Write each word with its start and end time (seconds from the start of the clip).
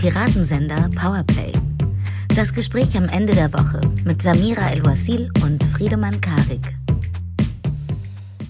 Piratensender 0.00 0.88
Powerplay. 0.98 1.52
Das 2.34 2.54
Gespräch 2.54 2.96
am 2.96 3.04
Ende 3.10 3.34
der 3.34 3.52
Woche 3.52 3.82
mit 4.02 4.22
Samira 4.22 4.70
El-Wasil 4.70 5.30
und 5.44 5.62
Friedemann 5.62 6.22
Karik. 6.22 6.74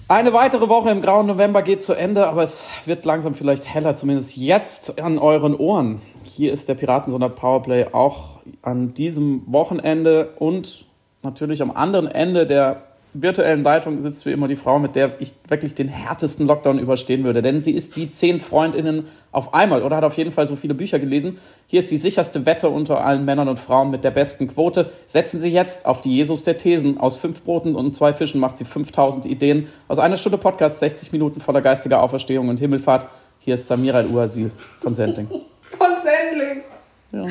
Eine 0.07 0.31
weitere 0.31 0.69
Woche 0.69 0.91
im 0.91 1.01
grauen 1.01 1.27
November 1.27 1.61
geht 1.61 1.83
zu 1.83 1.93
Ende, 1.93 2.25
aber 2.25 2.43
es 2.43 2.69
wird 2.85 3.03
langsam 3.03 3.33
vielleicht 3.33 3.67
heller, 3.67 3.97
zumindest 3.97 4.37
jetzt 4.37 5.01
an 5.01 5.19
euren 5.19 5.53
Ohren. 5.53 6.01
Hier 6.23 6.53
ist 6.53 6.69
der 6.69 6.75
Piratensender 6.75 7.27
Powerplay 7.27 7.87
auch 7.91 8.39
an 8.61 8.93
diesem 8.93 9.43
Wochenende 9.45 10.29
und 10.39 10.85
natürlich 11.21 11.61
am 11.61 11.71
anderen 11.71 12.07
Ende 12.07 12.47
der 12.47 12.90
virtuellen 13.13 13.63
Leitung 13.63 13.99
sitzt 13.99 14.25
wie 14.25 14.31
immer 14.31 14.47
die 14.47 14.55
Frau, 14.55 14.79
mit 14.79 14.95
der 14.95 15.19
ich 15.19 15.33
wirklich 15.47 15.75
den 15.75 15.89
härtesten 15.89 16.47
Lockdown 16.47 16.79
überstehen 16.79 17.23
würde. 17.23 17.41
Denn 17.41 17.61
sie 17.61 17.71
ist 17.71 17.97
wie 17.97 18.09
zehn 18.09 18.39
Freundinnen 18.39 19.07
auf 19.31 19.53
einmal 19.53 19.83
oder 19.83 19.97
hat 19.97 20.03
auf 20.03 20.15
jeden 20.17 20.31
Fall 20.31 20.47
so 20.47 20.55
viele 20.55 20.73
Bücher 20.73 20.97
gelesen. 20.97 21.37
Hier 21.67 21.79
ist 21.79 21.91
die 21.91 21.97
sicherste 21.97 22.45
Wette 22.45 22.69
unter 22.69 23.03
allen 23.03 23.25
Männern 23.25 23.49
und 23.49 23.59
Frauen 23.59 23.91
mit 23.91 24.03
der 24.03 24.11
besten 24.11 24.47
Quote. 24.47 24.91
Setzen 25.05 25.39
Sie 25.39 25.49
jetzt 25.49 25.85
auf 25.85 26.01
die 26.01 26.15
Jesus 26.15 26.43
der 26.43 26.57
Thesen. 26.57 26.99
Aus 26.99 27.17
fünf 27.17 27.43
Broten 27.43 27.75
und 27.75 27.95
zwei 27.95 28.13
Fischen 28.13 28.39
macht 28.39 28.57
sie 28.57 28.65
5000 28.65 29.25
Ideen. 29.25 29.67
Aus 29.87 29.99
einer 29.99 30.17
Stunde 30.17 30.37
Podcast, 30.37 30.79
60 30.79 31.11
Minuten 31.11 31.41
voller 31.41 31.61
geistiger 31.61 32.01
Auferstehung 32.01 32.49
und 32.49 32.59
Himmelfahrt. 32.59 33.07
Hier 33.39 33.55
ist 33.55 33.67
Samira 33.67 34.03
Sendling. 34.03 34.51
Von 35.61 35.87
Sendling. 36.03 36.63
Ja. 37.11 37.25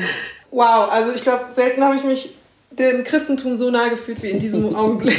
Wow, 0.51 0.91
also 0.91 1.13
ich 1.13 1.21
glaube, 1.21 1.45
selten 1.49 1.83
habe 1.83 1.95
ich 1.95 2.03
mich 2.03 2.29
dem 2.71 3.03
Christentum 3.03 3.55
so 3.55 3.69
nahe 3.69 3.89
gefühlt 3.89 4.21
wie 4.23 4.29
in 4.29 4.39
diesem 4.39 4.75
Augenblick. 4.75 5.17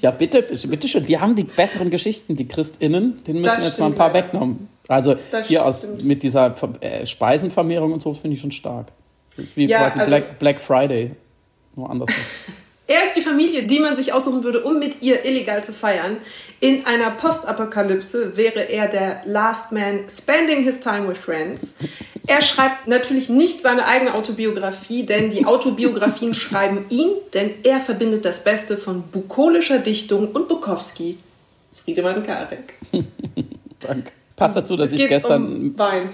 ja, 0.00 0.10
bitte, 0.10 0.42
bitte 0.42 0.88
schön. 0.88 1.06
Die 1.06 1.18
haben 1.18 1.34
die 1.34 1.44
besseren 1.44 1.90
Geschichten, 1.90 2.36
die 2.36 2.48
ChristInnen. 2.48 3.22
Den 3.24 3.40
müssen 3.40 3.58
wir 3.58 3.64
jetzt 3.64 3.78
mal 3.78 3.86
ein 3.86 3.94
paar 3.94 4.12
leider. 4.12 4.28
wegnehmen. 4.28 4.68
Also 4.88 5.16
das 5.30 5.46
hier 5.46 5.64
aus, 5.64 5.86
mit 6.02 6.22
dieser 6.22 6.54
äh, 6.80 7.04
Speisenvermehrung 7.04 7.92
und 7.92 8.02
so 8.02 8.14
finde 8.14 8.34
ich 8.34 8.40
schon 8.40 8.52
stark. 8.52 8.88
Wie 9.54 9.66
ja, 9.66 9.78
quasi 9.78 10.00
also 10.00 10.10
Black, 10.10 10.38
Black 10.38 10.60
Friday. 10.60 11.12
Nur 11.76 11.90
anders. 11.90 12.10
Er 12.88 13.04
ist 13.04 13.16
die 13.16 13.20
Familie, 13.20 13.64
die 13.64 13.80
man 13.80 13.94
sich 13.94 14.14
aussuchen 14.14 14.42
würde, 14.44 14.62
um 14.62 14.78
mit 14.78 15.02
ihr 15.02 15.22
illegal 15.26 15.62
zu 15.62 15.74
feiern. 15.74 16.16
In 16.58 16.86
einer 16.86 17.10
Postapokalypse 17.10 18.36
wäre 18.38 18.60
er 18.60 18.88
der 18.88 19.22
Last 19.26 19.72
Man 19.72 20.08
spending 20.08 20.62
his 20.62 20.80
time 20.80 21.06
with 21.06 21.18
friends. 21.18 21.74
Er 22.26 22.40
schreibt 22.40 22.88
natürlich 22.88 23.28
nicht 23.28 23.60
seine 23.60 23.86
eigene 23.86 24.14
Autobiografie, 24.14 25.04
denn 25.04 25.28
die 25.28 25.44
Autobiografien 25.44 26.32
schreiben 26.34 26.86
ihn, 26.88 27.10
denn 27.34 27.50
er 27.62 27.78
verbindet 27.78 28.24
das 28.24 28.42
Beste 28.42 28.78
von 28.78 29.02
bukolischer 29.02 29.80
Dichtung 29.80 30.32
und 30.32 30.48
Bukowski. 30.48 31.18
Friedemann 31.84 32.22
Karek. 32.22 32.72
Danke. 33.80 34.12
Passt 34.34 34.56
dazu, 34.56 34.78
dass 34.78 34.92
es 34.92 35.00
ich 35.00 35.08
gestern. 35.08 35.44
Um 35.44 35.78
Wein. 35.78 36.08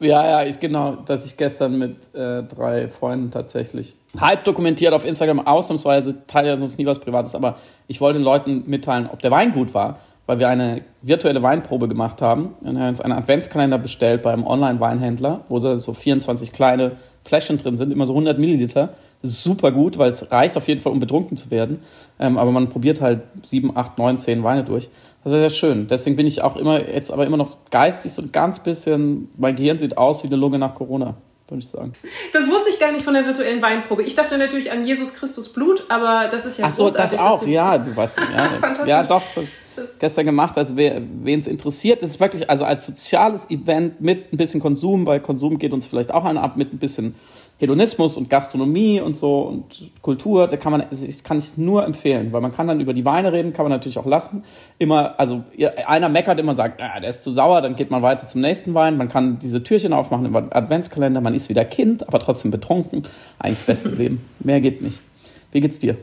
Ja, 0.00 0.24
ja, 0.24 0.48
ich 0.48 0.60
genau, 0.60 0.94
dass 0.94 1.26
ich 1.26 1.36
gestern 1.36 1.76
mit 1.76 2.14
äh, 2.14 2.44
drei 2.44 2.88
Freunden 2.88 3.32
tatsächlich 3.32 3.96
halb 4.20 4.44
dokumentiert 4.44 4.92
auf 4.92 5.04
Instagram 5.04 5.44
ausnahmsweise, 5.44 6.24
teile 6.28 6.48
ja 6.48 6.56
sonst 6.56 6.78
nie 6.78 6.86
was 6.86 7.00
Privates, 7.00 7.34
aber 7.34 7.56
ich 7.88 8.00
wollte 8.00 8.20
den 8.20 8.24
Leuten 8.24 8.62
mitteilen, 8.66 9.08
ob 9.12 9.20
der 9.20 9.32
Wein 9.32 9.52
gut 9.52 9.74
war, 9.74 9.98
weil 10.26 10.38
wir 10.38 10.48
eine 10.48 10.82
virtuelle 11.02 11.42
Weinprobe 11.42 11.88
gemacht 11.88 12.22
haben. 12.22 12.54
Und 12.62 12.78
haben 12.78 12.90
uns 12.90 13.00
einen 13.00 13.14
Adventskalender 13.14 13.78
bestellt 13.78 14.22
beim 14.22 14.46
Online-Weinhändler, 14.46 15.40
wo 15.48 15.58
so 15.58 15.94
24 15.94 16.52
kleine 16.52 16.92
Fläschchen 17.24 17.58
drin 17.58 17.76
sind, 17.76 17.92
immer 17.92 18.06
so 18.06 18.12
100 18.12 18.38
Milliliter. 18.38 18.90
Das 19.20 19.30
ist 19.30 19.42
super 19.42 19.72
gut, 19.72 19.98
weil 19.98 20.10
es 20.10 20.30
reicht 20.30 20.56
auf 20.56 20.68
jeden 20.68 20.80
Fall, 20.80 20.92
um 20.92 21.00
betrunken 21.00 21.36
zu 21.36 21.50
werden. 21.50 21.80
Ähm, 22.20 22.38
aber 22.38 22.52
man 22.52 22.68
probiert 22.68 23.00
halt 23.00 23.22
sieben, 23.42 23.76
acht, 23.76 23.98
neun, 23.98 24.18
zehn 24.18 24.44
Weine 24.44 24.64
durch. 24.64 24.88
Das 25.24 25.32
ist 25.32 25.38
sehr 25.38 25.50
schön. 25.50 25.86
Deswegen 25.88 26.16
bin 26.16 26.26
ich 26.26 26.42
auch 26.42 26.56
immer, 26.56 26.88
jetzt 26.88 27.10
aber 27.10 27.26
immer 27.26 27.36
noch 27.36 27.50
geistig 27.70 28.12
so 28.12 28.22
ein 28.22 28.32
ganz 28.32 28.60
bisschen, 28.60 29.28
mein 29.36 29.56
Gehirn 29.56 29.78
sieht 29.78 29.98
aus 29.98 30.22
wie 30.22 30.28
eine 30.28 30.36
Lunge 30.36 30.58
nach 30.58 30.74
Corona, 30.74 31.16
würde 31.48 31.62
ich 31.62 31.68
sagen. 31.68 31.92
Das 32.32 32.48
wusste 32.48 32.70
ich 32.70 32.78
gar 32.78 32.92
nicht 32.92 33.04
von 33.04 33.14
der 33.14 33.26
virtuellen 33.26 33.60
Weinprobe. 33.60 34.04
Ich 34.04 34.14
dachte 34.14 34.38
natürlich 34.38 34.70
an 34.70 34.84
Jesus 34.84 35.14
Christus 35.14 35.52
Blut, 35.52 35.84
aber 35.88 36.28
das 36.30 36.46
ist 36.46 36.58
ja 36.58 36.66
Ach 36.68 36.72
so, 36.72 36.88
das 36.88 37.18
auch, 37.18 37.44
ja, 37.46 37.78
du 37.78 37.94
weißt, 37.94 38.16
ja. 38.36 38.50
Fantastisch. 38.60 38.88
Ja, 38.88 39.02
doch, 39.02 39.22
das, 39.34 39.44
das 39.74 39.98
gestern 39.98 40.26
gemacht. 40.26 40.56
Also 40.56 40.76
wen 40.76 41.40
es 41.40 41.48
interessiert, 41.48 42.02
das 42.02 42.10
ist 42.10 42.20
wirklich, 42.20 42.48
also 42.48 42.64
als 42.64 42.86
soziales 42.86 43.50
Event 43.50 44.00
mit 44.00 44.32
ein 44.32 44.36
bisschen 44.36 44.60
Konsum, 44.60 45.04
weil 45.04 45.20
Konsum 45.20 45.58
geht 45.58 45.72
uns 45.72 45.86
vielleicht 45.86 46.12
auch 46.12 46.24
einer 46.24 46.42
ab, 46.42 46.56
mit 46.56 46.72
ein 46.72 46.78
bisschen 46.78 47.16
Hedonismus 47.58 48.16
und 48.16 48.30
Gastronomie 48.30 49.00
und 49.00 49.16
so 49.16 49.40
und 49.42 49.90
Kultur, 50.00 50.46
da 50.46 50.56
kann 50.56 50.70
man, 50.70 50.84
ich 50.90 51.24
kann 51.24 51.38
ich 51.38 51.58
nur 51.58 51.84
empfehlen, 51.84 52.32
weil 52.32 52.40
man 52.40 52.54
kann 52.54 52.68
dann 52.68 52.80
über 52.80 52.94
die 52.94 53.04
Weine 53.04 53.32
reden, 53.32 53.52
kann 53.52 53.64
man 53.64 53.72
natürlich 53.72 53.98
auch 53.98 54.06
lassen. 54.06 54.44
Immer, 54.78 55.18
also 55.18 55.42
einer 55.86 56.08
meckert 56.08 56.38
immer 56.38 56.54
sagt, 56.54 56.80
ah, 56.80 57.00
der 57.00 57.08
ist 57.08 57.24
zu 57.24 57.32
sauer, 57.32 57.60
dann 57.60 57.74
geht 57.74 57.90
man 57.90 58.00
weiter 58.02 58.28
zum 58.28 58.42
nächsten 58.42 58.74
Wein. 58.74 58.96
Man 58.96 59.08
kann 59.08 59.40
diese 59.40 59.62
Türchen 59.62 59.92
aufmachen 59.92 60.26
im 60.26 60.36
Adventskalender, 60.36 61.20
man 61.20 61.34
ist 61.34 61.48
wieder 61.48 61.64
Kind, 61.64 62.06
aber 62.06 62.20
trotzdem 62.20 62.52
betrunken. 62.52 63.02
Eigentlich 63.40 63.58
das 63.58 63.66
beste 63.66 63.88
Leben. 63.90 64.24
Mehr 64.38 64.60
geht 64.60 64.80
nicht. 64.80 65.02
Wie 65.50 65.60
geht's 65.60 65.80
dir? 65.80 65.96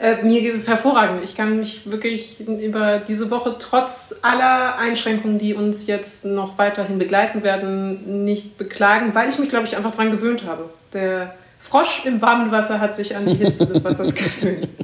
Äh, 0.00 0.22
mir 0.22 0.40
geht 0.40 0.54
es 0.54 0.66
hervorragend. 0.66 1.22
Ich 1.22 1.36
kann 1.36 1.58
mich 1.58 1.90
wirklich 1.90 2.40
über 2.40 3.00
diese 3.00 3.30
Woche 3.30 3.56
trotz 3.58 4.18
aller 4.22 4.78
Einschränkungen, 4.78 5.38
die 5.38 5.52
uns 5.52 5.86
jetzt 5.86 6.24
noch 6.24 6.56
weiterhin 6.56 6.98
begleiten 6.98 7.42
werden, 7.42 8.24
nicht 8.24 8.56
beklagen, 8.56 9.14
weil 9.14 9.28
ich 9.28 9.38
mich, 9.38 9.50
glaube 9.50 9.66
ich, 9.66 9.76
einfach 9.76 9.90
daran 9.90 10.10
gewöhnt 10.10 10.44
habe. 10.46 10.70
Der 10.94 11.34
Frosch 11.58 12.06
im 12.06 12.22
warmen 12.22 12.50
Wasser 12.50 12.80
hat 12.80 12.96
sich 12.96 13.14
an 13.14 13.26
die 13.26 13.34
Hitze 13.34 13.66
des 13.66 13.84
Wassers 13.84 14.14
gewöhnt. 14.14 14.68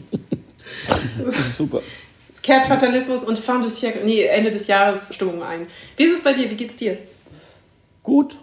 Das 1.24 1.38
ist 1.38 1.56
super. 1.56 1.80
Es 2.32 2.42
kehrt 2.42 2.66
Fatalismus 2.66 3.24
und 3.24 3.38
Fin 3.38 3.60
du 3.60 3.68
siècle, 3.68 4.04
nee, 4.04 4.22
Ende 4.24 4.50
des 4.50 4.66
Jahres 4.66 5.14
Stimmung 5.14 5.42
ein. 5.42 5.66
Wie 5.96 6.04
ist 6.04 6.12
es 6.12 6.22
bei 6.22 6.32
dir? 6.32 6.50
Wie 6.50 6.56
geht's 6.56 6.76
dir? 6.76 6.98
Gut, 8.02 8.36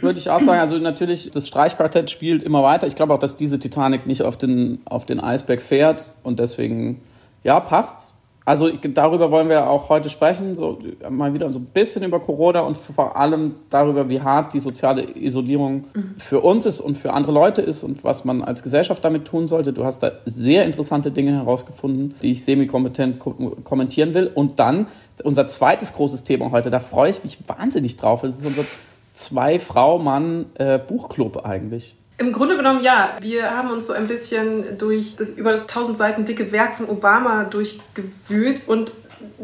würde 0.00 0.18
ich 0.18 0.30
auch 0.30 0.40
sagen. 0.40 0.60
Also 0.60 0.78
natürlich, 0.78 1.30
das 1.30 1.48
Streichquartett 1.48 2.10
spielt 2.10 2.42
immer 2.42 2.62
weiter. 2.62 2.86
Ich 2.86 2.96
glaube 2.96 3.14
auch, 3.14 3.18
dass 3.18 3.36
diese 3.36 3.58
Titanic 3.58 4.06
nicht 4.06 4.22
auf 4.22 4.36
den, 4.36 4.80
auf 4.84 5.06
den 5.06 5.20
Eisberg 5.20 5.62
fährt 5.62 6.10
und 6.22 6.38
deswegen, 6.38 7.00
ja, 7.42 7.60
passt. 7.60 8.14
Also 8.46 8.68
darüber 8.70 9.30
wollen 9.30 9.48
wir 9.48 9.70
auch 9.70 9.88
heute 9.88 10.10
sprechen, 10.10 10.54
so 10.54 10.78
mal 11.08 11.32
wieder 11.32 11.50
so 11.50 11.58
ein 11.58 11.64
bisschen 11.64 12.02
über 12.02 12.20
Corona 12.20 12.60
und 12.60 12.76
vor 12.76 13.16
allem 13.16 13.54
darüber, 13.70 14.10
wie 14.10 14.20
hart 14.20 14.52
die 14.52 14.58
soziale 14.60 15.16
Isolierung 15.16 15.84
für 16.18 16.40
uns 16.42 16.66
ist 16.66 16.82
und 16.82 16.98
für 16.98 17.14
andere 17.14 17.32
Leute 17.32 17.62
ist 17.62 17.84
und 17.84 18.04
was 18.04 18.26
man 18.26 18.42
als 18.42 18.62
Gesellschaft 18.62 19.02
damit 19.02 19.24
tun 19.24 19.46
sollte. 19.46 19.72
Du 19.72 19.86
hast 19.86 20.00
da 20.00 20.12
sehr 20.26 20.66
interessante 20.66 21.10
Dinge 21.10 21.32
herausgefunden, 21.32 22.16
die 22.20 22.32
ich 22.32 22.44
semi-kompetent 22.44 23.18
kommentieren 23.64 24.12
will. 24.12 24.30
Und 24.34 24.58
dann 24.60 24.88
unser 25.22 25.46
zweites 25.46 25.94
großes 25.94 26.24
Thema 26.24 26.50
heute, 26.50 26.68
da 26.68 26.80
freue 26.80 27.08
ich 27.08 27.24
mich 27.24 27.38
wahnsinnig 27.46 27.96
drauf. 27.96 28.20
Das 28.20 28.36
ist 28.36 28.44
unser 28.44 28.64
zwei 29.14 29.58
Frau 29.58 29.98
Mann 29.98 30.46
äh, 30.54 30.78
Buchclub 30.78 31.44
eigentlich. 31.46 31.96
Im 32.18 32.32
Grunde 32.32 32.56
genommen 32.56 32.82
ja. 32.82 33.16
Wir 33.20 33.50
haben 33.50 33.70
uns 33.70 33.86
so 33.86 33.92
ein 33.92 34.06
bisschen 34.06 34.78
durch 34.78 35.16
das 35.16 35.30
über 35.30 35.52
1000 35.52 35.96
Seiten 35.96 36.24
dicke 36.24 36.52
Werk 36.52 36.76
von 36.76 36.88
Obama 36.88 37.44
durchgewühlt 37.44 38.68
und 38.68 38.92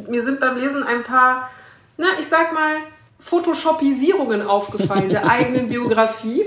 mir 0.09 0.23
sind 0.23 0.41
beim 0.41 0.57
Lesen 0.57 0.83
ein 0.83 1.03
paar, 1.03 1.51
na, 1.97 2.07
ich 2.21 2.27
sag 2.27 2.53
mal, 2.53 2.77
Photoshopisierungen 3.19 4.43
aufgefallen 4.43 5.11
der 5.11 5.29
eigenen 5.29 5.69
Biografie. 5.71 6.45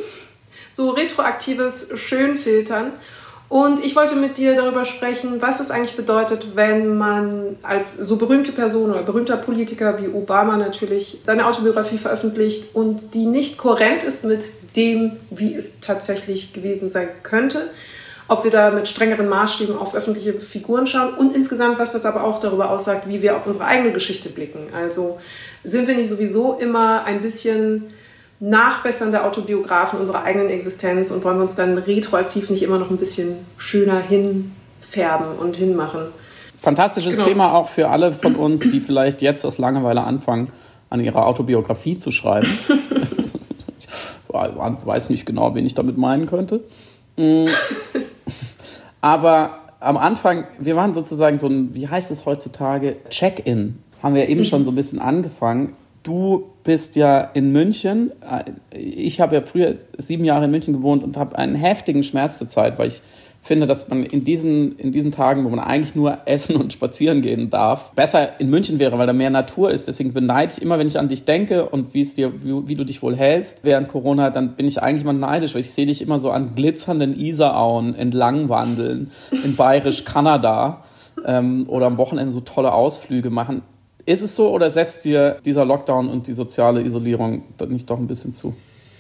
So 0.72 0.90
retroaktives 0.92 1.92
Schönfiltern. 2.00 2.94
Und 3.54 3.86
ich 3.86 3.96
wollte 3.96 4.16
mit 4.16 4.40
dir 4.40 4.56
darüber 4.56 4.84
sprechen, 4.84 5.40
was 5.40 5.60
es 5.60 5.70
eigentlich 5.70 5.96
bedeutet, 5.96 6.56
wenn 6.56 6.98
man 6.98 7.56
als 7.62 7.96
so 7.96 8.16
berühmte 8.16 8.52
Person 8.52 8.90
oder 8.90 9.04
berühmter 9.04 9.38
Politiker 9.38 10.02
wie 10.02 10.08
Obama 10.08 10.58
natürlich 10.58 11.22
seine 11.24 11.46
Autobiografie 11.46 12.00
veröffentlicht 12.00 12.74
und 12.74 13.14
die 13.14 13.28
nicht 13.28 13.60
kohärent 13.60 14.04
ist 14.04 14.26
mit 14.26 14.44
dem, 14.76 15.12
wie 15.30 15.54
es 15.54 15.82
tatsächlich 15.82 16.52
gewesen 16.54 16.90
sein 16.90 17.10
könnte. 17.22 17.70
Ob 18.28 18.44
wir 18.44 18.50
da 18.50 18.72
mit 18.72 18.88
strengeren 18.88 19.30
Maßstäben 19.30 19.78
auf 19.78 19.94
öffentliche 19.94 20.34
Figuren 20.34 20.88
schauen 20.88 21.14
und 21.14 21.36
insgesamt, 21.36 21.78
was 21.78 21.92
das 21.92 22.08
aber 22.08 22.24
auch 22.24 22.40
darüber 22.40 22.72
aussagt, 22.72 23.08
wie 23.08 23.22
wir 23.22 23.36
auf 23.38 23.46
unsere 23.46 23.66
eigene 23.66 23.92
Geschichte 23.92 24.30
blicken. 24.30 24.70
Also 24.76 25.20
sind 25.64 25.88
wir 25.88 25.96
nicht 25.96 26.10
sowieso 26.10 26.58
immer 26.58 27.04
ein 27.04 27.22
bisschen 27.22 27.84
Nachbessern 28.44 29.12
der 29.12 29.26
Autobiografen 29.26 30.00
unserer 30.00 30.24
eigenen 30.24 30.50
Existenz 30.50 31.12
und 31.12 31.24
wollen 31.24 31.38
wir 31.38 31.44
uns 31.44 31.56
dann 31.56 31.78
retroaktiv 31.78 32.50
nicht 32.50 32.62
immer 32.62 32.78
noch 32.78 32.90
ein 32.90 32.98
bisschen 32.98 33.38
schöner 33.56 34.00
hinfärben 34.00 35.38
und 35.40 35.56
hinmachen. 35.56 36.08
Fantastisches 36.60 37.14
genau. 37.14 37.26
Thema 37.26 37.54
auch 37.54 37.70
für 37.70 37.88
alle 37.88 38.12
von 38.12 38.36
uns, 38.36 38.60
die 38.60 38.82
vielleicht 38.82 39.22
jetzt 39.22 39.46
aus 39.46 39.60
Langeweile 39.60 40.04
anfangen, 40.04 40.52
an 40.90 41.00
ihrer 41.00 41.26
Autobiografie 41.26 41.98
zu 41.98 42.12
schreiben. 42.12 42.50
ich 43.78 43.88
weiß 44.34 45.10
nicht 45.10 45.26
genau, 45.26 45.56
wen 45.56 45.66
ich 45.66 45.74
damit 45.74 45.98
meinen 45.98 46.26
könnte. 46.26 46.66
Mm. 47.16 47.46
Aber 49.00 49.60
am 49.80 49.96
Anfang, 49.96 50.48
wir 50.60 50.76
waren 50.76 50.94
sozusagen 50.94 51.38
so 51.38 51.48
ein, 51.48 51.74
wie 51.74 51.88
heißt 51.88 52.12
es 52.12 52.26
heutzutage, 52.26 52.98
Check-in. 53.10 53.80
Haben 54.02 54.16
wir 54.16 54.28
eben 54.28 54.42
mhm. 54.42 54.46
schon 54.46 54.66
so 54.66 54.72
ein 54.72 54.76
bisschen 54.76 55.00
angefangen. 55.00 55.78
Du 56.04 56.52
bist 56.64 56.96
ja 56.98 57.22
in 57.22 57.52
München. 57.52 58.12
Ich 58.72 59.22
habe 59.22 59.36
ja 59.36 59.42
früher 59.42 59.76
sieben 59.98 60.26
Jahre 60.26 60.46
in 60.46 60.52
München 60.52 60.74
gewohnt 60.74 61.04
und 61.04 61.16
habe 61.16 61.38
einen 61.38 61.56
heftigen 61.56 62.04
Schmerz 62.04 62.40
zur 62.40 62.50
Zeit, 62.50 62.78
weil 62.78 62.88
ich 62.88 63.02
finde, 63.44 63.68
dass 63.68 63.90
man 63.90 64.04
in 64.06 64.24
diesen, 64.24 64.78
in 64.78 64.94
diesen 64.94 65.12
Tagen, 65.12 65.44
wo 65.44 65.50
man 65.50 65.60
eigentlich 65.60 65.96
nur 65.96 66.20
essen 66.26 66.56
und 66.56 66.72
spazieren 66.72 67.22
gehen 67.22 67.50
darf, 67.50 67.92
besser 67.92 68.40
in 68.40 68.50
München 68.50 68.80
wäre, 68.80 68.98
weil 68.98 69.06
da 69.06 69.14
mehr 69.14 69.30
Natur 69.30 69.72
ist. 69.72 69.88
Deswegen 69.88 70.14
beneide 70.14 70.54
ich 70.56 70.62
immer, 70.62 70.80
wenn 70.80 70.88
ich 70.88 70.98
an 70.98 71.10
dich 71.10 71.26
denke 71.26 71.68
und 71.68 71.94
wie 71.94 72.02
es 72.02 72.14
dir, 72.14 72.32
wie, 72.44 72.68
wie 72.68 72.76
du 72.76 72.86
dich 72.86 73.02
wohl 73.02 73.16
hältst 73.16 73.64
während 73.64 73.90
Corona, 73.90 74.30
dann 74.30 74.56
bin 74.56 74.66
ich 74.66 74.82
eigentlich 74.82 75.04
mal 75.04 75.14
neidisch, 75.14 75.54
weil 75.54 75.62
ich 75.62 75.72
sehe 75.72 75.86
dich 75.86 76.02
immer 76.02 76.20
so 76.20 76.32
an 76.32 76.56
glitzernden 76.56 77.20
Isarauen 77.20 77.96
entlang 77.96 78.48
wandeln 78.48 79.12
in 79.32 79.58
bayerisch 79.58 80.06
Kanada 80.06 80.84
ähm, 81.26 81.66
oder 81.68 81.88
am 81.88 81.98
Wochenende 81.98 82.32
so 82.32 82.40
tolle 82.40 82.72
Ausflüge 82.74 83.30
machen. 83.30 83.62
Ist 84.06 84.22
es 84.22 84.36
so 84.36 84.50
oder 84.50 84.70
setzt 84.70 85.06
dir 85.06 85.38
dieser 85.46 85.66
Lockdown 85.66 86.10
und 86.10 86.28
die 86.28 86.34
soziale 86.34 86.82
Isolierung 86.82 87.44
nicht 87.68 87.90
doch 87.90 87.98
ein 87.98 88.08
bisschen 88.08 88.36
zu? 88.36 88.54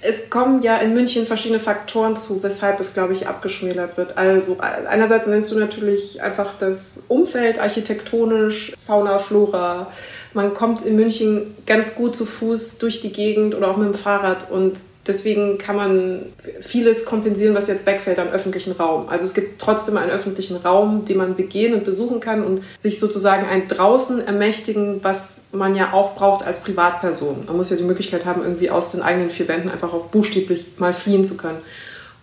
es 0.03 0.29
kommen 0.29 0.61
ja 0.61 0.77
in 0.77 0.93
München 0.93 1.25
verschiedene 1.25 1.59
Faktoren 1.59 2.15
zu, 2.15 2.43
weshalb 2.43 2.79
es, 2.79 2.93
glaube 2.93 3.13
ich, 3.13 3.27
abgeschmälert 3.27 3.97
wird. 3.97 4.17
Also 4.17 4.57
einerseits 4.59 5.27
nennst 5.27 5.51
du 5.51 5.59
natürlich 5.59 6.21
einfach 6.21 6.55
das 6.59 7.03
Umfeld 7.07 7.59
architektonisch, 7.59 8.73
Fauna, 8.85 9.17
Flora. 9.17 9.87
Man 10.33 10.53
kommt 10.53 10.81
in 10.81 10.95
München 10.95 11.55
ganz 11.65 11.95
gut 11.95 12.15
zu 12.15 12.25
Fuß 12.25 12.79
durch 12.79 13.01
die 13.01 13.13
Gegend 13.13 13.55
oder 13.55 13.69
auch 13.69 13.77
mit 13.77 13.87
dem 13.87 13.93
Fahrrad 13.93 14.51
und 14.51 14.79
Deswegen 15.05 15.57
kann 15.57 15.75
man 15.75 16.25
vieles 16.61 17.05
kompensieren, 17.05 17.55
was 17.55 17.67
jetzt 17.67 17.85
wegfällt 17.85 18.19
am 18.19 18.29
öffentlichen 18.29 18.71
Raum. 18.71 19.09
Also 19.09 19.25
es 19.25 19.33
gibt 19.33 19.59
trotzdem 19.61 19.97
einen 19.97 20.11
öffentlichen 20.11 20.55
Raum, 20.55 21.03
den 21.03 21.17
man 21.17 21.35
begehen 21.35 21.73
und 21.73 21.83
besuchen 21.83 22.21
kann 22.21 22.41
und 22.43 22.61
sich 22.79 22.99
sozusagen 22.99 23.45
ein 23.45 23.67
draußen 23.67 24.25
ermächtigen, 24.25 25.03
was 25.03 25.47
man 25.51 25.75
ja 25.75 25.91
auch 25.91 26.15
braucht 26.15 26.45
als 26.45 26.59
Privatperson. 26.59 27.43
Man 27.47 27.57
muss 27.57 27.69
ja 27.69 27.75
die 27.75 27.83
Möglichkeit 27.83 28.25
haben, 28.25 28.43
irgendwie 28.43 28.69
aus 28.69 28.91
den 28.91 29.01
eigenen 29.01 29.29
vier 29.29 29.49
Wänden 29.49 29.69
einfach 29.69 29.93
auch 29.93 30.05
buchstäblich 30.05 30.67
mal 30.77 30.93
fliehen 30.93 31.25
zu 31.25 31.35
können. 31.35 31.59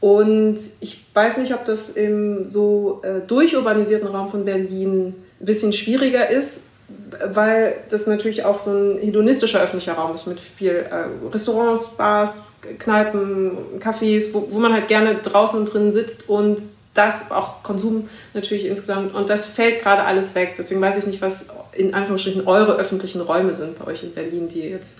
Und 0.00 0.58
ich 0.80 1.04
weiß 1.12 1.36
nicht, 1.38 1.52
ob 1.52 1.66
das 1.66 1.90
im 1.90 2.48
so 2.48 3.02
äh, 3.02 3.20
durchurbanisierten 3.26 4.08
Raum 4.08 4.30
von 4.30 4.46
Berlin 4.46 5.14
ein 5.40 5.44
bisschen 5.44 5.74
schwieriger 5.74 6.30
ist, 6.30 6.69
weil 7.32 7.74
das 7.88 8.06
natürlich 8.06 8.44
auch 8.44 8.58
so 8.58 8.70
ein 8.70 8.98
hedonistischer 8.98 9.60
öffentlicher 9.60 9.94
Raum 9.94 10.14
ist 10.14 10.26
mit 10.26 10.40
viel 10.40 10.86
äh, 10.90 11.28
Restaurants, 11.32 11.96
Bars, 11.96 12.48
Kneipen, 12.78 13.58
Cafés, 13.78 14.32
wo, 14.32 14.46
wo 14.50 14.58
man 14.58 14.72
halt 14.72 14.88
gerne 14.88 15.16
draußen 15.16 15.64
drin 15.66 15.92
sitzt 15.92 16.28
und 16.28 16.60
das 16.94 17.30
auch 17.30 17.62
Konsum 17.62 18.08
natürlich 18.34 18.66
insgesamt 18.66 19.14
und 19.14 19.30
das 19.30 19.46
fällt 19.46 19.82
gerade 19.82 20.02
alles 20.04 20.34
weg. 20.34 20.54
Deswegen 20.58 20.80
weiß 20.80 20.98
ich 20.98 21.06
nicht, 21.06 21.22
was 21.22 21.50
in 21.72 21.94
Anführungsstrichen 21.94 22.46
eure 22.46 22.72
öffentlichen 22.76 23.20
Räume 23.20 23.54
sind 23.54 23.78
bei 23.78 23.86
euch 23.86 24.02
in 24.02 24.12
Berlin, 24.12 24.48
die 24.48 24.60
ihr 24.60 24.70
jetzt 24.70 24.98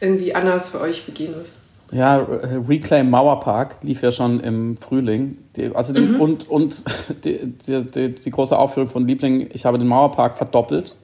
irgendwie 0.00 0.34
anders 0.34 0.70
für 0.70 0.80
euch 0.80 1.06
begehen 1.06 1.34
müsst. 1.38 1.60
Ja, 1.92 2.24
Reclaim 2.68 3.10
Mauerpark 3.10 3.76
lief 3.82 4.02
ja 4.02 4.12
schon 4.12 4.40
im 4.40 4.76
Frühling. 4.76 5.38
Die, 5.56 5.74
also 5.74 5.92
die, 5.92 6.02
mhm. 6.02 6.20
und 6.20 6.48
und 6.48 6.84
die, 7.24 7.46
die, 7.46 8.14
die, 8.14 8.30
große 8.30 8.56
Aufführung 8.56 8.88
von 8.88 9.06
Liebling, 9.06 9.48
ich 9.52 9.64
habe 9.64 9.78
den 9.78 9.88
Mauerpark 9.88 10.38
verdoppelt 10.38 10.94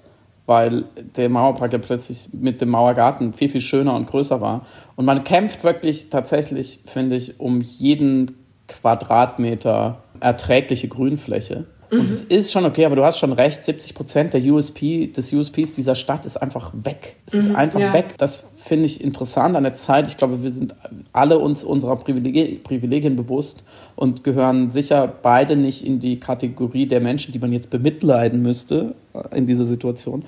weil 0.46 0.84
der 1.16 1.28
Mauerpark 1.28 1.72
ja 1.72 1.78
plötzlich 1.78 2.28
mit 2.32 2.60
dem 2.60 2.70
Mauergarten 2.70 3.32
viel, 3.32 3.48
viel 3.48 3.60
schöner 3.60 3.94
und 3.94 4.06
größer 4.06 4.40
war. 4.40 4.64
Und 4.94 5.04
man 5.04 5.24
kämpft 5.24 5.64
wirklich 5.64 6.08
tatsächlich, 6.08 6.80
finde 6.86 7.16
ich, 7.16 7.40
um 7.40 7.60
jeden 7.60 8.36
Quadratmeter 8.68 10.02
erträgliche 10.20 10.88
Grünfläche. 10.88 11.66
Mhm. 11.90 12.00
Und 12.00 12.10
es 12.10 12.22
ist 12.22 12.52
schon 12.52 12.64
okay, 12.64 12.84
aber 12.84 12.96
du 12.96 13.04
hast 13.04 13.18
schon 13.18 13.32
recht, 13.32 13.64
70 13.64 13.94
Prozent 13.94 14.34
der 14.34 14.42
USP, 14.42 15.06
des 15.08 15.32
USPs 15.32 15.72
dieser 15.72 15.94
Stadt 15.94 16.26
ist 16.26 16.36
einfach 16.36 16.72
weg. 16.74 17.16
Es 17.26 17.34
mhm, 17.34 17.40
ist 17.40 17.54
einfach 17.54 17.80
ja. 17.80 17.92
weg. 17.92 18.14
Das 18.18 18.44
finde 18.56 18.86
ich 18.86 19.02
interessant 19.02 19.56
an 19.56 19.62
der 19.62 19.74
Zeit. 19.74 20.08
Ich 20.08 20.16
glaube, 20.16 20.42
wir 20.42 20.50
sind 20.50 20.74
alle 21.12 21.38
uns 21.38 21.62
unserer 21.64 21.96
Privilegien, 21.96 22.62
Privilegien 22.62 23.16
bewusst 23.16 23.64
und 23.94 24.24
gehören 24.24 24.70
sicher 24.70 25.12
beide 25.22 25.56
nicht 25.56 25.86
in 25.86 26.00
die 26.00 26.18
Kategorie 26.18 26.86
der 26.86 27.00
Menschen, 27.00 27.32
die 27.32 27.38
man 27.38 27.52
jetzt 27.52 27.70
bemitleiden 27.70 28.42
müsste 28.42 28.94
äh, 29.14 29.36
in 29.38 29.46
dieser 29.46 29.64
Situation. 29.64 30.24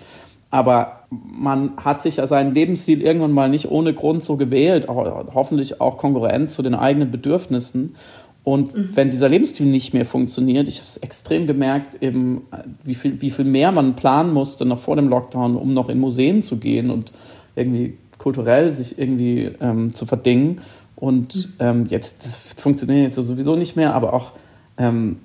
Aber 0.51 1.03
man 1.11 1.73
hat 1.77 2.01
sich 2.01 2.17
ja 2.17 2.27
seinen 2.27 2.55
Lebensstil 2.55 3.03
irgendwann 3.03 3.33
mal 3.33 3.49
nicht 3.49 3.71
ohne 3.71 3.93
Grund 3.93 4.25
so 4.25 4.37
gewählt, 4.37 4.89
hoffentlich 4.89 5.81
auch 5.81 5.99
konkurrent 5.99 6.51
zu 6.51 6.63
den 6.63 6.75
eigenen 6.75 7.11
Bedürfnissen. 7.11 7.97
Und 8.49 8.75
mhm. 8.75 8.89
wenn 8.95 9.11
dieser 9.11 9.29
Lebensstil 9.29 9.67
nicht 9.67 9.93
mehr 9.93 10.07
funktioniert, 10.07 10.69
ich 10.69 10.79
habe 10.79 10.87
es 10.87 10.97
extrem 10.97 11.47
gemerkt, 11.47 12.03
eben, 12.03 12.47
wie, 12.83 12.95
viel, 12.95 13.21
wie 13.21 13.31
viel 13.31 13.45
mehr 13.45 13.73
man 13.73 13.95
planen 13.95 14.33
musste 14.33 14.65
noch 14.65 14.79
vor 14.79 14.97
dem 14.97 15.09
Lockdown, 15.09 15.55
um 15.55 15.75
noch 15.75 15.91
in 15.91 15.99
Museen 15.99 16.43
zu 16.43 16.59
gehen 16.59 16.89
und 16.89 17.13
irgendwie 17.57 17.99
kulturell 18.17 18.73
sich 18.73 18.99
irgendwie 18.99 19.51
ähm, 19.61 19.93
zu 19.93 20.07
verdingen. 20.07 20.63
Und 20.97 21.35
mhm. 21.37 21.53
ähm, 21.59 21.87
jetzt, 21.91 22.25
das 22.25 22.37
funktioniert 22.57 23.15
jetzt 23.15 23.17
sowieso 23.17 23.55
nicht 23.55 23.77
mehr, 23.77 23.93
aber 23.93 24.15
auch 24.15 24.31
ähm, 24.79 25.19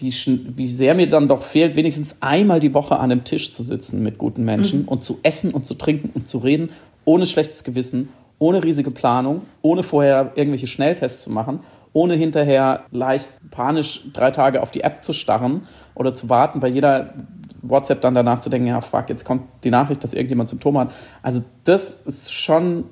wie, 0.00 0.12
wie 0.56 0.66
sehr 0.66 0.96
mir 0.96 1.08
dann 1.08 1.28
doch 1.28 1.44
fehlt, 1.44 1.76
wenigstens 1.76 2.16
einmal 2.18 2.58
die 2.58 2.74
Woche 2.74 2.96
an 2.96 3.12
einem 3.12 3.22
Tisch 3.22 3.52
zu 3.52 3.62
sitzen 3.62 4.02
mit 4.02 4.18
guten 4.18 4.44
Menschen 4.44 4.82
mhm. 4.82 4.88
und 4.88 5.04
zu 5.04 5.20
essen 5.22 5.52
und 5.52 5.64
zu 5.64 5.74
trinken 5.74 6.10
und 6.12 6.26
zu 6.26 6.38
reden, 6.38 6.70
ohne 7.04 7.24
schlechtes 7.24 7.62
Gewissen, 7.62 8.08
ohne 8.40 8.64
riesige 8.64 8.90
Planung, 8.90 9.42
ohne 9.62 9.84
vorher 9.84 10.32
irgendwelche 10.34 10.66
Schnelltests 10.66 11.22
zu 11.22 11.30
machen 11.30 11.60
ohne 11.98 12.14
hinterher 12.14 12.84
leicht 12.92 13.28
panisch 13.50 14.04
drei 14.12 14.30
Tage 14.30 14.62
auf 14.62 14.70
die 14.70 14.82
App 14.82 15.02
zu 15.02 15.12
starren 15.12 15.66
oder 15.96 16.14
zu 16.14 16.28
warten, 16.28 16.60
bei 16.60 16.68
jeder 16.68 17.12
WhatsApp 17.60 18.00
dann 18.02 18.14
danach 18.14 18.38
zu 18.38 18.50
denken, 18.50 18.68
ja 18.68 18.80
fuck, 18.80 19.08
jetzt 19.08 19.24
kommt 19.24 19.42
die 19.64 19.70
Nachricht, 19.70 20.04
dass 20.04 20.14
irgendjemand 20.14 20.48
Symptome 20.48 20.78
hat. 20.78 20.92
Also 21.22 21.42
das 21.64 22.00
ist 22.02 22.32
schon 22.32 22.84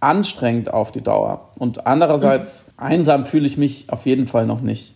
anstrengend 0.00 0.72
auf 0.72 0.90
die 0.90 1.02
Dauer. 1.02 1.50
Und 1.58 1.86
andererseits, 1.86 2.64
mhm. 2.78 2.82
einsam 2.82 3.26
fühle 3.26 3.46
ich 3.46 3.58
mich 3.58 3.92
auf 3.92 4.06
jeden 4.06 4.26
Fall 4.26 4.46
noch 4.46 4.62
nicht. 4.62 4.94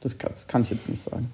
Das 0.00 0.16
kann, 0.16 0.30
das 0.30 0.46
kann 0.46 0.62
ich 0.62 0.70
jetzt 0.70 0.88
nicht 0.88 1.02
sagen. 1.02 1.30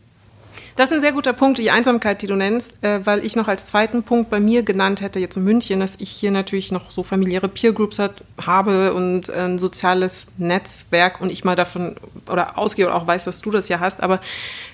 Das 0.76 0.90
ist 0.90 0.96
ein 0.96 1.00
sehr 1.00 1.12
guter 1.12 1.32
Punkt, 1.32 1.58
die 1.58 1.70
Einsamkeit, 1.70 2.22
die 2.22 2.26
du 2.26 2.36
nennst, 2.36 2.82
äh, 2.82 3.04
weil 3.04 3.24
ich 3.24 3.36
noch 3.36 3.48
als 3.48 3.64
zweiten 3.66 4.02
Punkt 4.02 4.30
bei 4.30 4.40
mir 4.40 4.62
genannt 4.62 5.00
hätte, 5.00 5.18
jetzt 5.18 5.36
in 5.36 5.44
München, 5.44 5.80
dass 5.80 5.96
ich 6.00 6.10
hier 6.10 6.30
natürlich 6.30 6.72
noch 6.72 6.90
so 6.90 7.02
familiäre 7.02 7.48
Peergroups 7.48 7.98
hat, 7.98 8.24
habe 8.44 8.94
und 8.94 9.30
ein 9.30 9.58
soziales 9.58 10.32
Netzwerk 10.38 11.20
und 11.20 11.30
ich 11.30 11.44
mal 11.44 11.56
davon 11.56 11.96
oder 12.30 12.56
ausgehe 12.58 12.86
oder 12.86 12.94
auch 12.94 13.06
weiß, 13.06 13.24
dass 13.24 13.40
du 13.40 13.50
das 13.50 13.68
ja 13.68 13.80
hast, 13.80 14.02
aber 14.02 14.20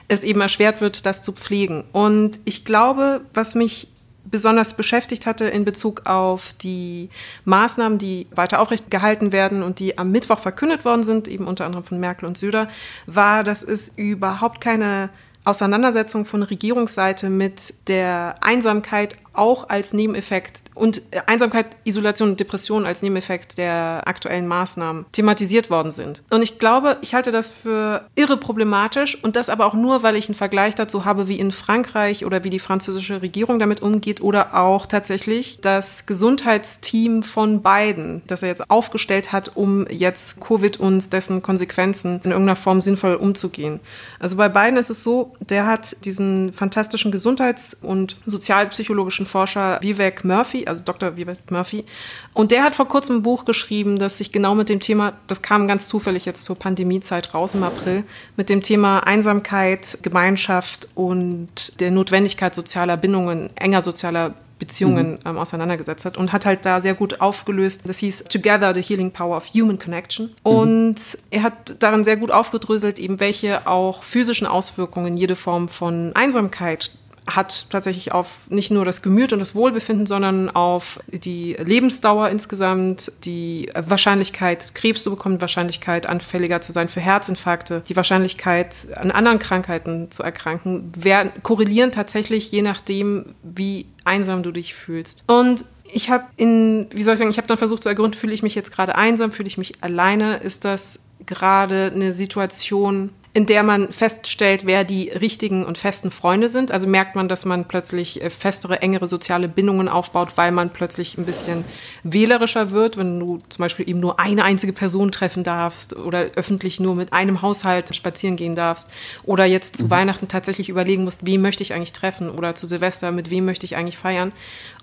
es 0.09 0.23
eben 0.23 0.41
erschwert 0.41 0.81
wird, 0.81 1.07
das 1.07 1.23
zu 1.23 1.33
pflegen. 1.33 1.85
Und 1.93 2.39
ich 2.45 2.65
glaube, 2.65 3.23
was 3.35 3.55
mich 3.55 3.89
besonders 4.31 4.77
beschäftigt 4.77 5.27
hatte 5.27 5.47
in 5.47 5.65
Bezug 5.65 6.07
auf 6.07 6.53
die 6.61 7.09
Maßnahmen, 7.45 7.99
die 7.99 8.27
weiter 8.33 8.61
aufrecht 8.61 8.91
gehalten 8.91 9.33
werden 9.33 9.63
und 9.63 9.79
die 9.79 9.99
am 9.99 10.11
Mittwoch 10.11 10.39
verkündet 10.39 10.85
worden 10.85 11.03
sind, 11.03 11.29
eben 11.29 11.47
unter 11.47 11.65
anderem 11.65 11.85
von 11.85 12.01
Merkel 12.01 12.27
und 12.27 12.37
Söder, 12.37 12.69
war, 13.07 13.45
dass 13.45 13.63
es 13.63 13.89
überhaupt 13.97 14.61
keine 14.61 15.11
Auseinandersetzung 15.47 16.27
von 16.27 16.43
Regierungsseite 16.43 17.31
mit 17.31 17.89
der 17.89 18.35
Einsamkeit 18.41 19.17
auch 19.39 19.69
als 19.69 19.93
Nebeneffekt 19.93 20.65
und 20.75 21.03
äh, 21.11 21.21
Einsamkeit, 21.27 21.77
Isolation 21.85 22.31
und 22.31 22.41
Depression 22.41 22.87
als 22.87 23.03
Nebeneffekt 23.03 23.59
der 23.59 24.03
aktuellen 24.07 24.47
Maßnahmen 24.47 25.07
thematisiert 25.13 25.71
worden 25.71 25.91
sind. 25.91 26.23
Und 26.31 26.43
ich 26.43 26.59
glaube, 26.59 26.99
ich 27.01 27.15
halte 27.15 27.33
das 27.33 27.51
für 27.51 28.07
irre 28.15 28.37
problematisch 28.37 29.23
und 29.23 29.37
das 29.37 29.49
aber 29.49 29.67
auch 29.67 29.75
nur, 29.75 30.03
weil 30.03 30.17
ich 30.17 30.29
einen 30.29 30.35
Vergleich 30.35 30.75
dazu 30.75 31.05
habe, 31.05 31.29
wie 31.29 31.39
in 31.39 31.53
Frankreich 31.53 32.25
oder 32.25 32.45
wie 32.45 32.51
die 32.51 32.59
französische 32.59 33.23
Regierung 33.23 33.59
damit 33.59 33.83
umgeht 33.83 34.21
oder 34.21 34.55
auch 34.55 34.87
tatsächlich 34.87 35.59
das 35.61 36.07
Gesundheitsteam 36.07 37.23
von 37.23 37.63
Biden, 37.63 38.23
das 38.27 38.43
er 38.43 38.49
jetzt 38.49 38.71
aufgestellt 38.71 39.33
hat, 39.33 39.57
um 39.57 39.87
jetzt 39.91 40.41
Covid 40.41 40.79
und 40.79 41.13
dessen 41.13 41.43
Konsequenzen 41.43 42.21
in 42.25 42.31
irgendeiner 42.31 42.57
Form 42.57 42.81
sinnvoll 42.81 43.15
umzugehen. 43.15 43.81
Also 44.19 44.37
bei 44.37 44.49
Biden 44.49 44.77
ist 44.77 44.91
es 44.91 45.03
so, 45.03 45.35
der 45.41 45.67
hat 45.67 46.05
diesen 46.05 46.53
fantastischen 46.53 47.11
Gesundheits- 47.11 47.77
und 47.81 48.17
sozialpsychologischen 48.27 49.26
Forscher 49.27 49.79
Vivek 49.83 50.25
Murphy, 50.25 50.67
also 50.67 50.83
Dr. 50.85 51.17
Vivek 51.17 51.51
Murphy. 51.51 51.85
Und 52.33 52.51
der 52.51 52.63
hat 52.63 52.75
vor 52.75 52.89
kurzem 52.89 53.17
ein 53.17 53.23
Buch 53.23 53.45
geschrieben, 53.45 53.99
das 53.99 54.19
sich 54.19 54.33
genau 54.33 54.55
mit 54.55 54.69
dem 54.69 54.81
Thema, 54.81 55.15
das 55.27 55.43
kam 55.43 55.69
ganz 55.69 55.89
zufällig 55.89 56.25
jetzt 56.25 56.45
zur 56.45 56.59
Pandemiezeit 56.59 57.35
raus 57.35 57.55
im 57.55 57.63
April, 57.63 58.05
mit 58.37 58.49
dem 58.49 58.63
Thema 58.63 59.01
Einsamkeit, 59.01 59.99
Gemeinschaft 60.03 60.89
und 60.95 61.81
der 61.81 61.91
Notwendigkeit 61.91 62.55
sozialer 62.55 62.97
Bindungen, 62.97 63.51
enger 63.57 63.83
sozialer 63.83 64.35
Beziehungen 64.59 65.13
mhm. 65.13 65.19
ähm, 65.27 65.39
auseinandergesetzt 65.39 66.05
hat 66.05 66.17
und 66.17 66.33
hat 66.33 66.47
halt 66.47 66.65
da 66.65 66.81
sehr 66.81 66.95
gut 66.95 67.21
aufgelöst. 67.21 67.83
Das 67.87 67.99
hieß 67.99 68.25
Together 68.25 68.75
the 68.75 68.83
Healing 68.83 69.11
Power 69.11 69.37
of 69.37 69.53
Human 69.53 69.79
Connection. 69.79 70.27
Mhm. 70.27 70.33
Und 70.45 71.19
er 71.31 71.43
hat 71.43 71.77
darin 71.81 72.05
sehr 72.05 72.17
gut 72.17 72.31
aufgedröselt, 72.31 72.99
eben 72.99 73.21
welche 73.21 73.67
auch 73.67 74.03
physischen 74.03 74.47
Auswirkungen 74.47 75.15
jede 75.15 75.37
Form 75.37 75.69
von 75.69 76.13
Einsamkeit 76.15 76.91
hat 77.27 77.67
tatsächlich 77.71 78.13
auf 78.13 78.47
nicht 78.49 78.71
nur 78.71 78.85
das 78.85 79.03
Gemüt 79.03 79.33
und 79.33 79.41
das 79.41 79.55
Wohlbefinden, 79.55 80.07
sondern 80.07 80.49
auf 80.51 81.01
die 81.09 81.55
Lebensdauer 81.55 82.29
insgesamt, 82.29 83.13
die 83.25 83.71
Wahrscheinlichkeit, 83.75 84.75
Krebs 84.75 85.03
zu 85.03 85.11
bekommen, 85.11 85.41
Wahrscheinlichkeit, 85.41 86.07
anfälliger 86.07 86.61
zu 86.61 86.73
sein 86.73 86.89
für 86.89 87.01
Herzinfarkte, 87.01 87.83
die 87.89 87.97
Wahrscheinlichkeit, 87.97 88.89
an 88.95 89.11
anderen 89.11 89.39
Krankheiten 89.39 90.11
zu 90.11 90.23
erkranken, 90.23 90.93
werden, 90.97 91.33
korrelieren 91.43 91.93
tatsächlich 91.93 92.51
je 92.53 92.63
nachdem, 92.63 93.35
wie 93.43 93.87
einsam 94.05 94.43
du 94.43 94.53
dich 94.53 94.75
fühlst. 94.75 95.25
Und 95.27 95.65
ich 95.93 96.11
habe 96.11 96.25
in, 96.37 96.87
wie 96.91 97.03
soll 97.03 97.15
ich 97.15 97.19
sagen, 97.19 97.31
ich 97.31 97.39
habe 97.39 97.49
dann 97.49 97.59
versucht 97.59 97.83
zu 97.83 97.89
ergründen, 97.89 98.19
fühle 98.19 98.33
ich 98.33 98.43
mich 98.43 98.55
jetzt 98.55 98.73
gerade 98.73 98.97
einsam, 98.97 99.33
fühle 99.33 99.49
ich 99.49 99.59
mich 99.59 99.83
alleine, 99.83 100.39
ist 100.39 100.65
das 100.65 101.01
gerade 101.25 101.93
eine 101.95 102.13
Situation, 102.13 103.11
in 103.37 103.45
der 103.45 103.63
man 103.63 103.93
feststellt, 103.93 104.65
wer 104.65 104.83
die 104.83 105.11
richtigen 105.11 105.67
und 105.67 105.77
festen 105.77 106.11
Freunde 106.11 106.49
sind. 106.49 106.73
Also 106.73 106.89
merkt 106.89 107.17
man, 107.17 107.29
dass 107.29 107.45
man 107.45 107.69
plötzlich 107.69 108.23
äh, 108.23 108.31
festere, 108.31 108.81
engere 108.81 109.07
soziale 109.07 109.47
Bindungen 109.47 109.91
aufbaut, 109.91 110.31
weil 110.37 110.53
man 110.53 110.71
plötzlich 110.71 111.19
ein 111.19 111.27
bisschen 111.27 111.63
wählerischer 112.03 112.71
wird, 112.71 112.97
wenn 112.97 113.21
du 113.21 113.39
zum 113.51 113.63
Beispiel 113.63 113.87
eben 113.91 114.01
nur 114.01 114.19
eine 114.19 114.43
einzige 114.43 114.73
Person 114.73 115.13
treffen 115.13 115.45
darfst 115.45 115.95
oder 115.95 116.29
öffentlich 116.35 116.81
nur 116.81 116.95
mit 116.97 117.13
einem 117.13 117.43
Haushalt 117.43 117.95
spazieren 117.95 118.37
gehen 118.37 118.55
darfst 118.55 118.89
oder 119.25 119.45
jetzt 119.45 119.77
zu 119.77 119.85
mhm. 119.85 119.91
Weihnachten 119.91 120.29
tatsächlich 120.29 120.71
überlegen 120.71 121.05
musst, 121.05 121.27
wen 121.27 121.43
möchte 121.43 121.63
ich 121.63 121.75
eigentlich 121.75 121.93
treffen 121.93 122.31
oder 122.31 122.55
zu 122.55 122.67
Silvester, 122.67 123.13
mit 123.13 123.29
wem 123.29 123.45
möchte 123.45 123.67
ich 123.67 123.77
eigentlich 123.77 123.99
feiern. 123.99 124.33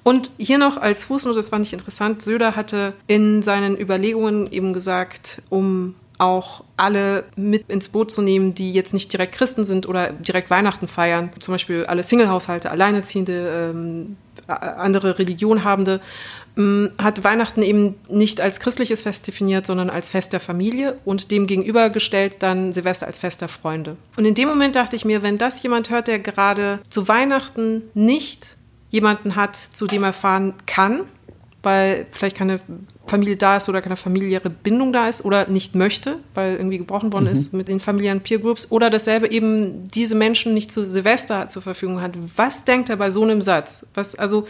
Und 0.03 0.29
hier 0.37 0.59
noch 0.59 0.77
als 0.77 1.05
Fußnote, 1.05 1.37
das 1.37 1.49
fand 1.49 1.65
ich 1.65 1.73
interessant, 1.73 2.21
Söder 2.21 2.55
hatte 2.55 2.93
in 3.07 3.41
seinen 3.41 3.75
Überlegungen 3.75 4.51
eben 4.51 4.73
gesagt, 4.73 5.41
um 5.49 5.95
auch 6.23 6.63
alle 6.77 7.25
mit 7.35 7.69
ins 7.69 7.89
Boot 7.89 8.11
zu 8.11 8.21
nehmen, 8.21 8.53
die 8.53 8.73
jetzt 8.73 8.93
nicht 8.93 9.11
direkt 9.11 9.35
Christen 9.35 9.65
sind 9.65 9.87
oder 9.87 10.11
direkt 10.11 10.49
Weihnachten 10.49 10.87
feiern. 10.87 11.31
Zum 11.39 11.53
Beispiel 11.53 11.85
alle 11.85 12.03
Singlehaushalte, 12.03 12.71
Alleinerziehende, 12.71 13.71
ähm, 13.71 14.17
andere 14.47 15.19
Religionhabende, 15.19 16.01
ähm, 16.57 16.91
hat 16.97 17.23
Weihnachten 17.23 17.61
eben 17.61 17.95
nicht 18.07 18.41
als 18.41 18.59
christliches 18.59 19.03
Fest 19.03 19.27
definiert, 19.27 19.65
sondern 19.65 19.89
als 19.89 20.09
Fest 20.09 20.33
der 20.33 20.39
Familie 20.39 20.97
und 21.05 21.31
dem 21.31 21.47
gegenübergestellt 21.47 22.37
dann 22.39 22.73
Silvester 22.73 23.07
als 23.07 23.19
Fest 23.19 23.41
der 23.41 23.49
Freunde. 23.49 23.97
Und 24.17 24.25
in 24.25 24.33
dem 24.33 24.47
Moment 24.47 24.75
dachte 24.75 24.95
ich 24.95 25.05
mir, 25.05 25.23
wenn 25.23 25.37
das 25.37 25.61
jemand 25.63 25.89
hört, 25.89 26.07
der 26.07 26.19
gerade 26.19 26.79
zu 26.89 27.07
Weihnachten 27.07 27.83
nicht 27.93 28.57
jemanden 28.89 29.35
hat, 29.35 29.55
zu 29.55 29.87
dem 29.87 30.03
er 30.03 30.13
fahren 30.13 30.53
kann, 30.65 31.01
weil 31.63 32.05
vielleicht 32.11 32.37
keine 32.37 32.59
Familie 33.05 33.35
da 33.35 33.57
ist 33.57 33.67
oder 33.67 33.81
keine 33.81 33.95
familiäre 33.95 34.49
Bindung 34.49 34.93
da 34.93 35.07
ist 35.07 35.25
oder 35.25 35.47
nicht 35.47 35.75
möchte, 35.75 36.19
weil 36.33 36.55
irgendwie 36.55 36.77
gebrochen 36.77 37.11
worden 37.11 37.25
mhm. 37.25 37.31
ist 37.31 37.53
mit 37.53 37.67
den 37.67 37.79
familiären 37.79 38.21
Peer 38.21 38.39
Groups 38.39 38.71
oder 38.71 38.89
dasselbe 38.89 39.29
eben 39.29 39.87
diese 39.89 40.15
Menschen 40.15 40.53
nicht 40.53 40.71
zu 40.71 40.85
Silvester 40.85 41.47
zur 41.49 41.61
Verfügung 41.61 42.01
hat. 42.01 42.17
Was 42.37 42.63
denkt 42.65 42.89
er 42.89 42.95
bei 42.95 43.09
so 43.09 43.23
einem 43.23 43.41
Satz? 43.41 43.85
Was, 43.93 44.15
also, 44.15 44.47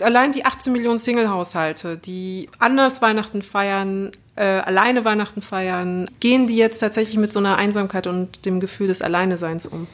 allein 0.00 0.32
die 0.32 0.44
18 0.44 0.72
Millionen 0.72 0.98
Single-Haushalte, 0.98 1.96
die 1.96 2.48
anders 2.58 3.02
Weihnachten 3.02 3.42
feiern, 3.42 4.12
äh, 4.36 4.44
alleine 4.44 5.04
Weihnachten 5.04 5.42
feiern, 5.42 6.08
gehen 6.20 6.46
die 6.46 6.56
jetzt 6.56 6.78
tatsächlich 6.78 7.16
mit 7.16 7.32
so 7.32 7.40
einer 7.40 7.56
Einsamkeit 7.56 8.06
und 8.06 8.46
dem 8.46 8.60
Gefühl 8.60 8.86
des 8.86 9.02
Alleineseins 9.02 9.66
um? 9.66 9.88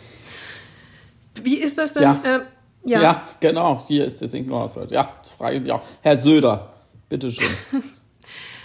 Wie 1.43 1.57
ist 1.57 1.79
das 1.79 1.95
denn? 1.95 2.03
Ja. 2.03 2.21
Äh, 2.25 2.41
ja. 2.83 3.03
ja, 3.03 3.23
genau, 3.41 3.85
hier 3.87 4.05
ist 4.05 4.21
der 4.21 4.29
Single-Haushalt. 4.29 4.91
Ja, 4.91 5.11
mich 5.41 5.73
auch. 5.73 5.83
Herr 6.03 6.19
Söder, 6.19 6.73
bitteschön. 7.11 7.51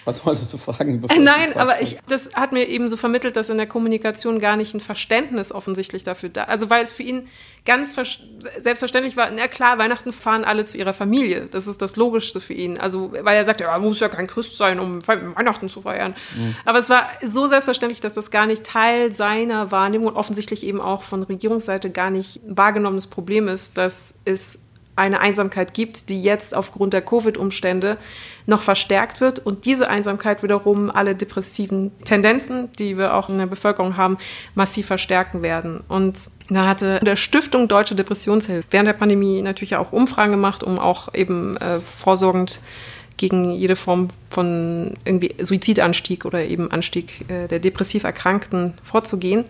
Was 0.06 0.24
wolltest 0.24 0.54
du 0.54 0.60
fragen? 0.60 1.04
Äh, 1.10 1.20
nein, 1.20 1.58
aber 1.58 1.82
ich, 1.82 1.98
das 2.08 2.36
hat 2.36 2.52
mir 2.52 2.68
eben 2.68 2.88
so 2.90 2.96
vermittelt, 2.96 3.36
dass 3.36 3.50
in 3.50 3.58
der 3.58 3.66
Kommunikation 3.66 4.40
gar 4.40 4.56
nicht 4.56 4.76
ein 4.76 4.80
Verständnis 4.80 5.52
offensichtlich 5.52 6.04
dafür 6.04 6.30
da 6.30 6.44
Also 6.44 6.70
weil 6.70 6.84
es 6.84 6.94
für 6.94 7.02
ihn 7.02 7.28
ganz 7.66 7.96
selbstverständlich 8.60 9.18
war, 9.18 9.32
na 9.32 9.48
klar, 9.48 9.80
Weihnachten 9.80 10.14
fahren 10.14 10.46
alle 10.46 10.66
zu 10.66 10.78
ihrer 10.78 10.94
Familie. 10.94 11.48
Das 11.50 11.66
ist 11.66 11.82
das 11.82 11.96
Logischste 11.96 12.40
für 12.40 12.54
ihn. 12.54 12.78
Also 12.78 13.14
weil 13.14 13.36
er 13.36 13.44
sagt, 13.44 13.62
ja, 13.62 13.72
man 13.72 13.82
muss 13.82 14.00
ja 14.00 14.08
kein 14.08 14.28
Christ 14.28 14.58
sein, 14.58 14.80
um 14.80 15.06
Weihnachten 15.08 15.70
zu 15.70 15.82
feiern. 15.82 16.14
Mhm. 16.36 16.56
Aber 16.66 16.78
es 16.78 16.88
war 16.88 17.10
so 17.24 17.48
selbstverständlich, 17.48 18.00
dass 18.00 18.14
das 18.14 18.30
gar 18.30 18.46
nicht 18.46 18.64
Teil 18.64 19.12
seiner 19.12 19.72
Wahrnehmung 19.72 20.10
und 20.10 20.16
offensichtlich 20.16 20.64
eben 20.64 20.80
auch 20.80 21.02
von 21.02 21.24
Regierungsseite 21.24 21.90
gar 21.90 22.12
nicht 22.12 22.42
wahrgenommenes 22.46 23.08
Problem 23.08 23.48
ist, 23.48 23.80
dass 23.80 24.14
es 24.24 24.60
eine 24.96 25.20
Einsamkeit 25.20 25.74
gibt, 25.74 26.10
die 26.10 26.22
jetzt 26.22 26.56
aufgrund 26.56 26.94
der 26.94 27.02
Covid-Umstände 27.02 27.98
noch 28.46 28.62
verstärkt 28.62 29.20
wird 29.20 29.40
und 29.40 29.66
diese 29.66 29.90
Einsamkeit 29.90 30.42
wiederum 30.44 30.90
alle 30.90 31.16
depressiven 31.16 31.92
Tendenzen, 32.06 32.72
die 32.80 32.98
wir 32.98 33.16
auch 33.16 33.30
in 33.30 33.38
der 33.38 33.48
Bevölkerung 33.48 33.98
haben, 33.98 34.18
massiv 34.54 34.86
verstärken 34.86 35.42
werden. 35.44 35.84
Und 35.88 36.30
da 36.50 36.68
hatte 36.68 37.00
der 37.00 37.16
Stiftung 37.16 37.68
Deutsche 37.68 37.96
Depressionshilfe 37.96 38.68
während 38.72 38.88
der 38.88 38.94
Pandemie 38.94 39.42
natürlich 39.42 39.76
auch 39.76 39.92
Umfragen 39.92 40.32
gemacht, 40.32 40.64
um 40.64 40.80
auch 40.80 41.14
eben 41.14 41.58
äh, 41.58 41.80
vorsorgend 41.80 42.62
gegen 43.18 43.52
jede 43.52 43.76
Form 43.76 44.10
von 44.30 44.94
irgendwie 45.06 45.36
Suizidanstieg 45.42 46.26
oder 46.26 46.44
eben 46.46 46.70
Anstieg 46.72 47.26
äh, 47.30 47.48
der 47.48 47.60
depressiv 47.60 48.04
Erkrankten 48.04 48.74
vorzugehen. 48.84 49.46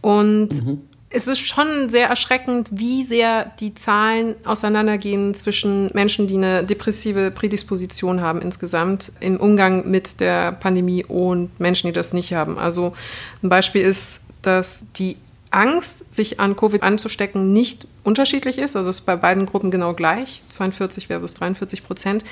Und 0.00 0.64
mhm 0.64 0.82
es 1.08 1.28
ist 1.28 1.38
schon 1.38 1.88
sehr 1.88 2.08
erschreckend, 2.08 2.68
wie 2.72 3.04
sehr 3.04 3.52
die 3.60 3.74
Zahlen 3.74 4.34
auseinandergehen 4.44 5.34
zwischen 5.34 5.90
Menschen, 5.94 6.26
die 6.26 6.36
eine 6.36 6.64
depressive 6.64 7.30
Prädisposition 7.30 8.20
haben 8.20 8.42
insgesamt 8.42 9.12
im 9.20 9.36
Umgang 9.38 9.88
mit 9.88 10.20
der 10.20 10.52
Pandemie 10.52 11.04
und 11.04 11.58
Menschen, 11.60 11.86
die 11.86 11.92
das 11.92 12.12
nicht 12.12 12.34
haben. 12.34 12.58
Also 12.58 12.94
ein 13.42 13.48
Beispiel 13.48 13.82
ist, 13.82 14.22
dass 14.42 14.84
die 14.96 15.16
Angst, 15.50 16.12
sich 16.12 16.40
an 16.40 16.56
Covid 16.56 16.82
anzustecken, 16.82 17.52
nicht 17.52 17.86
unterschiedlich 18.04 18.58
ist. 18.58 18.76
Also 18.76 18.90
es 18.90 18.96
ist 18.96 19.06
bei 19.06 19.16
beiden 19.16 19.46
Gruppen 19.46 19.70
genau 19.70 19.94
gleich, 19.94 20.42
42 20.48 21.06
versus 21.06 21.34
43 21.34 21.84
Prozent. 21.84 22.24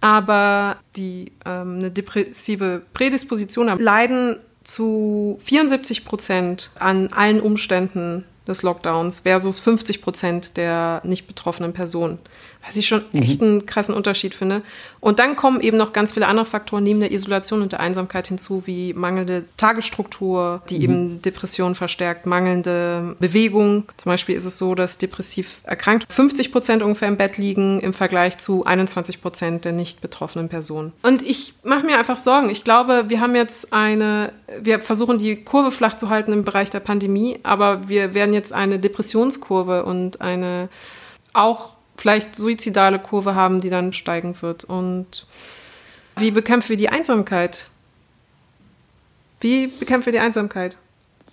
Aber 0.00 0.76
die 0.96 1.32
ähm, 1.46 1.76
eine 1.76 1.90
depressive 1.90 2.82
Prädisposition 2.92 3.70
haben, 3.70 3.82
leiden 3.82 4.36
zu 4.66 5.38
74 5.44 6.04
Prozent 6.04 6.70
an 6.78 7.08
allen 7.12 7.40
Umständen 7.40 8.24
des 8.46 8.62
Lockdowns 8.62 9.20
versus 9.20 9.60
50 9.60 10.02
Prozent 10.02 10.56
der 10.56 11.00
nicht 11.04 11.26
betroffenen 11.26 11.72
Personen 11.72 12.18
was 12.66 12.76
ich 12.76 12.86
schon 12.86 13.04
mhm. 13.12 13.22
echt 13.22 13.40
einen 13.40 13.66
krassen 13.66 13.94
Unterschied 13.94 14.34
finde. 14.34 14.62
Und 15.00 15.18
dann 15.18 15.36
kommen 15.36 15.60
eben 15.60 15.76
noch 15.76 15.92
ganz 15.92 16.12
viele 16.12 16.26
andere 16.26 16.46
Faktoren 16.46 16.82
neben 16.82 17.00
der 17.00 17.12
Isolation 17.12 17.62
und 17.62 17.72
der 17.72 17.80
Einsamkeit 17.80 18.26
hinzu, 18.26 18.64
wie 18.66 18.92
mangelnde 18.92 19.44
Tagesstruktur, 19.56 20.62
die 20.68 20.78
mhm. 20.78 20.82
eben 20.82 21.22
Depressionen 21.22 21.74
verstärkt, 21.74 22.26
mangelnde 22.26 23.16
Bewegung. 23.20 23.84
Zum 23.96 24.10
Beispiel 24.10 24.34
ist 24.34 24.44
es 24.44 24.58
so, 24.58 24.74
dass 24.74 24.98
depressiv 24.98 25.60
erkrankt 25.64 26.06
50 26.12 26.50
Prozent 26.50 26.82
ungefähr 26.82 27.08
im 27.08 27.16
Bett 27.16 27.38
liegen 27.38 27.80
im 27.80 27.92
Vergleich 27.92 28.38
zu 28.38 28.64
21 28.64 29.22
Prozent 29.22 29.64
der 29.64 29.72
nicht 29.72 30.00
betroffenen 30.00 30.48
Personen. 30.48 30.92
Und 31.02 31.22
ich 31.22 31.54
mache 31.62 31.86
mir 31.86 31.98
einfach 31.98 32.18
Sorgen. 32.18 32.50
Ich 32.50 32.64
glaube, 32.64 33.04
wir 33.08 33.20
haben 33.20 33.36
jetzt 33.36 33.72
eine, 33.72 34.32
wir 34.60 34.80
versuchen 34.80 35.18
die 35.18 35.36
Kurve 35.36 35.70
flach 35.70 35.94
zu 35.94 36.08
halten 36.08 36.32
im 36.32 36.44
Bereich 36.44 36.70
der 36.70 36.80
Pandemie, 36.80 37.38
aber 37.44 37.88
wir 37.88 38.14
werden 38.14 38.34
jetzt 38.34 38.52
eine 38.52 38.78
Depressionskurve 38.78 39.84
und 39.84 40.20
eine 40.20 40.68
auch 41.32 41.75
vielleicht 41.96 42.34
suizidale 42.34 42.98
Kurve 42.98 43.34
haben, 43.34 43.60
die 43.60 43.70
dann 43.70 43.92
steigen 43.92 44.40
wird. 44.40 44.64
Und 44.64 45.26
wie 46.18 46.30
bekämpfen 46.30 46.70
wir 46.70 46.76
die 46.76 46.88
Einsamkeit? 46.88 47.66
Wie 49.40 49.66
bekämpfen 49.66 50.06
wir 50.06 50.12
die 50.12 50.18
Einsamkeit? 50.20 50.76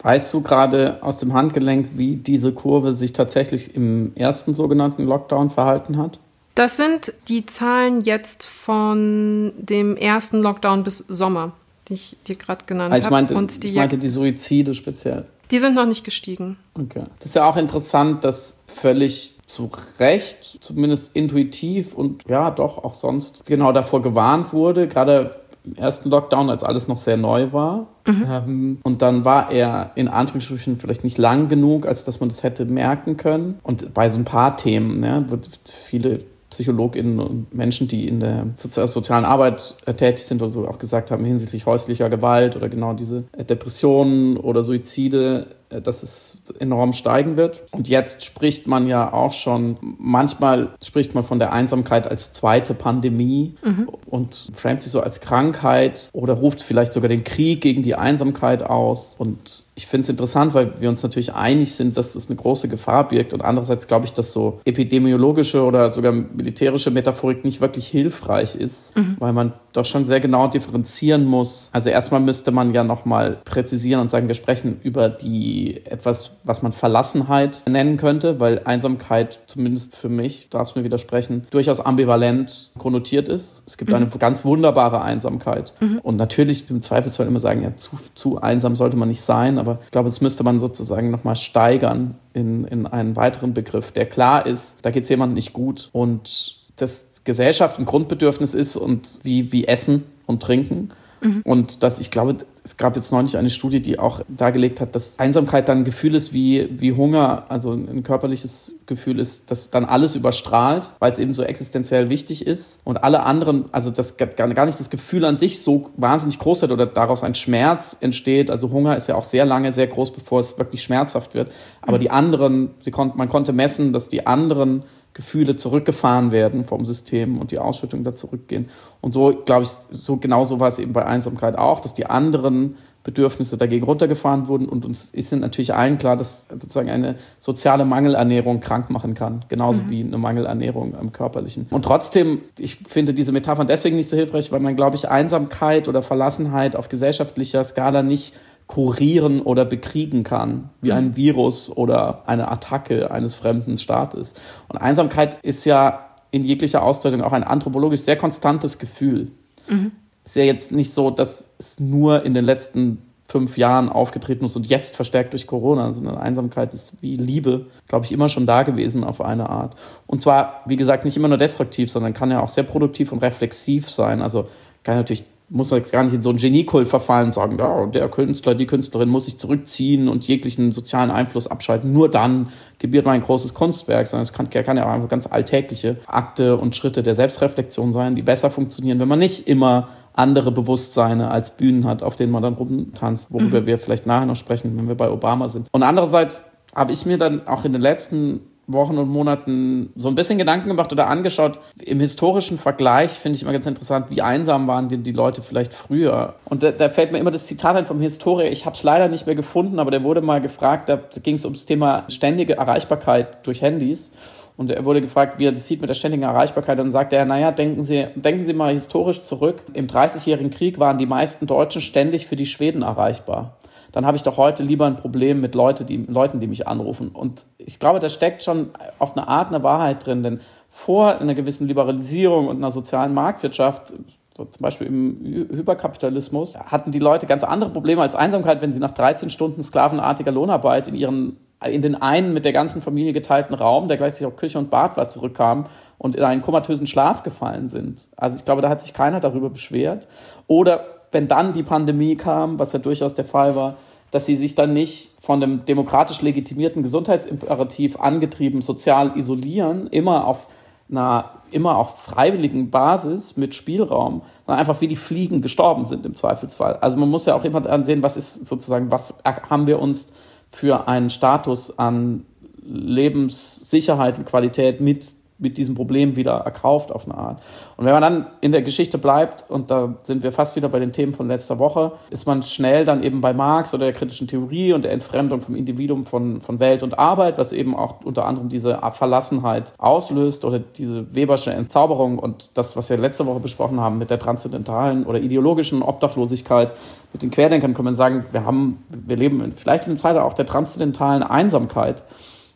Weißt 0.02 0.34
du 0.34 0.42
gerade 0.42 0.98
aus 1.02 1.20
dem 1.20 1.34
Handgelenk, 1.34 1.90
wie 1.96 2.18
diese 2.18 2.52
Kurve 2.52 2.94
sich 2.94 3.14
tatsächlich 3.14 3.76
im 3.76 4.12
ersten 4.16 4.54
sogenannten 4.54 5.06
Lockdown 5.06 5.50
verhalten 5.50 5.98
hat? 5.98 6.20
Das 6.56 6.78
sind 6.78 7.14
die 7.30 7.46
Zahlen 7.46 8.02
jetzt 8.02 8.46
von 8.46 9.54
dem 9.58 9.96
ersten 9.96 10.42
Lockdown 10.42 10.84
bis 10.84 11.00
Sommer, 11.00 11.54
die 11.88 11.96
ich 11.96 12.18
dir 12.28 12.36
gerade 12.36 12.66
genannt 12.66 12.94
also 12.94 13.10
habe. 13.10 13.34
Und 13.34 13.64
die 13.64 13.68
ich 13.68 13.76
meinte 13.76 13.98
die 13.98 14.10
Suizide 14.10 14.74
speziell. 14.74 15.26
Die 15.54 15.60
sind 15.60 15.76
noch 15.76 15.86
nicht 15.86 16.04
gestiegen. 16.04 16.58
Okay. 16.74 17.04
Das 17.20 17.30
ist 17.30 17.36
ja 17.36 17.48
auch 17.48 17.58
interessant, 17.58 18.24
dass 18.24 18.58
völlig 18.66 19.38
zu 19.46 19.70
Recht, 20.00 20.58
zumindest 20.62 21.16
intuitiv 21.16 21.94
und 21.94 22.24
ja, 22.28 22.50
doch 22.50 22.84
auch 22.84 22.96
sonst 22.96 23.46
genau 23.46 23.72
davor 23.72 24.02
gewarnt 24.02 24.52
wurde, 24.52 24.88
gerade 24.88 25.36
im 25.64 25.76
ersten 25.76 26.10
Lockdown, 26.10 26.50
als 26.50 26.64
alles 26.64 26.88
noch 26.88 26.98
sehr 26.98 27.18
neu 27.18 27.54
war. 27.54 27.86
Mhm. 28.08 28.26
Ähm, 28.28 28.78
und 28.82 29.04
dann 29.04 29.26
war 29.26 29.52
er 29.52 29.92
in 29.94 30.08
Anführungsstrichen 30.08 30.78
vielleicht 30.78 31.04
nicht 31.04 31.20
lang 31.20 31.50
genug, 31.50 31.86
als 31.86 32.04
dass 32.04 32.20
man 32.20 32.30
das 32.30 32.42
hätte 32.42 32.66
merken 32.66 33.16
können. 33.16 33.60
Und 33.62 33.94
bei 33.94 34.10
so 34.10 34.20
ein 34.20 34.26
paar 34.26 34.58
Themen, 34.58 35.04
ja, 35.04 35.30
wird 35.30 35.50
viele 35.88 36.22
PsychologInnen 36.54 37.20
und 37.20 37.54
Menschen, 37.54 37.88
die 37.88 38.08
in 38.08 38.20
der 38.20 38.48
sozialen 38.58 39.26
Arbeit 39.26 39.76
äh, 39.86 39.94
tätig 39.94 40.26
sind 40.26 40.42
oder 40.42 40.52
so, 40.52 40.68
auch 40.68 40.80
gesagt 40.80 41.12
haben, 41.12 41.26
hinsichtlich 41.26 41.66
häuslicher 41.66 42.10
Gewalt 42.10 42.56
oder 42.56 42.70
genau 42.70 42.94
diese 42.94 43.24
Depressionen 43.38 44.38
oder 44.38 44.64
Suizide, 44.64 45.48
äh, 45.70 45.82
dass 45.82 46.04
es 46.04 46.38
enorm 46.60 46.94
steigen 46.94 47.38
wird. 47.38 47.64
Und 47.72 47.88
jetzt 47.88 48.24
spricht 48.24 48.68
man 48.68 48.88
ja 48.88 49.12
auch 49.12 49.34
schon, 49.34 49.78
manchmal 49.82 50.70
spricht 50.84 51.16
man 51.16 51.24
von 51.24 51.40
der 51.40 51.54
Einsamkeit 51.54 52.08
als 52.08 52.34
zweite 52.34 52.74
Pandemie 52.74 53.56
mhm. 53.64 53.90
und 54.06 54.52
framet 54.56 54.82
sich 54.82 54.92
so 54.92 55.02
als 55.02 55.22
Krankheit 55.22 56.10
oder 56.14 56.34
ruft 56.34 56.62
vielleicht 56.62 56.94
sogar 56.94 57.10
den 57.10 57.24
Krieg 57.24 57.62
gegen 57.62 57.84
die 57.84 57.96
Einsamkeit 57.96 58.64
aus. 58.64 59.16
Und 59.18 59.66
ich 59.76 59.88
finde 59.88 60.04
es 60.04 60.10
interessant, 60.10 60.54
weil 60.54 60.80
wir 60.80 60.90
uns 60.90 61.02
natürlich 61.02 61.34
einig 61.34 61.74
sind, 61.74 61.98
dass 61.98 62.14
es 62.14 62.28
eine 62.28 62.36
große 62.36 62.68
Gefahr 62.68 63.08
birgt. 63.08 63.34
Und 63.34 63.42
andererseits 63.42 63.88
glaube 63.88 64.06
ich, 64.06 64.14
dass 64.14 64.32
so 64.32 64.60
epidemiologische 64.66 65.64
oder 65.64 65.90
sogar 65.90 66.12
militärische 66.12 66.92
Metaphorik 66.92 67.44
nicht 67.44 67.60
wirklich 67.60 67.88
hilfreich 67.88 68.56
ist, 68.56 68.96
mhm. 68.96 69.16
weil 69.20 69.34
man 69.34 69.54
doch 69.74 69.86
schon 69.86 70.06
sehr 70.06 70.20
genau 70.20 70.48
differenzieren 70.48 71.26
muss. 71.26 71.70
Also 71.74 71.90
erstmal 71.90 72.20
müsste 72.20 72.52
man 72.52 72.74
ja 72.74 72.84
nochmal 72.84 73.40
präzisieren 73.44 74.02
und 74.02 74.12
sagen, 74.12 74.28
wir 74.28 74.36
sprechen 74.36 74.80
über 74.84 75.10
die 75.10 75.84
etwas, 75.86 76.38
was 76.44 76.62
man 76.62 76.72
Verlassenheit 76.72 77.64
nennen 77.68 77.98
könnte, 77.98 78.40
weil 78.40 78.62
Einsamkeit 78.66 79.40
zumindest 79.48 79.96
für 79.96 80.10
mich, 80.10 80.50
darfst 80.50 80.76
mir 80.76 80.84
widersprechen, 80.84 81.48
durchaus 81.50 81.80
ambivalent 81.80 82.72
konnotiert 82.78 83.28
ist. 83.28 83.64
Es 83.66 83.78
gibt 83.78 83.90
mhm. 83.90 83.96
eine 83.96 84.06
ganz 84.08 84.46
wunderbare 84.46 85.02
Einsamkeit. 85.02 85.74
Mhm. 85.80 86.00
Und 86.04 86.18
natürlich 86.18 86.70
im 86.70 86.84
Zweifelsfall 86.84 87.26
immer 87.26 87.40
sagen, 87.40 87.64
ja, 87.64 87.76
zu, 87.76 87.98
zu 88.14 88.40
einsam 88.40 88.76
sollte 88.76 88.98
man 88.98 89.10
nicht 89.10 89.22
sein, 89.22 89.58
aber 89.64 89.80
ich 89.84 89.92
glaube, 89.92 90.10
das 90.10 90.22
müsste 90.22 90.44
man 90.44 90.60
sozusagen 90.60 91.10
nochmal 91.10 91.36
steigern 91.36 92.16
in, 92.34 92.66
in 92.66 92.86
einen 92.86 93.16
weiteren 93.16 93.54
Begriff, 93.54 93.92
der 93.92 94.06
klar 94.06 94.46
ist, 94.46 94.78
da 94.84 94.92
geht 94.92 95.04
es 95.04 95.10
jemandem 95.10 95.36
nicht 95.36 95.54
gut 95.54 95.90
und 95.94 96.58
das 96.76 97.06
Gesellschaft 97.24 97.80
ein 97.80 97.86
Grundbedürfnis 97.86 98.54
ist 98.54 98.76
und 98.76 99.20
wie, 99.24 99.52
wie 99.52 99.66
Essen 99.66 100.04
und 100.26 100.42
Trinken. 100.44 100.92
Mhm. 101.24 101.42
Und 101.44 101.84
dass 101.84 102.00
ich 102.00 102.12
glaube, 102.12 102.38
es 102.64 102.78
gab 102.78 102.96
jetzt 102.96 103.12
neulich 103.12 103.38
eine 103.38 103.50
Studie, 103.50 103.82
die 103.82 104.00
auch 104.00 104.22
dargelegt 104.28 104.80
hat, 104.80 104.96
dass 104.96 105.20
Einsamkeit 105.20 105.68
dann 105.68 105.80
ein 105.80 105.84
Gefühl 105.84 106.16
ist 106.16 106.34
wie, 106.34 106.70
wie 106.80 106.94
Hunger, 106.94 107.46
also 107.50 107.74
ein 107.74 108.04
körperliches 108.04 108.76
Gefühl 108.86 109.20
ist, 109.20 109.52
das 109.52 109.70
dann 109.70 109.86
alles 109.86 110.16
überstrahlt, 110.16 110.90
weil 111.00 111.12
es 111.12 111.20
eben 111.20 111.34
so 111.34 111.44
existenziell 111.44 112.10
wichtig 112.10 112.48
ist 112.48 112.80
und 112.84 113.04
alle 113.04 113.24
anderen, 113.24 113.66
also 113.74 113.92
das 113.92 114.18
gar 114.18 114.48
nicht 114.48 114.80
das 114.80 114.90
Gefühl 114.90 115.26
an 115.26 115.36
sich 115.36 115.62
so 115.62 115.90
wahnsinnig 115.98 116.40
groß 116.40 116.64
hat 116.64 116.72
oder 116.72 116.86
daraus 116.86 117.24
ein 117.24 117.36
Schmerz 117.36 117.98
entsteht. 118.00 118.50
Also 118.50 118.72
Hunger 118.72 118.96
ist 118.96 119.08
ja 119.08 119.16
auch 119.16 119.24
sehr 119.24 119.46
lange 119.46 119.74
sehr 119.74 119.88
groß, 119.88 120.12
bevor 120.12 120.40
es 120.40 120.58
wirklich 120.58 120.84
schmerzhaft 120.84 121.34
wird. 121.34 121.52
Aber 121.82 121.98
mhm. 121.98 122.02
die 122.02 122.12
anderen, 122.12 122.70
sie 122.82 122.92
kon 122.92 123.14
man 123.16 123.30
konnte 123.30 123.52
messen, 123.52 123.94
dass 123.94 124.08
die 124.08 124.26
anderen 124.26 124.84
Gefühle 125.14 125.56
zurückgefahren 125.56 126.32
werden 126.32 126.66
vom 126.66 126.86
System 126.86 127.40
und 127.40 127.52
die 127.52 127.60
Ausschüttung 127.60 128.04
da 128.04 128.16
zurückgehen. 128.16 128.70
Und 129.02 129.14
so, 129.14 129.42
glaube 129.46 129.64
ich, 129.64 129.70
so 129.92 130.18
genauso 130.18 130.60
war 130.60 130.68
es 130.68 130.80
eben 130.80 130.94
bei 130.94 131.06
Einsamkeit 131.06 131.58
auch, 131.58 131.80
dass 131.80 131.94
die 131.94 132.08
anderen 132.08 132.78
Bedürfnisse 133.04 133.58
dagegen 133.58 133.86
runtergefahren 133.86 134.48
wurden. 134.48 134.68
Und 134.68 134.86
uns 134.86 135.10
ist 135.12 135.32
natürlich 135.34 135.74
allen 135.74 135.98
klar, 135.98 136.16
dass 136.16 136.48
sozusagen 136.50 136.90
eine 136.90 137.16
soziale 137.38 137.86
Mangelernährung 137.86 138.60
krank 138.60 138.90
machen 138.90 139.14
kann, 139.14 139.46
genauso 139.50 139.84
mhm. 139.84 139.90
wie 139.90 140.04
eine 140.04 140.18
Mangelernährung 140.18 140.96
am 140.96 141.12
körperlichen. 141.12 141.68
Und 141.70 141.84
trotzdem, 141.84 142.42
ich 142.58 142.78
finde 142.88 143.14
diese 143.14 143.34
Metaphern 143.34 143.68
deswegen 143.68 143.98
nicht 143.98 144.10
so 144.10 144.16
hilfreich, 144.16 144.52
weil 144.52 144.62
man, 144.62 144.76
glaube 144.76 144.96
ich, 144.96 145.10
Einsamkeit 145.10 145.88
oder 145.88 146.02
Verlassenheit 146.02 146.76
auf 146.76 146.90
gesellschaftlicher 146.90 147.64
Skala 147.64 148.04
nicht 148.04 148.34
kurieren 148.68 149.42
oder 149.42 149.66
bekriegen 149.66 150.24
kann, 150.24 150.70
wie 150.82 150.92
ein 150.92 151.10
mhm. 151.10 151.16
Virus 151.16 151.70
oder 151.70 152.24
eine 152.28 152.50
Attacke 152.50 153.12
eines 153.12 153.36
fremden 153.36 153.78
Staates. 153.78 154.34
Und 154.68 154.78
Einsamkeit 154.78 155.38
ist 155.44 155.66
ja 155.66 156.10
in 156.32 156.44
jeglicher 156.44 156.84
Ausdeutung 156.84 157.22
auch 157.22 157.34
ein 157.34 157.44
anthropologisch 157.44 158.02
sehr 158.02 158.18
konstantes 158.18 158.80
Gefühl. 158.80 159.32
Mhm. 159.68 159.92
Ist 160.26 160.36
ja 160.36 160.44
jetzt 160.44 160.72
nicht 160.72 160.94
so, 160.94 161.12
dass 161.12 161.50
es 161.60 161.80
nur 161.80 162.26
in 162.26 162.34
den 162.34 162.46
letzten 162.46 163.00
fünf 163.28 163.58
Jahren 163.58 163.90
aufgetreten 163.90 164.46
ist 164.46 164.56
und 164.56 164.68
jetzt 164.68 164.96
verstärkt 164.96 165.34
durch 165.34 165.48
Corona, 165.48 165.92
sondern 165.94 166.18
Einsamkeit 166.18 166.74
ist 166.74 167.02
wie 167.02 167.16
Liebe, 167.16 167.68
glaube 167.88 168.06
ich, 168.06 168.12
immer 168.12 168.30
schon 168.30 168.46
da 168.46 168.64
gewesen 168.64 169.04
auf 169.04 169.22
eine 169.22 169.50
Art. 169.50 169.76
Und 170.08 170.22
zwar, 170.22 170.62
wie 170.66 170.76
gesagt, 170.76 171.04
nicht 171.04 171.18
immer 171.18 171.28
nur 171.30 171.38
destruktiv, 171.38 171.90
sondern 171.90 172.14
kann 172.14 172.32
ja 172.32 172.42
auch 172.42 172.50
sehr 172.50 172.64
produktiv 172.64 173.12
und 173.12 173.20
reflexiv 173.20 173.90
sein. 173.90 174.22
Also 174.22 174.48
kann 174.84 174.98
natürlich 174.98 175.24
muss 175.54 175.70
jetzt 175.70 175.92
gar 175.92 176.04
nicht 176.04 176.16
in 176.16 176.22
so 176.24 176.30
einen 176.30 176.40
Geniekult 176.40 176.88
verfallen 176.88 177.28
und 177.28 177.34
sagen, 177.34 177.60
ja, 177.60 177.86
der 177.86 178.10
Künstler, 178.10 178.56
die 178.56 178.66
Künstlerin 178.66 179.08
muss 179.08 179.26
sich 179.26 179.38
zurückziehen 179.38 180.10
und 180.10 180.28
jeglichen 180.28 180.72
sozialen 180.72 181.12
Einfluss 181.12 181.48
abschalten. 181.48 181.94
Nur 181.94 182.10
dann 182.10 182.50
gebiert 182.80 183.06
man 183.06 183.16
ein 183.16 183.22
großes 183.22 183.54
Kunstwerk, 183.54 184.08
sondern 184.08 184.24
es 184.24 184.34
kann, 184.34 184.50
kann 184.50 184.78
ja 184.78 184.86
auch 184.86 184.92
einfach 184.92 185.10
ganz 185.10 185.28
alltägliche 185.28 185.98
Akte 186.08 186.58
und 186.58 186.76
Schritte 186.76 187.04
der 187.04 187.14
Selbstreflexion 187.14 187.94
sein, 187.94 188.16
die 188.16 188.24
besser 188.24 188.50
funktionieren, 188.50 189.00
wenn 189.00 189.08
man 189.08 189.20
nicht 189.20 189.48
immer 189.48 189.90
andere 190.14 190.52
Bewusstseine 190.52 191.30
als 191.30 191.56
Bühnen 191.56 191.86
hat, 191.86 192.02
auf 192.02 192.16
denen 192.16 192.32
man 192.32 192.42
dann 192.42 192.56
rumtanzt, 192.56 193.32
worüber 193.32 193.62
mhm. 193.62 193.66
wir 193.68 193.78
vielleicht 193.78 194.08
nachher 194.08 194.26
noch 194.26 194.36
sprechen, 194.36 194.76
wenn 194.76 194.88
wir 194.88 194.96
bei 194.96 195.12
Obama 195.12 195.50
sind. 195.50 195.68
Und 195.72 195.84
andererseits 195.84 196.44
habe 196.74 196.92
ich 196.92 197.06
mir 197.06 197.20
dann 197.20 197.48
auch 197.48 197.64
in 197.64 197.74
den 197.74 197.82
letzten 197.82 198.42
Wochen 198.68 198.98
und 198.98 199.10
Monaten 199.10 199.92
so 199.96 200.08
ein 200.08 200.16
bisschen 200.16 200.38
Gedanken 200.38 200.70
gemacht 200.70 200.92
oder 200.92 201.08
angeschaut. 201.08 201.60
Im 201.84 202.00
historischen 202.00 202.58
Vergleich 202.58 203.12
finde 203.12 203.36
ich 203.36 203.44
immer 203.44 203.52
ganz 203.52 203.66
interessant, 203.66 204.08
wie 204.10 204.22
einsam 204.22 204.68
waren 204.68 204.88
die, 204.88 204.98
die 204.98 205.12
Leute 205.12 205.42
vielleicht 205.42 205.74
früher. 205.74 206.36
Und 206.46 206.64
da, 206.64 206.72
da 206.72 206.90
fällt 206.90 207.12
mir 207.12 207.18
immer 207.18 207.32
das 207.32 207.48
Zitat 207.48 207.76
ein 207.76 207.86
vom 207.86 208.00
Historiker. 208.00 208.50
Ich 208.50 208.66
habe 208.66 208.76
es 208.76 208.84
leider 208.84 209.10
nicht 209.10 209.26
mehr 209.26 209.36
gefunden, 209.36 209.80
aber 209.80 209.92
der 209.92 210.04
wurde 210.04 210.22
mal 210.22 210.40
gefragt, 210.40 210.88
da 210.88 211.00
ging 211.22 211.36
es 211.36 211.44
ums 211.44 211.66
Thema 211.66 212.06
ständige 212.08 212.56
Erreichbarkeit 212.56 213.46
durch 213.46 213.62
Handys. 213.62 214.12
Und 214.56 214.70
er 214.70 214.86
wurde 214.86 215.02
gefragt, 215.02 215.40
wie 215.40 215.48
er 215.48 215.52
das 215.52 215.68
sieht 215.68 215.82
mit 215.82 215.90
der 215.90 215.96
ständigen 215.96 216.24
Erreichbarkeit. 216.24 216.78
Und 216.78 216.86
dann 216.86 216.92
sagte 216.92 217.16
er, 217.16 217.26
naja, 217.26 217.52
denken 217.52 217.84
Sie, 217.84 218.06
denken 218.16 218.46
Sie 218.46 218.54
mal 218.54 218.72
historisch 218.72 219.24
zurück. 219.24 219.64
Im 219.74 219.88
Dreißigjährigen 219.88 220.52
Krieg 220.52 220.80
waren 220.80 220.98
die 220.98 221.08
meisten 221.08 221.48
Deutschen 221.48 221.82
ständig 221.82 222.28
für 222.28 222.36
die 222.36 222.46
Schweden 222.46 222.84
erreichbar 222.84 223.58
dann 223.94 224.08
habe 224.08 224.18
ich 224.18 224.24
doch 224.24 224.38
heute 224.38 224.64
lieber 224.64 224.88
ein 224.88 224.98
Problem 224.98 225.40
mit 225.40 225.56
Leute, 225.56 225.86
die, 225.86 225.98
Leuten, 225.98 226.40
die 226.40 226.48
mich 226.48 226.68
anrufen. 226.68 227.10
Und 227.10 227.46
ich 227.60 227.80
glaube, 227.80 228.00
da 228.00 228.10
steckt 228.10 228.44
schon 228.44 228.72
auf 229.00 229.16
eine 229.16 229.28
Art 229.28 229.50
eine 229.50 229.64
Wahrheit 229.64 230.06
drin, 230.06 230.24
denn 230.24 230.42
vor 230.70 231.20
einer 231.20 231.36
gewissen 231.36 231.68
Liberalisierung 231.68 232.48
und 232.48 232.58
einer 232.58 232.72
sozialen 232.72 233.14
Marktwirtschaft, 233.14 233.94
so 234.36 234.46
zum 234.46 234.62
Beispiel 234.64 234.88
im 234.88 235.48
Hyperkapitalismus, 235.52 236.58
hatten 236.58 236.90
die 236.90 237.00
Leute 237.00 237.28
ganz 237.28 237.44
andere 237.44 237.70
Probleme 237.70 238.02
als 238.02 238.16
Einsamkeit, 238.16 238.64
wenn 238.64 238.72
sie 238.72 238.80
nach 238.80 238.92
13 238.92 239.30
Stunden 239.30 239.62
sklavenartiger 239.62 240.32
Lohnarbeit 240.32 240.88
in 240.88 240.96
ihren 240.96 241.38
in 241.64 241.82
den 241.82 241.96
einen 241.96 242.34
mit 242.34 242.44
der 242.44 242.52
ganzen 242.52 242.82
Familie 242.82 243.14
geteilten 243.14 243.56
Raum, 243.56 243.88
der 243.88 243.96
gleichzeitig 243.96 244.28
auch 244.28 244.36
Küche 244.36 244.60
und 244.60 244.70
Bad 244.70 244.98
war, 244.98 245.08
zurückkamen 245.08 245.66
und 245.98 246.16
in 246.16 246.24
einen 246.24 246.42
komatösen 246.42 246.88
Schlaf 246.88 247.24
gefallen 247.24 247.70
sind. 247.70 248.10
Also 248.18 248.38
ich 248.38 248.44
glaube, 248.44 248.62
da 248.62 248.68
hat 248.68 248.82
sich 248.82 248.94
keiner 248.94 249.22
darüber 249.22 249.50
beschwert. 249.50 250.08
Oder 250.48 250.84
wenn 251.14 251.28
dann 251.28 251.54
die 251.54 251.64
Pandemie 251.64 252.16
kam, 252.16 252.60
was 252.60 252.74
ja 252.74 252.80
durchaus 252.80 253.14
der 253.14 253.26
Fall 253.26 253.56
war, 253.56 253.78
dass 254.12 254.26
sie 254.26 254.36
sich 254.36 254.56
dann 254.56 254.74
nicht 254.74 255.12
von 255.22 255.40
dem 255.40 255.66
demokratisch 255.66 256.22
legitimierten 256.22 256.84
Gesundheitsimperativ 256.84 258.00
angetrieben 258.00 258.62
sozial 258.62 259.18
isolieren, 259.18 259.88
immer 259.88 260.28
auf 260.28 260.48
einer 260.90 261.32
immer 261.54 261.78
auf 261.78 262.00
freiwilligen 262.00 262.72
Basis 262.72 263.38
mit 263.38 263.56
Spielraum, 263.56 264.24
sondern 264.46 264.60
einfach 264.60 264.82
wie 264.82 264.88
die 264.88 264.96
Fliegen 264.96 265.42
gestorben 265.42 265.86
sind 265.86 266.06
im 266.06 266.16
Zweifelsfall. 266.16 266.78
Also 266.78 266.98
man 266.98 267.10
muss 267.10 267.26
ja 267.26 267.36
auch 267.36 267.44
immer 267.44 267.66
ansehen, 267.70 268.04
was 268.04 268.18
ist 268.18 268.46
sozusagen, 268.46 268.92
was 268.92 269.16
haben 269.24 269.68
wir 269.68 269.80
uns 269.80 270.14
für 270.52 270.88
einen 270.88 271.10
Status 271.10 271.78
an 271.78 272.26
Lebenssicherheit 272.64 274.18
und 274.18 274.26
Qualität 274.26 274.82
mit 274.82 275.14
mit 275.44 275.58
diesem 275.58 275.76
Problem 275.76 276.16
wieder 276.16 276.32
erkauft 276.32 276.92
auf 276.92 277.06
eine 277.06 277.16
Art. 277.16 277.42
Und 277.78 277.86
wenn 277.86 277.94
man 277.94 278.02
dann 278.02 278.28
in 278.42 278.52
der 278.52 278.64
Geschichte 278.64 278.98
bleibt, 278.98 279.46
und 279.50 279.70
da 279.70 279.94
sind 280.02 280.24
wir 280.24 280.32
fast 280.32 280.56
wieder 280.56 280.70
bei 280.70 280.80
den 280.80 280.94
Themen 280.94 281.14
von 281.14 281.28
letzter 281.28 281.60
Woche, 281.60 281.92
ist 282.10 282.26
man 282.26 282.42
schnell 282.42 282.86
dann 282.86 283.04
eben 283.04 283.22
bei 283.22 283.34
Marx 283.34 283.74
oder 283.74 283.86
der 283.86 283.94
kritischen 283.94 284.28
Theorie 284.28 284.74
und 284.74 284.84
der 284.84 284.92
Entfremdung 284.92 285.42
vom 285.42 285.56
Individuum 285.56 286.06
von, 286.06 286.42
von 286.42 286.60
Welt 286.60 286.82
und 286.82 286.98
Arbeit, 286.98 287.38
was 287.38 287.52
eben 287.52 287.76
auch 287.76 288.02
unter 288.04 288.26
anderem 288.26 288.50
diese 288.50 288.80
Verlassenheit 288.94 289.74
auslöst 289.78 290.46
oder 290.46 290.60
diese 290.60 291.14
Webersche 291.14 291.52
Entzauberung 291.52 292.18
und 292.18 292.50
das, 292.54 292.76
was 292.76 292.90
wir 292.90 292.98
letzte 292.98 293.26
Woche 293.26 293.42
besprochen 293.42 293.80
haben 293.80 293.98
mit 293.98 294.10
der 294.10 294.20
transzendentalen 294.20 295.06
oder 295.06 295.20
ideologischen 295.20 295.84
Obdachlosigkeit, 295.84 296.72
mit 297.12 297.22
den 297.22 297.30
Querdenkern 297.30 297.76
kann 297.76 297.86
man 297.86 297.96
sagen, 297.96 298.26
wir 298.32 298.46
haben, 298.46 298.84
wir 298.90 299.16
leben 299.16 299.54
vielleicht 299.56 299.86
in 299.86 299.92
einem 299.92 300.00
Zeitalter 300.00 300.26
auch 300.26 300.34
der 300.34 300.48
transzendentalen 300.48 301.22
Einsamkeit. 301.22 302.04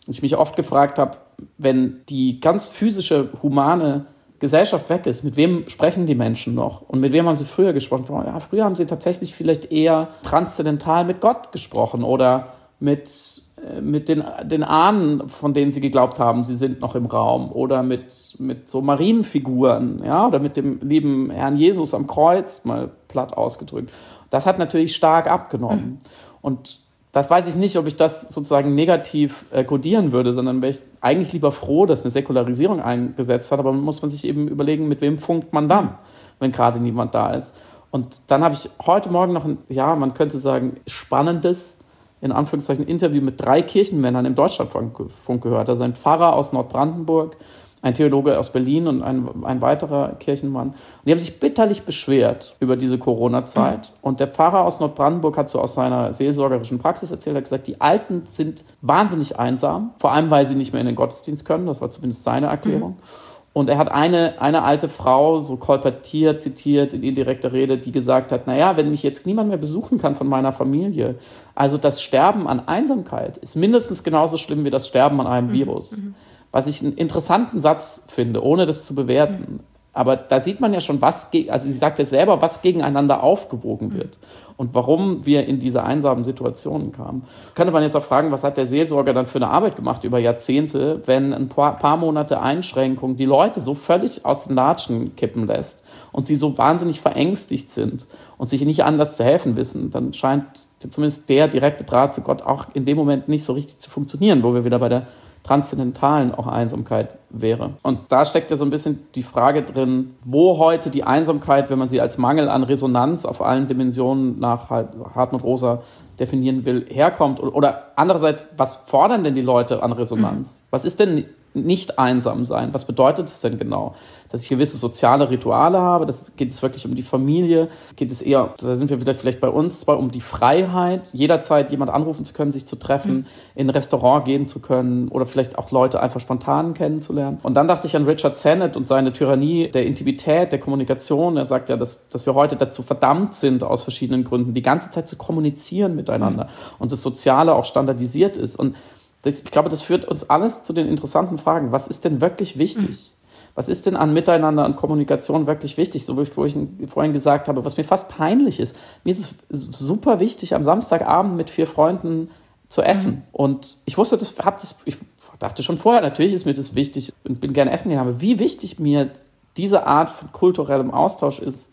Und 0.07 0.13
ich 0.13 0.21
mich 0.21 0.37
oft 0.37 0.55
gefragt 0.55 0.99
habe, 0.99 1.17
wenn 1.57 2.01
die 2.09 2.39
ganz 2.39 2.67
physische, 2.67 3.29
humane 3.43 4.07
Gesellschaft 4.39 4.89
weg 4.89 5.05
ist, 5.05 5.23
mit 5.23 5.35
wem 5.35 5.67
sprechen 5.67 6.05
die 6.05 6.15
Menschen 6.15 6.55
noch? 6.55 6.81
Und 6.81 6.99
mit 6.99 7.11
wem 7.11 7.27
haben 7.27 7.35
sie 7.35 7.45
früher 7.45 7.73
gesprochen? 7.73 8.05
Ja, 8.09 8.39
früher 8.39 8.63
haben 8.63 8.75
sie 8.75 8.85
tatsächlich 8.85 9.35
vielleicht 9.35 9.71
eher 9.71 10.09
transzendental 10.23 11.05
mit 11.05 11.21
Gott 11.21 11.51
gesprochen 11.51 12.03
oder 12.03 12.53
mit, 12.79 13.41
äh, 13.65 13.81
mit 13.81 14.07
den, 14.07 14.23
den 14.43 14.63
Ahnen, 14.63 15.27
von 15.27 15.53
denen 15.53 15.71
sie 15.71 15.81
geglaubt 15.81 16.19
haben, 16.19 16.43
sie 16.43 16.55
sind 16.55 16.79
noch 16.79 16.95
im 16.95 17.07
Raum 17.07 17.51
oder 17.51 17.81
mit, 17.81 18.35
mit 18.37 18.69
so 18.69 18.81
Marienfiguren, 18.81 20.03
ja, 20.05 20.27
oder 20.27 20.39
mit 20.39 20.55
dem 20.55 20.79
lieben 20.81 21.31
Herrn 21.31 21.57
Jesus 21.57 21.93
am 21.93 22.05
Kreuz, 22.05 22.63
mal 22.63 22.91
platt 23.07 23.35
ausgedrückt. 23.35 23.91
Das 24.29 24.45
hat 24.45 24.59
natürlich 24.59 24.95
stark 24.95 25.29
abgenommen. 25.29 25.85
Mhm. 25.85 25.97
Und 26.41 26.86
das 27.17 27.31
weiß 27.31 27.47
ich 27.47 27.55
nicht, 27.55 27.75
ob 27.77 27.87
ich 27.87 27.95
das 27.95 28.29
sozusagen 28.29 28.75
negativ 28.75 29.45
äh, 29.49 29.63
kodieren 29.63 30.11
würde, 30.11 30.33
sondern 30.33 30.61
wäre 30.61 30.69
ich 30.69 30.81
eigentlich 31.01 31.33
lieber 31.33 31.51
froh, 31.51 31.87
dass 31.87 32.03
eine 32.03 32.11
Säkularisierung 32.11 32.79
eingesetzt 32.79 33.51
hat, 33.51 33.57
aber 33.57 33.73
muss 33.73 34.03
man 34.03 34.11
sich 34.11 34.23
eben 34.23 34.47
überlegen, 34.47 34.87
mit 34.87 35.01
wem 35.01 35.17
funkt 35.17 35.51
man 35.51 35.67
dann, 35.67 35.97
wenn 36.37 36.51
gerade 36.51 36.79
niemand 36.79 37.15
da 37.15 37.33
ist. 37.33 37.55
Und 37.89 38.29
dann 38.29 38.43
habe 38.43 38.53
ich 38.53 38.69
heute 38.85 39.09
Morgen 39.09 39.33
noch 39.33 39.45
ein, 39.45 39.57
ja, 39.67 39.95
man 39.95 40.13
könnte 40.13 40.37
sagen, 40.37 40.77
spannendes, 40.85 41.79
in 42.21 42.31
Anführungszeichen, 42.31 42.85
Interview 42.85 43.23
mit 43.23 43.43
drei 43.43 43.63
Kirchenmännern 43.63 44.25
im 44.25 44.35
Deutschlandfunk 44.35 45.41
gehört. 45.41 45.69
Also 45.69 45.85
ein 45.85 45.95
Pfarrer 45.95 46.35
aus 46.35 46.53
Nordbrandenburg, 46.53 47.35
ein 47.81 47.93
Theologe 47.93 48.37
aus 48.37 48.51
Berlin 48.51 48.87
und 48.87 49.03
ein, 49.03 49.29
ein 49.43 49.61
weiterer 49.61 50.15
Kirchenmann. 50.19 50.69
Und 50.69 50.75
die 51.05 51.11
haben 51.11 51.19
sich 51.19 51.39
bitterlich 51.39 51.83
beschwert 51.83 52.55
über 52.59 52.75
diese 52.75 52.97
Corona-Zeit. 52.97 53.91
Mhm. 53.91 53.97
Und 54.01 54.19
der 54.19 54.27
Pfarrer 54.27 54.65
aus 54.65 54.79
Nordbrandenburg 54.79 55.37
hat 55.37 55.49
so 55.49 55.59
aus 55.59 55.75
seiner 55.75 56.13
seelsorgerischen 56.13 56.79
Praxis 56.79 57.11
erzählt, 57.11 57.35
hat 57.35 57.43
gesagt, 57.43 57.67
die 57.67 57.79
Alten 57.79 58.23
sind 58.27 58.65
wahnsinnig 58.81 59.37
einsam, 59.37 59.91
vor 59.97 60.11
allem 60.11 60.31
weil 60.31 60.45
sie 60.45 60.55
nicht 60.55 60.73
mehr 60.73 60.81
in 60.81 60.87
den 60.87 60.95
Gottesdienst 60.95 61.45
können. 61.45 61.67
Das 61.67 61.79
war 61.79 61.89
zumindest 61.89 62.23
seine 62.23 62.47
Erklärung. 62.47 62.91
Mhm. 62.91 63.27
Und 63.53 63.69
er 63.69 63.79
hat 63.79 63.91
eine, 63.91 64.39
eine 64.39 64.61
alte 64.61 64.87
Frau 64.87 65.39
so 65.39 65.57
kolportiert, 65.57 66.41
zitiert 66.41 66.93
in 66.93 67.01
indirekter 67.01 67.53
Rede, 67.53 67.79
die 67.79 67.91
gesagt 67.91 68.31
hat, 68.31 68.45
naja, 68.45 68.77
wenn 68.77 68.91
mich 68.91 69.01
jetzt 69.01 69.25
niemand 69.25 69.49
mehr 69.49 69.57
besuchen 69.57 69.97
kann 69.97 70.13
von 70.13 70.27
meiner 70.27 70.53
Familie, 70.53 71.15
also 71.55 71.79
das 71.79 72.03
Sterben 72.03 72.47
an 72.47 72.67
Einsamkeit 72.67 73.37
ist 73.37 73.55
mindestens 73.55 74.03
genauso 74.03 74.37
schlimm 74.37 74.63
wie 74.63 74.69
das 74.69 74.87
Sterben 74.87 75.19
an 75.21 75.25
einem 75.25 75.47
mhm. 75.47 75.53
Virus. 75.53 75.97
Mhm 75.97 76.13
was 76.51 76.67
ich 76.67 76.81
einen 76.81 76.93
interessanten 76.93 77.59
Satz 77.59 78.01
finde, 78.07 78.43
ohne 78.43 78.65
das 78.65 78.83
zu 78.83 78.95
bewerten. 78.95 79.59
Aber 79.97 80.15
da 80.15 80.39
sieht 80.39 80.61
man 80.61 80.75
ja 80.75 80.79
schon, 80.79 81.01
was, 81.01 81.31
also 81.47 81.65
sie 81.65 81.73
sagt 81.73 81.97
ja 81.97 82.05
selber, 82.05 82.39
was 82.39 82.61
gegeneinander 82.61 83.23
aufgewogen 83.23 83.95
wird 83.95 84.19
und 84.55 84.75
warum 84.75 85.25
wir 85.25 85.47
in 85.47 85.57
diese 85.57 85.83
einsamen 85.83 86.23
Situationen 86.23 86.91
kamen. 86.91 87.23
Könnte 87.55 87.73
man 87.73 87.81
jetzt 87.81 87.95
auch 87.95 88.03
fragen, 88.03 88.31
was 88.31 88.43
hat 88.43 88.57
der 88.57 88.67
Seelsorger 88.67 89.13
dann 89.13 89.25
für 89.25 89.39
eine 89.39 89.49
Arbeit 89.49 89.75
gemacht 89.75 90.03
über 90.03 90.19
Jahrzehnte, 90.19 91.01
wenn 91.07 91.33
ein 91.33 91.49
paar, 91.49 91.77
paar 91.77 91.97
Monate 91.97 92.41
Einschränkung 92.41 93.15
die 93.15 93.25
Leute 93.25 93.59
so 93.59 93.73
völlig 93.73 94.23
aus 94.23 94.43
den 94.43 94.55
Latschen 94.55 95.15
kippen 95.15 95.47
lässt 95.47 95.83
und 96.11 96.27
sie 96.27 96.35
so 96.35 96.59
wahnsinnig 96.59 97.01
verängstigt 97.01 97.71
sind 97.71 98.05
und 98.37 98.45
sich 98.45 98.63
nicht 98.65 98.83
anders 98.83 99.17
zu 99.17 99.23
helfen 99.23 99.57
wissen, 99.57 99.89
dann 99.89 100.13
scheint 100.13 100.45
zumindest 100.77 101.27
der 101.27 101.47
direkte 101.47 101.85
Draht 101.85 102.13
zu 102.13 102.21
Gott 102.21 102.43
auch 102.43 102.67
in 102.75 102.85
dem 102.85 102.97
Moment 102.97 103.29
nicht 103.29 103.43
so 103.43 103.53
richtig 103.53 103.79
zu 103.79 103.89
funktionieren, 103.89 104.43
wo 104.43 104.53
wir 104.53 104.63
wieder 104.63 104.77
bei 104.77 104.89
der 104.89 105.07
transzendentalen 105.47 106.33
auch 106.35 106.47
Einsamkeit 106.47 107.17
wäre. 107.29 107.71
Und 107.81 107.99
da 108.09 108.25
steckt 108.25 108.51
ja 108.51 108.57
so 108.57 108.65
ein 108.65 108.69
bisschen 108.69 109.07
die 109.15 109.23
Frage 109.23 109.63
drin, 109.63 110.15
wo 110.23 110.57
heute 110.57 110.89
die 110.89 111.03
Einsamkeit, 111.03 111.69
wenn 111.69 111.79
man 111.79 111.89
sie 111.89 112.01
als 112.01 112.17
Mangel 112.17 112.49
an 112.49 112.63
Resonanz 112.63 113.25
auf 113.25 113.41
allen 113.41 113.65
Dimensionen 113.67 114.39
nach 114.39 114.69
Hartmut 114.69 115.43
Rosa 115.43 115.81
definieren 116.19 116.65
will, 116.65 116.85
herkommt. 116.89 117.41
Oder 117.41 117.91
andererseits, 117.95 118.45
was 118.57 118.75
fordern 118.75 119.23
denn 119.23 119.35
die 119.35 119.41
Leute 119.41 119.81
an 119.83 119.93
Resonanz? 119.93 120.59
Was 120.69 120.83
ist 120.83 120.99
denn 120.99 121.25
nicht 121.53 121.97
einsam 121.97 122.43
sein? 122.43 122.73
Was 122.73 122.85
bedeutet 122.85 123.29
es 123.29 123.39
denn 123.39 123.57
genau? 123.57 123.95
Dass 124.29 124.43
ich 124.43 124.49
gewisse 124.49 124.77
soziale 124.77 125.29
Rituale 125.29 125.79
habe? 125.79 126.05
Das 126.05 126.35
geht 126.35 126.51
es 126.51 126.61
wirklich 126.61 126.85
um 126.85 126.95
die 126.95 127.03
Familie? 127.03 127.69
Geht 127.95 128.11
es 128.11 128.21
eher, 128.21 128.53
da 128.59 128.75
sind 128.75 128.89
wir 128.89 128.99
wieder 128.99 129.15
vielleicht 129.15 129.39
bei 129.39 129.49
uns 129.49 129.79
zwar 129.79 129.97
um 129.97 130.11
die 130.11 130.21
Freiheit, 130.21 131.09
jederzeit 131.13 131.71
jemand 131.71 131.91
anrufen 131.91 132.25
zu 132.25 132.33
können, 132.33 132.51
sich 132.51 132.65
zu 132.65 132.75
treffen, 132.75 133.15
mhm. 133.15 133.25
in 133.55 133.67
ein 133.67 133.71
Restaurant 133.71 134.25
gehen 134.25 134.47
zu 134.47 134.59
können 134.59 135.07
oder 135.09 135.25
vielleicht 135.25 135.57
auch 135.57 135.71
Leute 135.71 136.01
einfach 136.01 136.19
spontan 136.19 136.73
kennenzulernen. 136.73 137.39
Und 137.43 137.55
dann 137.55 137.67
dachte 137.67 137.87
ich 137.87 137.95
an 137.95 138.05
Richard 138.05 138.35
Sennett 138.35 138.77
und 138.77 138.87
seine 138.87 139.13
Tyrannie 139.13 139.69
der 139.69 139.85
Intimität, 139.85 140.51
der 140.51 140.59
Kommunikation. 140.59 141.37
Er 141.37 141.45
sagt 141.45 141.69
ja, 141.69 141.77
dass, 141.77 142.07
dass 142.09 142.25
wir 142.25 142.35
heute 142.35 142.55
dazu 142.55 142.83
verdammt 142.83 143.33
sind, 143.33 143.63
aus 143.63 143.83
verschiedenen 143.83 144.23
Gründen, 144.23 144.53
die 144.53 144.61
ganze 144.61 144.89
Zeit 144.89 145.07
zu 145.07 145.15
kommunizieren 145.15 145.95
miteinander 145.95 146.45
mhm. 146.45 146.49
und 146.79 146.91
das 146.91 147.01
Soziale 147.01 147.55
auch 147.55 147.65
standardisiert 147.65 148.37
ist. 148.37 148.57
Und 148.57 148.75
das, 149.23 149.41
ich 149.41 149.51
glaube, 149.51 149.69
das 149.69 149.81
führt 149.81 150.05
uns 150.05 150.29
alles 150.29 150.61
zu 150.61 150.73
den 150.73 150.87
interessanten 150.87 151.37
Fragen. 151.37 151.71
Was 151.71 151.87
ist 151.87 152.05
denn 152.05 152.21
wirklich 152.21 152.57
wichtig? 152.57 152.89
Mhm. 152.89 153.16
Was 153.57 153.69
ist 153.69 153.87
denn 153.87 153.95
an 153.95 154.13
Miteinander 154.13 154.65
und 154.65 154.75
Kommunikation 154.75 155.47
wirklich 155.47 155.77
wichtig? 155.77 156.05
So 156.05 156.15
wie 156.17 156.21
ich 156.21 156.29
vorhin 156.29 157.13
gesagt 157.13 157.47
habe, 157.47 157.65
was 157.65 157.75
mir 157.75 157.83
fast 157.83 158.07
peinlich 158.07 158.59
ist. 158.59 158.77
Mir 159.03 159.11
ist 159.11 159.33
es 159.49 159.59
super 159.59 160.19
wichtig, 160.19 160.53
am 160.53 160.63
Samstagabend 160.63 161.35
mit 161.35 161.49
vier 161.49 161.65
Freunden 161.65 162.29
zu 162.69 162.81
essen. 162.81 163.13
Mhm. 163.13 163.21
Und 163.31 163.77
ich 163.85 163.97
wusste, 163.97 164.17
das, 164.17 164.35
hab 164.37 164.59
das, 164.59 164.75
ich 164.85 164.97
dachte 165.39 165.63
schon 165.63 165.77
vorher, 165.77 166.01
natürlich 166.01 166.33
ist 166.33 166.45
mir 166.45 166.53
das 166.53 166.75
wichtig 166.75 167.13
und 167.27 167.41
bin 167.41 167.53
gerne 167.53 167.71
essen 167.71 167.89
gegangen. 167.89 168.09
Aber 168.09 168.21
wie 168.21 168.39
wichtig 168.39 168.79
mir 168.79 169.09
diese 169.57 169.87
Art 169.87 170.11
von 170.11 170.31
kulturellem 170.31 170.91
Austausch 170.91 171.39
ist, 171.39 171.71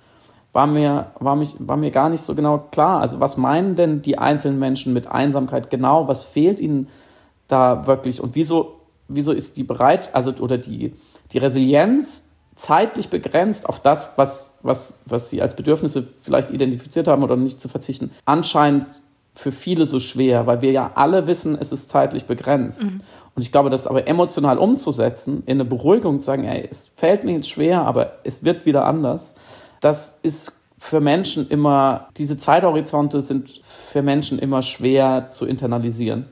war 0.55 0.67
mir, 0.67 1.11
war, 1.19 1.37
mich, 1.37 1.57
war 1.59 1.77
mir 1.77 1.91
gar 1.91 2.09
nicht 2.09 2.23
so 2.23 2.35
genau 2.35 2.59
klar. 2.71 3.01
Also 3.01 3.21
was 3.21 3.37
meinen 3.37 3.75
denn 3.75 4.03
die 4.03 4.19
einzelnen 4.19 4.59
Menschen 4.59 4.93
mit 4.93 5.07
Einsamkeit 5.07 5.69
genau? 5.69 6.09
Was 6.09 6.23
fehlt 6.23 6.61
ihnen? 6.61 6.89
da 7.49 7.87
wirklich 7.87 8.21
und 8.21 8.35
wieso, 8.35 8.81
wieso 9.09 9.33
ist 9.33 9.57
die 9.57 9.65
bereit, 9.65 10.15
also 10.15 10.33
oder 10.41 10.59
die, 10.59 10.93
die 11.33 11.39
Resilienz 11.39 12.29
zeitlich 12.57 13.09
begrenzt 13.09 13.69
auf 13.69 13.81
das, 13.81 14.11
was, 14.17 14.55
was, 14.63 15.01
was 15.07 15.31
sie 15.31 15.43
als 15.43 15.57
Bedürfnisse 15.57 16.07
vielleicht 16.23 16.51
identifiziert 16.51 17.09
haben 17.09 17.25
oder 17.25 17.37
nicht 17.37 17.61
zu 17.61 17.69
verzichten, 17.69 18.11
anscheinend 18.25 18.87
für 19.35 19.51
viele 19.51 19.85
so 19.85 19.99
schwer, 19.99 20.47
weil 20.47 20.63
wir 20.63 20.71
ja 20.71 20.93
alle 20.95 21.27
wissen, 21.27 21.59
es 21.61 21.73
ist 21.73 21.89
zeitlich 21.89 22.27
begrenzt. 22.27 22.85
Mhm. 22.85 23.01
Und 23.35 23.43
ich 23.43 23.51
glaube, 23.51 23.69
das 23.69 23.89
aber 23.89 24.07
emotional 24.07 24.59
umzusetzen, 24.59 25.43
in 25.47 25.57
eine 25.57 25.65
Beruhigung 25.65 26.21
zu 26.21 26.27
sagen, 26.27 26.45
ey, 26.45 26.69
es 26.71 26.93
fällt 26.95 27.25
mir 27.25 27.33
jetzt 27.33 27.51
schwer, 27.51 27.83
aber 27.83 28.19
es 28.23 28.45
wird 28.45 28.65
wieder 28.65 28.85
anders, 28.85 29.35
das 29.81 30.19
ist 30.23 30.53
für 30.79 31.01
Menschen 31.01 31.49
immer, 31.49 32.09
diese 32.17 32.37
Zeithorizonte 32.37 33.23
sind 33.23 33.61
für 33.65 34.03
Menschen 34.03 34.39
immer 34.39 34.63
schwer 34.63 35.31
zu 35.31 35.47
internalisieren. 35.47 36.27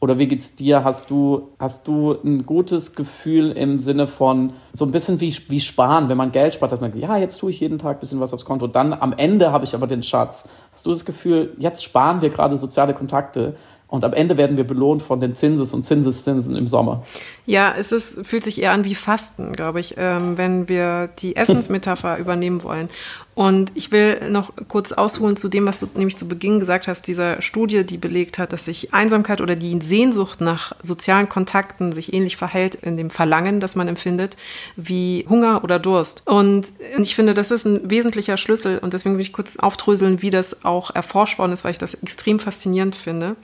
Oder 0.00 0.18
wie 0.18 0.28
geht's 0.28 0.54
dir? 0.54 0.84
Hast 0.84 1.10
du, 1.10 1.48
hast 1.58 1.88
du 1.88 2.12
ein 2.24 2.46
gutes 2.46 2.94
Gefühl 2.94 3.50
im 3.50 3.80
Sinne 3.80 4.06
von 4.06 4.52
so 4.72 4.84
ein 4.84 4.92
bisschen 4.92 5.20
wie, 5.20 5.34
wie 5.48 5.58
sparen, 5.58 6.08
wenn 6.08 6.16
man 6.16 6.30
Geld 6.30 6.54
spart, 6.54 6.70
dass 6.70 6.80
man, 6.80 6.96
ja, 6.96 7.16
jetzt 7.16 7.38
tue 7.38 7.50
ich 7.50 7.58
jeden 7.58 7.78
Tag 7.78 7.96
ein 7.96 8.00
bisschen 8.00 8.20
was 8.20 8.32
aufs 8.32 8.44
Konto, 8.44 8.68
dann 8.68 8.92
am 8.92 9.12
Ende 9.12 9.50
habe 9.50 9.64
ich 9.64 9.74
aber 9.74 9.88
den 9.88 10.04
Schatz. 10.04 10.44
Hast 10.72 10.86
du 10.86 10.90
das 10.90 11.04
Gefühl, 11.04 11.54
jetzt 11.58 11.82
sparen 11.82 12.22
wir 12.22 12.30
gerade 12.30 12.56
soziale 12.56 12.94
Kontakte, 12.94 13.56
und 13.88 14.04
am 14.04 14.12
Ende 14.12 14.36
werden 14.36 14.56
wir 14.56 14.66
belohnt 14.66 15.02
von 15.02 15.18
den 15.18 15.34
Zinses 15.34 15.72
und 15.72 15.82
Zinseszinsen 15.82 16.54
im 16.54 16.66
Sommer. 16.66 17.04
Ja, 17.48 17.74
es 17.74 17.92
ist, 17.92 18.26
fühlt 18.26 18.44
sich 18.44 18.60
eher 18.60 18.72
an 18.72 18.84
wie 18.84 18.94
Fasten, 18.94 19.54
glaube 19.54 19.80
ich, 19.80 19.94
ähm, 19.96 20.36
wenn 20.36 20.68
wir 20.68 21.08
die 21.18 21.34
Essensmetapher 21.34 22.18
übernehmen 22.18 22.62
wollen. 22.62 22.90
Und 23.38 23.70
ich 23.76 23.92
will 23.92 24.30
noch 24.30 24.52
kurz 24.66 24.90
ausholen 24.90 25.36
zu 25.36 25.48
dem, 25.48 25.64
was 25.64 25.78
du 25.78 25.86
nämlich 25.94 26.16
zu 26.16 26.26
Beginn 26.26 26.58
gesagt 26.58 26.88
hast, 26.88 27.06
dieser 27.06 27.40
Studie, 27.40 27.86
die 27.86 27.96
belegt 27.96 28.36
hat, 28.36 28.52
dass 28.52 28.64
sich 28.64 28.92
Einsamkeit 28.92 29.40
oder 29.40 29.54
die 29.54 29.78
Sehnsucht 29.80 30.40
nach 30.40 30.72
sozialen 30.82 31.28
Kontakten 31.28 31.92
sich 31.92 32.12
ähnlich 32.12 32.36
verhält 32.36 32.74
in 32.74 32.96
dem 32.96 33.10
Verlangen, 33.10 33.60
das 33.60 33.76
man 33.76 33.86
empfindet, 33.86 34.36
wie 34.74 35.24
Hunger 35.28 35.62
oder 35.62 35.78
Durst. 35.78 36.26
Und 36.26 36.72
ich 36.98 37.14
finde, 37.14 37.32
das 37.32 37.52
ist 37.52 37.64
ein 37.64 37.88
wesentlicher 37.88 38.36
Schlüssel 38.36 38.78
und 38.78 38.92
deswegen 38.92 39.14
will 39.14 39.22
ich 39.22 39.32
kurz 39.32 39.56
aufdröseln, 39.56 40.20
wie 40.20 40.30
das 40.30 40.64
auch 40.64 40.92
erforscht 40.92 41.38
worden 41.38 41.52
ist, 41.52 41.62
weil 41.62 41.70
ich 41.70 41.78
das 41.78 41.94
extrem 41.94 42.40
faszinierend 42.40 42.96
finde, 42.96 43.36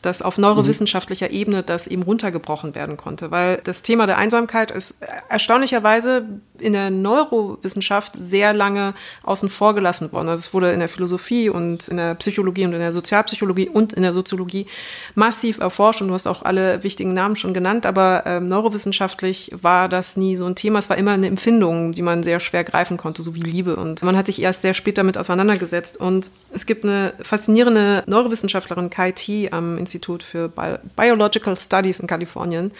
dass 0.00 0.22
auf 0.22 0.38
neurowissenschaftlicher 0.38 1.26
mhm. 1.26 1.34
Ebene 1.34 1.62
das 1.64 1.88
eben 1.88 2.04
runtergebrochen 2.04 2.76
werden 2.76 2.96
konnte, 2.96 3.32
weil 3.32 3.49
das 3.58 3.82
Thema 3.82 4.06
der 4.06 4.18
Einsamkeit 4.18 4.70
ist 4.70 5.02
erstaunlicherweise 5.28 6.24
in 6.60 6.72
der 6.72 6.90
Neurowissenschaft 6.90 8.14
sehr 8.16 8.52
lange 8.52 8.94
außen 9.22 9.48
vor 9.48 9.74
gelassen 9.74 10.12
worden. 10.12 10.28
Also 10.28 10.48
es 10.48 10.54
wurde 10.54 10.72
in 10.72 10.80
der 10.80 10.88
Philosophie 10.88 11.48
und 11.48 11.88
in 11.88 11.96
der 11.96 12.14
Psychologie 12.16 12.64
und 12.64 12.72
in 12.72 12.80
der 12.80 12.92
Sozialpsychologie 12.92 13.68
und 13.68 13.92
in 13.92 14.02
der 14.02 14.12
Soziologie 14.12 14.66
massiv 15.14 15.58
erforscht 15.58 16.02
und 16.02 16.08
du 16.08 16.14
hast 16.14 16.26
auch 16.26 16.42
alle 16.42 16.82
wichtigen 16.82 17.14
Namen 17.14 17.36
schon 17.36 17.54
genannt, 17.54 17.86
aber 17.86 18.24
ähm, 18.26 18.48
neurowissenschaftlich 18.48 19.52
war 19.62 19.88
das 19.88 20.16
nie 20.16 20.36
so 20.36 20.46
ein 20.46 20.54
Thema. 20.54 20.78
Es 20.78 20.90
war 20.90 20.98
immer 20.98 21.12
eine 21.12 21.26
Empfindung, 21.26 21.92
die 21.92 22.02
man 22.02 22.22
sehr 22.22 22.40
schwer 22.40 22.64
greifen 22.64 22.96
konnte, 22.96 23.22
so 23.22 23.34
wie 23.34 23.40
Liebe. 23.40 23.76
Und 23.76 24.02
man 24.02 24.16
hat 24.16 24.26
sich 24.26 24.40
erst 24.40 24.62
sehr 24.62 24.74
spät 24.74 24.98
damit 24.98 25.18
auseinandergesetzt. 25.18 25.98
Und 25.98 26.30
es 26.52 26.66
gibt 26.66 26.84
eine 26.84 27.12
faszinierende 27.20 28.04
Neurowissenschaftlerin, 28.06 28.90
Kai 28.90 29.12
T, 29.12 29.50
am 29.50 29.78
Institut 29.78 30.22
für 30.22 30.50
Biological 30.96 31.56
Studies 31.56 32.00
in 32.00 32.06
Kalifornien, 32.06 32.72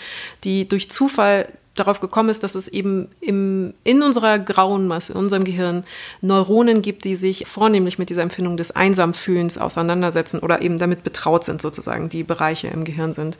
die 0.44 0.68
durch 0.68 0.90
Zufall 0.90 1.48
darauf 1.74 2.00
gekommen 2.00 2.28
ist, 2.28 2.42
dass 2.42 2.54
es 2.54 2.68
eben 2.68 3.08
im, 3.20 3.74
in 3.84 4.02
unserer 4.02 4.38
grauen 4.38 4.88
Masse, 4.88 5.12
in 5.12 5.18
unserem 5.18 5.44
Gehirn 5.44 5.84
Neuronen 6.20 6.82
gibt, 6.82 7.04
die 7.04 7.14
sich 7.16 7.46
vornehmlich 7.46 7.98
mit 7.98 8.10
dieser 8.10 8.22
Empfindung 8.22 8.56
des 8.56 8.72
Einsamfühlens 8.72 9.56
auseinandersetzen 9.56 10.40
oder 10.40 10.62
eben 10.62 10.78
damit 10.78 11.02
betraut 11.02 11.44
sind, 11.44 11.62
sozusagen, 11.62 12.08
die 12.08 12.24
Bereiche 12.24 12.68
im 12.68 12.84
Gehirn 12.84 13.12
sind. 13.12 13.38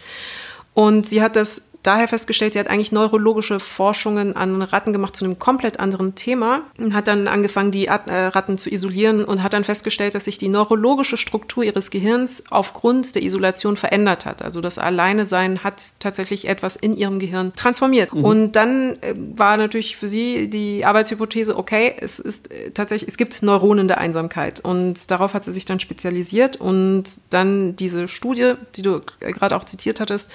Und 0.75 1.07
sie 1.07 1.23
hat 1.23 1.37
das 1.37 1.70
daher 1.83 2.09
festgestellt, 2.09 2.53
sie 2.53 2.59
hat 2.59 2.69
eigentlich 2.69 2.93
neurologische 2.93 3.61
Forschungen 3.61 4.37
an 4.37 4.63
Ratten 4.63 4.93
gemacht 4.93 5.17
zu 5.17 5.25
einem 5.25 5.39
komplett 5.39 5.81
anderen 5.81 6.15
Thema 6.15 6.63
und 6.79 6.95
hat 6.95 7.09
dann 7.09 7.29
angefangen, 7.29 7.71
die 7.71 7.87
äh, 7.87 7.93
Ratten 7.93 8.59
zu 8.59 8.71
isolieren 8.71 9.25
und 9.25 9.43
hat 9.43 9.53
dann 9.53 9.65
festgestellt, 9.65 10.15
dass 10.15 10.25
sich 10.25 10.39
die 10.39 10.49
neurologische 10.49 11.17
Struktur 11.17 11.65
ihres 11.65 11.91
Gehirns 11.91 12.43
aufgrund 12.51 13.15
der 13.15 13.23
Isolation 13.23 13.77
verändert 13.77 14.27
hat. 14.27 14.43
Also 14.43 14.61
das 14.61 14.79
Alleinesein 14.79 15.65
hat 15.65 15.83
tatsächlich 16.01 16.49
etwas 16.49 16.77
in 16.77 16.97
ihrem 16.97 17.19
Gehirn 17.19 17.53
transformiert. 17.57 18.13
Mhm. 18.13 18.25
Und 18.25 18.53
dann 18.53 18.97
äh, 19.01 19.15
war 19.17 19.57
natürlich 19.57 19.97
für 19.97 20.09
sie 20.09 20.51
die 20.51 20.85
Arbeitshypothese, 20.85 21.57
okay, 21.57 21.95
es 21.99 22.19
ist 22.19 22.51
äh, 22.51 22.71
tatsächlich, 22.73 23.09
es 23.09 23.17
gibt 23.17 23.43
Neuronen 23.43 23.89
der 23.89 23.99
Einsamkeit. 23.99 24.61
Und 24.61 25.11
darauf 25.11 25.35
hat 25.35 25.45
sie 25.45 25.53
sich 25.53 25.65
dann 25.65 25.81
spezialisiert 25.81 26.57
und 26.57 27.05
dann 27.31 27.77
diese 27.77 28.09
Studie, 28.09 28.55
die 28.77 28.83
du 28.83 29.01
gerade 29.21 29.57
auch 29.57 29.65
zitiert 29.65 30.01
hattest, 30.01 30.31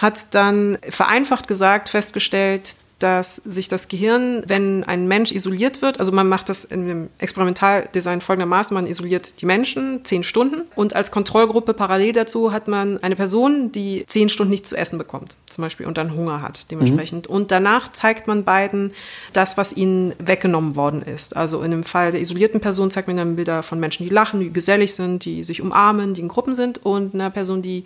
hat 0.00 0.34
dann 0.34 0.78
vereinfacht 0.88 1.46
gesagt 1.46 1.88
festgestellt, 1.90 2.76
dass 3.02 3.36
sich 3.36 3.68
das 3.68 3.88
Gehirn, 3.88 4.42
wenn 4.46 4.84
ein 4.84 5.08
Mensch 5.08 5.32
isoliert 5.32 5.82
wird, 5.82 5.98
also 5.98 6.12
man 6.12 6.28
macht 6.28 6.48
das 6.48 6.64
in 6.64 6.86
dem 6.86 7.08
Experimentaldesign 7.18 8.20
folgendermaßen, 8.20 8.74
man 8.74 8.86
isoliert 8.86 9.40
die 9.40 9.46
Menschen 9.46 10.04
zehn 10.04 10.22
Stunden 10.22 10.62
und 10.74 10.94
als 10.94 11.10
Kontrollgruppe 11.10 11.74
parallel 11.74 12.12
dazu 12.12 12.52
hat 12.52 12.68
man 12.68 13.02
eine 13.02 13.16
Person, 13.16 13.72
die 13.72 14.04
zehn 14.06 14.28
Stunden 14.28 14.50
nichts 14.50 14.70
zu 14.70 14.76
essen 14.76 14.98
bekommt, 14.98 15.36
zum 15.48 15.62
Beispiel, 15.62 15.86
und 15.86 15.98
dann 15.98 16.14
Hunger 16.14 16.42
hat 16.42 16.70
dementsprechend. 16.70 17.28
Mhm. 17.28 17.34
Und 17.34 17.50
danach 17.50 17.90
zeigt 17.92 18.26
man 18.26 18.44
beiden 18.44 18.92
das, 19.32 19.56
was 19.56 19.76
ihnen 19.76 20.12
weggenommen 20.18 20.76
worden 20.76 21.02
ist. 21.02 21.36
Also 21.36 21.62
in 21.62 21.70
dem 21.70 21.84
Fall 21.84 22.12
der 22.12 22.20
isolierten 22.20 22.60
Person 22.60 22.90
zeigt 22.90 23.08
man 23.08 23.16
dann 23.16 23.36
Bilder 23.36 23.62
von 23.62 23.80
Menschen, 23.80 24.04
die 24.04 24.10
lachen, 24.10 24.40
die 24.40 24.52
gesellig 24.52 24.94
sind, 24.94 25.24
die 25.24 25.44
sich 25.44 25.62
umarmen, 25.62 26.14
die 26.14 26.20
in 26.20 26.28
Gruppen 26.28 26.54
sind 26.54 26.84
und 26.84 27.14
einer 27.14 27.30
Person, 27.30 27.62
die 27.62 27.84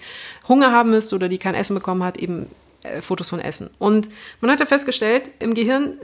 Hunger 0.49 0.73
haben 0.73 0.91
müsste 0.91 1.15
oder 1.15 1.29
die 1.29 1.39
kein 1.39 1.55
Essen 1.55 1.75
bekommen 1.75 2.03
hat, 2.03 2.19
eben 2.19 2.47
äh, 2.85 3.03
Fotos 3.03 3.31
von 3.31 3.41
Essen. 3.41 3.71
Und 3.79 4.09
man 4.41 4.51
hat 4.51 4.61
ja 4.61 4.67
festgestellt, 4.67 5.31
im 5.39 5.55
Gehirn 5.55 5.99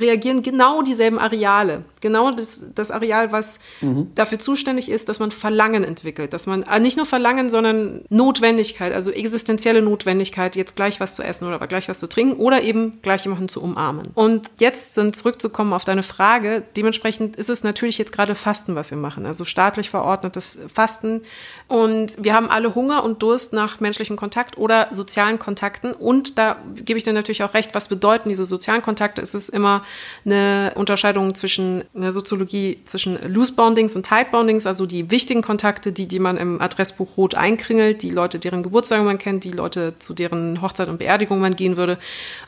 reagieren 0.00 0.42
genau 0.42 0.82
dieselben 0.82 1.18
Areale. 1.18 1.84
Genau 2.00 2.30
das, 2.30 2.64
das 2.74 2.90
Areal, 2.90 3.32
was 3.32 3.60
mhm. 3.80 4.10
dafür 4.14 4.38
zuständig 4.38 4.90
ist, 4.90 5.08
dass 5.08 5.20
man 5.20 5.30
Verlangen 5.30 5.84
entwickelt. 5.84 6.32
Dass 6.32 6.46
man 6.46 6.62
äh, 6.62 6.80
nicht 6.80 6.96
nur 6.96 7.06
Verlangen, 7.06 7.50
sondern 7.50 8.02
Notwendigkeit, 8.08 8.92
also 8.92 9.10
existenzielle 9.10 9.82
Notwendigkeit, 9.82 10.56
jetzt 10.56 10.76
gleich 10.76 11.00
was 11.00 11.14
zu 11.14 11.22
essen 11.22 11.46
oder 11.46 11.64
gleich 11.66 11.88
was 11.88 11.98
zu 11.98 12.08
trinken 12.08 12.40
oder 12.40 12.62
eben 12.62 13.00
gleich 13.02 13.24
jemanden 13.24 13.48
zu 13.48 13.62
umarmen. 13.62 14.08
Und 14.14 14.50
jetzt 14.58 14.94
sind 14.94 15.14
zurückzukommen 15.16 15.72
auf 15.72 15.84
deine 15.84 16.02
Frage, 16.02 16.62
dementsprechend 16.76 17.36
ist 17.36 17.50
es 17.50 17.64
natürlich 17.64 17.98
jetzt 17.98 18.12
gerade 18.12 18.34
Fasten, 18.34 18.74
was 18.74 18.90
wir 18.90 18.98
machen. 18.98 19.26
Also 19.26 19.44
staatlich 19.44 19.90
verordnetes 19.90 20.58
Fasten. 20.72 21.22
Und 21.68 22.22
wir 22.22 22.34
haben 22.34 22.48
alle 22.48 22.74
Hunger 22.74 23.04
und 23.04 23.22
Durst 23.22 23.52
nach 23.52 23.80
menschlichem 23.80 24.16
Kontakt 24.16 24.58
oder 24.58 24.88
sozialen 24.92 25.38
Kontakten. 25.38 25.92
Und 25.92 26.13
da 26.22 26.56
gebe 26.74 26.98
ich 26.98 27.04
dir 27.04 27.12
natürlich 27.12 27.42
auch 27.42 27.54
recht, 27.54 27.74
was 27.74 27.88
bedeuten 27.88 28.28
diese 28.28 28.44
sozialen 28.44 28.82
Kontakte? 28.82 29.22
Es 29.22 29.34
ist 29.34 29.48
immer 29.48 29.82
eine 30.24 30.72
Unterscheidung 30.76 31.34
zwischen 31.34 31.84
einer 31.94 32.12
Soziologie 32.12 32.80
zwischen 32.84 33.18
Loose 33.32 33.54
Boundings 33.54 33.96
und 33.96 34.06
Tight 34.06 34.30
Boundings, 34.30 34.66
also 34.66 34.86
die 34.86 35.10
wichtigen 35.10 35.42
Kontakte, 35.42 35.92
die, 35.92 36.08
die 36.08 36.18
man 36.18 36.36
im 36.36 36.60
Adressbuch 36.60 37.16
rot 37.16 37.34
einkringelt, 37.34 38.02
die 38.02 38.10
Leute, 38.10 38.38
deren 38.38 38.62
Geburtstage 38.62 39.02
man 39.02 39.18
kennt, 39.18 39.44
die 39.44 39.52
Leute, 39.52 39.94
zu 39.98 40.14
deren 40.14 40.60
Hochzeit 40.62 40.88
und 40.88 40.98
Beerdigung 40.98 41.40
man 41.40 41.56
gehen 41.56 41.76
würde. 41.76 41.98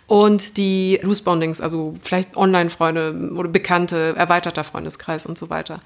Und 0.07 0.57
die 0.57 1.01
Loose 1.03 1.23
Boundings, 1.23 1.61
also 1.61 1.95
vielleicht 2.03 2.37
Online-Freunde 2.37 3.33
oder 3.35 3.49
Bekannte, 3.49 4.15
erweiterter 4.17 4.65
Freundeskreis 4.65 5.27
und 5.27 5.37
so 5.37 5.51
weiter. 5.51 5.81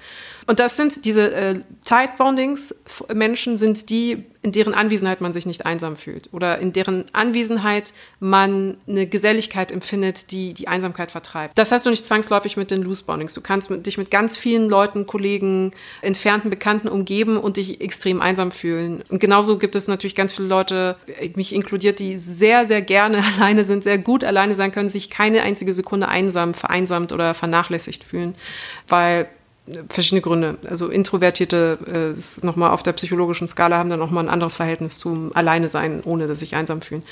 Und 0.47 0.59
das 0.59 0.77
sind 0.77 1.05
diese 1.05 1.33
äh, 1.33 1.61
Tight 1.85 2.17
Bondings. 2.17 2.75
Menschen 3.13 3.57
sind 3.57 3.89
die, 3.89 4.25
in 4.41 4.51
deren 4.51 4.73
Anwesenheit 4.73 5.21
man 5.21 5.33
sich 5.33 5.45
nicht 5.45 5.65
einsam 5.65 5.95
fühlt 5.95 6.29
oder 6.33 6.59
in 6.59 6.73
deren 6.73 7.05
Anwesenheit 7.13 7.93
man 8.19 8.77
eine 8.87 9.07
Geselligkeit 9.07 9.71
empfindet, 9.71 10.31
die 10.31 10.53
die 10.53 10.67
Einsamkeit 10.67 11.11
vertreibt. 11.11 11.57
Das 11.57 11.71
hast 11.71 11.85
du 11.85 11.89
nicht 11.89 12.05
zwangsläufig 12.05 12.57
mit 12.57 12.71
den 12.71 12.81
Loose 12.81 13.03
Bondings. 13.03 13.33
Du 13.33 13.41
kannst 13.41 13.69
mit, 13.69 13.85
dich 13.85 13.97
mit 13.97 14.09
ganz 14.09 14.37
vielen 14.37 14.69
Leuten, 14.69 15.05
Kollegen, 15.05 15.71
entfernten 16.01 16.49
Bekannten 16.49 16.87
umgeben 16.87 17.37
und 17.37 17.57
dich 17.57 17.81
extrem 17.81 18.21
einsam 18.21 18.51
fühlen. 18.51 19.03
Und 19.09 19.19
genauso 19.19 19.57
gibt 19.57 19.75
es 19.75 19.87
natürlich 19.87 20.15
ganz 20.15 20.33
viele 20.33 20.47
Leute, 20.47 20.97
mich 21.35 21.53
inkludiert, 21.53 21.99
die 21.99 22.17
sehr, 22.17 22.65
sehr 22.65 22.81
gerne 22.81 23.23
alleine 23.35 23.63
sind, 23.63 23.83
sehr 23.83 23.97
gut 23.97 24.23
alleine 24.23 24.55
sein 24.55 24.71
können, 24.71 24.89
sich 24.89 25.09
keine 25.09 25.43
einzige 25.43 25.73
Sekunde 25.73 26.07
einsam, 26.07 26.53
vereinsamt 26.53 27.11
oder 27.11 27.33
vernachlässigt 27.33 28.03
fühlen, 28.03 28.33
weil 28.87 29.27
verschiedene 29.89 30.21
Gründe. 30.21 30.57
Also 30.67 30.87
Introvertierte 30.87 32.13
äh, 32.13 32.45
nochmal 32.45 32.71
auf 32.71 32.83
der 32.83 32.93
psychologischen 32.93 33.47
Skala 33.47 33.77
haben 33.77 33.89
dann 33.89 33.99
nochmal 33.99 34.25
ein 34.25 34.29
anderes 34.29 34.55
Verhältnis 34.55 34.97
zum 34.97 35.35
Alleine 35.35 35.69
sein, 35.69 36.01
ohne 36.05 36.27
dass 36.27 36.39
sich 36.39 36.55
einsam 36.55 36.81
fühlen. 36.81 37.03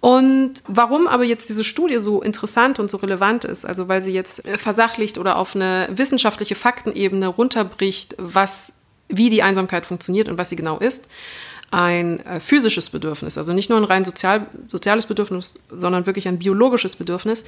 Und 0.00 0.54
warum 0.66 1.06
aber 1.06 1.22
jetzt 1.22 1.48
diese 1.48 1.62
Studie 1.62 1.98
so 1.98 2.22
interessant 2.22 2.80
und 2.80 2.90
so 2.90 2.96
relevant 2.96 3.44
ist, 3.44 3.64
also 3.64 3.88
weil 3.88 4.02
sie 4.02 4.12
jetzt 4.12 4.44
äh, 4.46 4.58
versachlicht 4.58 5.16
oder 5.16 5.36
auf 5.36 5.54
eine 5.54 5.88
wissenschaftliche 5.92 6.56
Faktenebene 6.56 7.28
runterbricht, 7.28 8.16
was, 8.18 8.72
wie 9.08 9.30
die 9.30 9.44
Einsamkeit 9.44 9.86
funktioniert 9.86 10.28
und 10.28 10.38
was 10.38 10.48
sie 10.48 10.56
genau 10.56 10.78
ist, 10.78 11.08
ein 11.72 12.20
äh, 12.26 12.38
physisches 12.38 12.90
Bedürfnis, 12.90 13.38
also 13.38 13.54
nicht 13.54 13.70
nur 13.70 13.78
ein 13.78 13.84
rein 13.84 14.04
sozial, 14.04 14.46
soziales 14.68 15.06
Bedürfnis, 15.06 15.58
sondern 15.70 16.04
wirklich 16.04 16.28
ein 16.28 16.38
biologisches 16.38 16.96
Bedürfnis, 16.96 17.46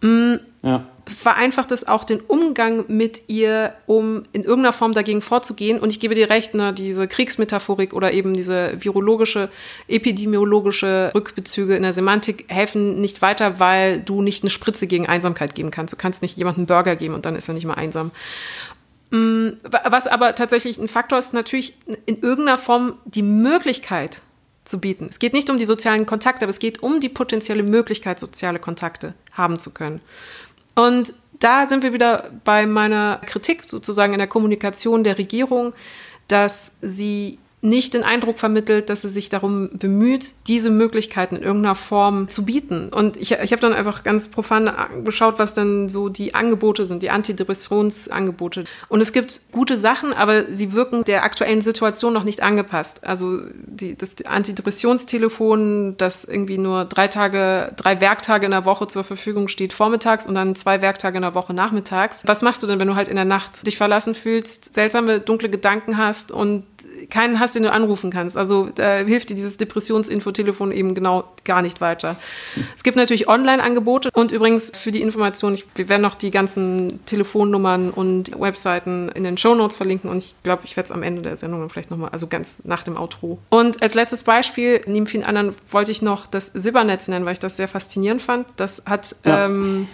mh, 0.00 0.08
mm, 0.08 0.40
ja. 0.62 0.86
vereinfacht 1.06 1.72
es 1.72 1.86
auch 1.88 2.04
den 2.04 2.20
Umgang 2.20 2.84
mit 2.86 3.22
ihr, 3.26 3.74
um 3.86 4.22
in 4.30 4.44
irgendeiner 4.44 4.72
Form 4.72 4.94
dagegen 4.94 5.20
vorzugehen. 5.20 5.80
Und 5.80 5.90
ich 5.90 5.98
gebe 5.98 6.14
dir 6.14 6.30
recht, 6.30 6.54
ne, 6.54 6.72
diese 6.72 7.08
Kriegsmetaphorik 7.08 7.94
oder 7.94 8.12
eben 8.12 8.34
diese 8.34 8.72
virologische, 8.78 9.50
epidemiologische 9.88 11.10
Rückbezüge 11.12 11.74
in 11.74 11.82
der 11.82 11.92
Semantik 11.92 12.44
helfen 12.46 13.00
nicht 13.00 13.22
weiter, 13.22 13.58
weil 13.58 14.00
du 14.00 14.22
nicht 14.22 14.44
eine 14.44 14.50
Spritze 14.50 14.86
gegen 14.86 15.08
Einsamkeit 15.08 15.56
geben 15.56 15.72
kannst. 15.72 15.92
Du 15.92 15.98
kannst 15.98 16.22
nicht 16.22 16.36
jemandem 16.36 16.60
einen 16.60 16.66
Burger 16.66 16.94
geben 16.94 17.14
und 17.14 17.26
dann 17.26 17.34
ist 17.34 17.48
er 17.48 17.54
nicht 17.54 17.66
mehr 17.66 17.76
einsam. 17.76 18.12
Mm, 19.14 19.58
was 19.62 20.08
aber 20.08 20.34
tatsächlich 20.34 20.76
ein 20.78 20.88
Faktor 20.88 21.18
ist, 21.20 21.34
natürlich 21.34 21.76
in 22.04 22.20
irgendeiner 22.20 22.58
Form 22.58 22.98
die 23.04 23.22
Möglichkeit 23.22 24.22
zu 24.64 24.80
bieten. 24.80 25.06
Es 25.08 25.20
geht 25.20 25.34
nicht 25.34 25.48
um 25.50 25.56
die 25.56 25.64
sozialen 25.64 26.04
Kontakte, 26.04 26.44
aber 26.44 26.50
es 26.50 26.58
geht 26.58 26.82
um 26.82 26.98
die 26.98 27.08
potenzielle 27.08 27.62
Möglichkeit, 27.62 28.18
soziale 28.18 28.58
Kontakte 28.58 29.14
haben 29.30 29.56
zu 29.60 29.70
können. 29.70 30.00
Und 30.74 31.14
da 31.38 31.66
sind 31.66 31.84
wir 31.84 31.92
wieder 31.92 32.28
bei 32.42 32.66
meiner 32.66 33.20
Kritik 33.24 33.62
sozusagen 33.68 34.14
in 34.14 34.18
der 34.18 34.26
Kommunikation 34.26 35.04
der 35.04 35.16
Regierung, 35.16 35.74
dass 36.26 36.76
sie 36.80 37.38
nicht 37.64 37.94
den 37.94 38.04
Eindruck 38.04 38.38
vermittelt, 38.38 38.90
dass 38.90 39.02
sie 39.02 39.08
sich 39.08 39.30
darum 39.30 39.70
bemüht, 39.72 40.34
diese 40.48 40.68
Möglichkeiten 40.68 41.36
in 41.36 41.42
irgendeiner 41.42 41.74
Form 41.74 42.28
zu 42.28 42.44
bieten. 42.44 42.90
Und 42.90 43.16
ich, 43.16 43.32
ich 43.32 43.52
habe 43.52 43.60
dann 43.60 43.72
einfach 43.72 44.02
ganz 44.02 44.28
profan 44.28 44.70
geschaut, 45.02 45.38
was 45.38 45.54
dann 45.54 45.88
so 45.88 46.10
die 46.10 46.34
Angebote 46.34 46.84
sind, 46.84 47.02
die 47.02 47.08
Antidepressionsangebote. 47.08 48.64
Und 48.88 49.00
es 49.00 49.14
gibt 49.14 49.40
gute 49.50 49.78
Sachen, 49.78 50.12
aber 50.12 50.44
sie 50.52 50.74
wirken 50.74 51.04
der 51.04 51.24
aktuellen 51.24 51.62
Situation 51.62 52.12
noch 52.12 52.24
nicht 52.24 52.42
angepasst. 52.42 53.02
Also 53.02 53.40
die, 53.54 53.96
das 53.96 54.16
Antidepressionstelefon, 54.22 55.96
das 55.96 56.26
irgendwie 56.26 56.58
nur 56.58 56.84
drei 56.84 57.08
Tage, 57.08 57.72
drei 57.76 57.98
Werktage 58.02 58.44
in 58.44 58.50
der 58.50 58.66
Woche 58.66 58.88
zur 58.88 59.04
Verfügung 59.04 59.48
steht, 59.48 59.72
vormittags 59.72 60.26
und 60.26 60.34
dann 60.34 60.54
zwei 60.54 60.82
Werktage 60.82 61.16
in 61.16 61.22
der 61.22 61.34
Woche 61.34 61.54
nachmittags. 61.54 62.24
Was 62.26 62.42
machst 62.42 62.62
du 62.62 62.66
denn, 62.66 62.78
wenn 62.78 62.88
du 62.88 62.94
halt 62.94 63.08
in 63.08 63.16
der 63.16 63.24
Nacht 63.24 63.66
dich 63.66 63.78
verlassen 63.78 64.14
fühlst, 64.14 64.74
seltsame, 64.74 65.20
dunkle 65.20 65.48
Gedanken 65.48 65.96
hast 65.96 66.30
und 66.30 66.64
keinen 67.10 67.40
hast, 67.54 67.56
den 67.56 67.62
du 67.62 67.72
anrufen 67.72 68.10
kannst. 68.10 68.36
Also 68.36 68.68
da 68.74 68.96
hilft 68.98 69.30
dir 69.30 69.34
dieses 69.34 69.56
Depressionsinfotelefon 69.56 70.72
eben 70.72 70.94
genau 70.94 71.24
gar 71.44 71.62
nicht 71.62 71.80
weiter. 71.80 72.16
Es 72.76 72.82
gibt 72.82 72.96
natürlich 72.96 73.28
Online-Angebote 73.28 74.10
und 74.12 74.32
übrigens 74.32 74.70
für 74.74 74.92
die 74.92 75.00
Information, 75.00 75.54
ich, 75.54 75.66
wir 75.74 75.88
werden 75.88 76.02
noch 76.02 76.14
die 76.14 76.30
ganzen 76.30 77.04
Telefonnummern 77.06 77.90
und 77.90 78.38
Webseiten 78.38 79.08
in 79.10 79.24
den 79.24 79.36
Show 79.36 79.54
Notes 79.54 79.76
verlinken 79.76 80.10
und 80.10 80.18
ich 80.18 80.34
glaube, 80.42 80.62
ich 80.64 80.76
werde 80.76 80.86
es 80.86 80.92
am 80.92 81.02
Ende 81.02 81.22
der 81.22 81.36
Sendung 81.36 81.68
vielleicht 81.70 81.90
nochmal, 81.90 82.10
also 82.10 82.26
ganz 82.26 82.60
nach 82.64 82.82
dem 82.82 82.96
Outro. 82.96 83.38
Und 83.50 83.82
als 83.82 83.94
letztes 83.94 84.22
Beispiel, 84.22 84.80
neben 84.86 85.06
vielen 85.06 85.24
anderen, 85.24 85.54
wollte 85.70 85.92
ich 85.92 86.02
noch 86.02 86.26
das 86.26 86.46
Silbernetz 86.46 87.08
nennen, 87.08 87.24
weil 87.24 87.34
ich 87.34 87.38
das 87.38 87.56
sehr 87.56 87.68
faszinierend 87.68 88.22
fand. 88.22 88.46
Das 88.56 88.82
hat 88.86 89.16
ja. 89.24 89.46
ähm, 89.46 89.88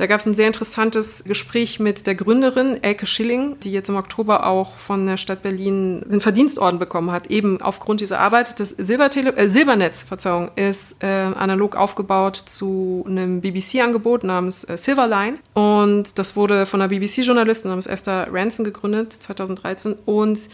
da 0.00 0.06
gab 0.06 0.18
es 0.18 0.24
ein 0.24 0.34
sehr 0.34 0.46
interessantes 0.46 1.24
Gespräch 1.24 1.78
mit 1.78 2.06
der 2.06 2.14
Gründerin 2.14 2.82
Elke 2.82 3.04
Schilling, 3.04 3.60
die 3.60 3.70
jetzt 3.70 3.90
im 3.90 3.96
Oktober 3.96 4.46
auch 4.46 4.74
von 4.76 5.04
der 5.04 5.18
Stadt 5.18 5.42
Berlin 5.42 6.00
den 6.10 6.22
Verdienstorden 6.22 6.78
bekommen 6.78 7.10
hat, 7.10 7.26
eben 7.26 7.60
aufgrund 7.60 8.00
dieser 8.00 8.18
Arbeit. 8.18 8.58
Das 8.60 8.70
Silbertele 8.70 9.36
äh, 9.36 9.50
Silbernetz 9.50 10.02
Verzeihung, 10.02 10.52
ist 10.56 11.04
äh, 11.04 11.06
analog 11.06 11.76
aufgebaut 11.76 12.36
zu 12.36 13.04
einem 13.06 13.42
BBC-Angebot 13.42 14.24
namens 14.24 14.64
äh, 14.64 14.78
Silverline. 14.78 15.36
Und 15.52 16.18
das 16.18 16.34
wurde 16.34 16.64
von 16.64 16.80
einer 16.80 16.88
BBC-Journalistin 16.88 17.68
namens 17.68 17.86
Esther 17.86 18.26
Ranson 18.32 18.64
gegründet, 18.64 19.12
2013. 19.12 19.96
Und 20.06 20.48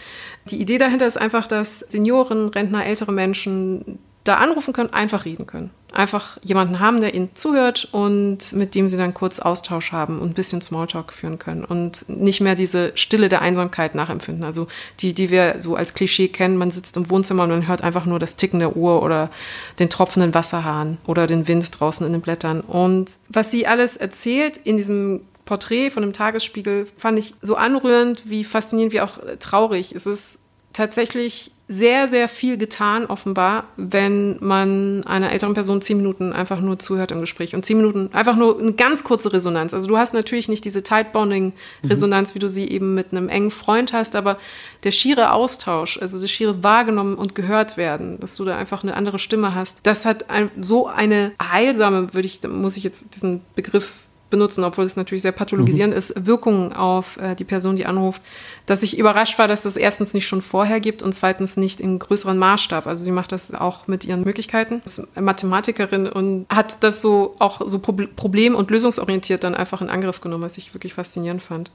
die 0.51 0.61
Idee 0.61 0.79
dahinter 0.79 1.07
ist 1.07 1.19
einfach, 1.19 1.47
dass 1.47 1.79
Senioren, 1.79 2.49
Rentner, 2.49 2.85
ältere 2.85 3.13
Menschen 3.13 4.01
da 4.27 4.37
anrufen 4.37 4.73
können, 4.73 4.93
einfach 4.93 5.25
reden 5.25 5.47
können. 5.47 5.71
Einfach 5.93 6.37
jemanden 6.43 6.81
haben, 6.81 7.01
der 7.01 7.15
ihnen 7.15 7.31
zuhört 7.35 7.89
und 7.93 8.53
mit 8.53 8.75
dem 8.75 8.89
sie 8.89 8.97
dann 8.97 9.15
kurz 9.15 9.39
Austausch 9.39 9.93
haben 9.93 10.19
und 10.19 10.31
ein 10.31 10.35
bisschen 10.35 10.61
Smalltalk 10.61 11.13
führen 11.13 11.39
können 11.39 11.65
und 11.65 12.09
nicht 12.09 12.41
mehr 12.41 12.55
diese 12.55 12.93
Stille 12.97 13.29
der 13.29 13.41
Einsamkeit 13.41 13.95
nachempfinden. 13.95 14.45
Also 14.45 14.67
die, 15.01 15.15
die 15.15 15.31
wir 15.31 15.57
so 15.59 15.77
als 15.77 15.95
Klischee 15.95 16.29
kennen, 16.29 16.57
man 16.57 16.71
sitzt 16.71 16.97
im 16.97 17.09
Wohnzimmer 17.09 17.45
und 17.45 17.51
man 17.51 17.69
hört 17.69 17.83
einfach 17.83 18.05
nur 18.05 18.19
das 18.19 18.37
Ticken 18.37 18.59
der 18.59 18.77
Uhr 18.77 19.03
oder 19.03 19.31
den 19.79 19.89
tropfenden 19.89 20.35
Wasserhahn 20.35 20.99
oder 21.07 21.27
den 21.27 21.49
Wind 21.49 21.81
draußen 21.81 22.07
in 22.07 22.13
den 22.13 22.21
Blättern. 22.21 22.61
Und 22.61 23.15
was 23.29 23.51
sie 23.51 23.67
alles 23.67 23.97
erzählt 23.97 24.59
in 24.59 24.77
diesem 24.77 25.23
Porträt 25.47 25.91
von 25.91 26.03
dem 26.03 26.13
Tagesspiegel 26.13 26.87
fand 26.99 27.19
ich 27.19 27.35
so 27.41 27.55
anrührend, 27.55 28.29
wie 28.29 28.45
faszinierend, 28.45 28.93
wie 28.93 29.01
auch 29.01 29.19
traurig. 29.39 29.93
Es 29.95 30.05
ist 30.05 30.41
tatsächlich 30.73 31.53
sehr, 31.69 32.07
sehr 32.07 32.29
viel 32.29 32.59
getan, 32.59 33.07
offenbar, 33.07 33.65
wenn 33.77 34.37
man 34.41 35.05
einer 35.05 35.33
älteren 35.33 35.55
Person 35.55 35.83
zehn 35.83 35.97
Minuten 35.97 36.33
einfach 36.33 36.61
nur 36.61 36.79
zuhört 36.79 37.11
im 37.11 37.21
Gespräch. 37.21 37.57
Und 37.57 37.65
zehn 37.65 37.77
Minuten 37.77 38.11
einfach 38.13 38.37
nur 38.37 38.61
eine 38.61 38.73
ganz 38.73 39.03
kurze 39.03 39.33
Resonanz. 39.33 39.75
Also 39.75 39.89
du 39.89 39.99
hast 39.99 40.15
natürlich 40.15 40.49
nicht 40.49 40.65
diese 40.65 40.85
Tight-Bonding-Resonanz, 40.85 42.31
mhm. 42.31 42.35
wie 42.35 42.39
du 42.39 42.49
sie 42.49 42.69
eben 42.69 42.95
mit 42.95 43.11
einem 43.11 43.29
engen 43.29 43.51
Freund 43.51 43.93
hast, 43.93 44.15
aber 44.15 44.39
der 44.85 44.93
schiere 44.93 45.33
Austausch, 45.33 45.99
also 46.01 46.21
das 46.21 46.31
schiere 46.31 46.63
wahrgenommen 46.63 47.17
und 47.17 47.35
gehört 47.35 47.77
werden, 47.77 48.21
dass 48.21 48.37
du 48.37 48.45
da 48.45 48.57
einfach 48.57 48.85
eine 48.85 48.95
andere 48.95 49.19
Stimme 49.19 49.57
hast, 49.57 49.81
das 49.83 50.05
hat 50.05 50.31
ein, 50.31 50.51
so 50.61 50.87
eine 50.87 51.33
heilsame, 51.43 52.15
würde 52.15 52.27
ich, 52.27 52.41
muss 52.47 52.77
ich 52.77 52.85
jetzt 52.85 53.17
diesen 53.17 53.41
Begriff 53.57 54.06
benutzen, 54.31 54.65
obwohl 54.65 54.85
es 54.85 54.97
natürlich 54.97 55.23
sehr 55.23 55.33
pathologisierend 55.33 55.95
mhm. 55.95 55.99
ist, 55.99 56.27
Wirkungen 56.27 56.73
auf 56.73 57.17
äh, 57.19 57.35
die 57.35 57.45
Person, 57.45 57.77
die 57.77 57.87
anruft, 57.87 58.23
dass 58.67 58.83
ich 58.83 58.99
überrascht 58.99 59.39
war, 59.39 59.47
dass 59.47 59.63
das 59.63 59.77
erstens 59.77 60.15
nicht 60.15 60.27
schon 60.27 60.43
vorher 60.43 60.81
gibt 60.81 61.03
und 61.03 61.13
zweitens 61.13 61.57
nicht 61.57 61.81
in 61.81 61.99
größeren 61.99 62.37
Maßstab. 62.37 62.87
Also 62.87 63.05
sie 63.05 63.13
macht 63.13 63.33
das 63.33 63.55
auch 63.55 63.87
mit 63.87 64.05
ihren 64.05 64.25
Möglichkeiten. 64.25 64.83
Sie 64.85 65.03
ist 65.03 65.21
Mathematikerin 65.21 66.09
und 66.09 66.47
hat 66.49 66.83
das 66.83 67.01
so 67.01 67.37
auch 67.39 67.61
so 67.67 67.79
problem- 67.79 68.57
und 68.57 68.71
lösungsorientiert 68.71 69.45
dann 69.45 69.55
einfach 69.55 69.81
in 69.81 69.91
Angriff 69.91 70.21
genommen, 70.21 70.43
was 70.43 70.59
ich 70.59 70.75
wirklich 70.75 70.95
faszinierend 70.95 71.43
fand. 71.43 71.71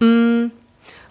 Mm. 0.00 0.46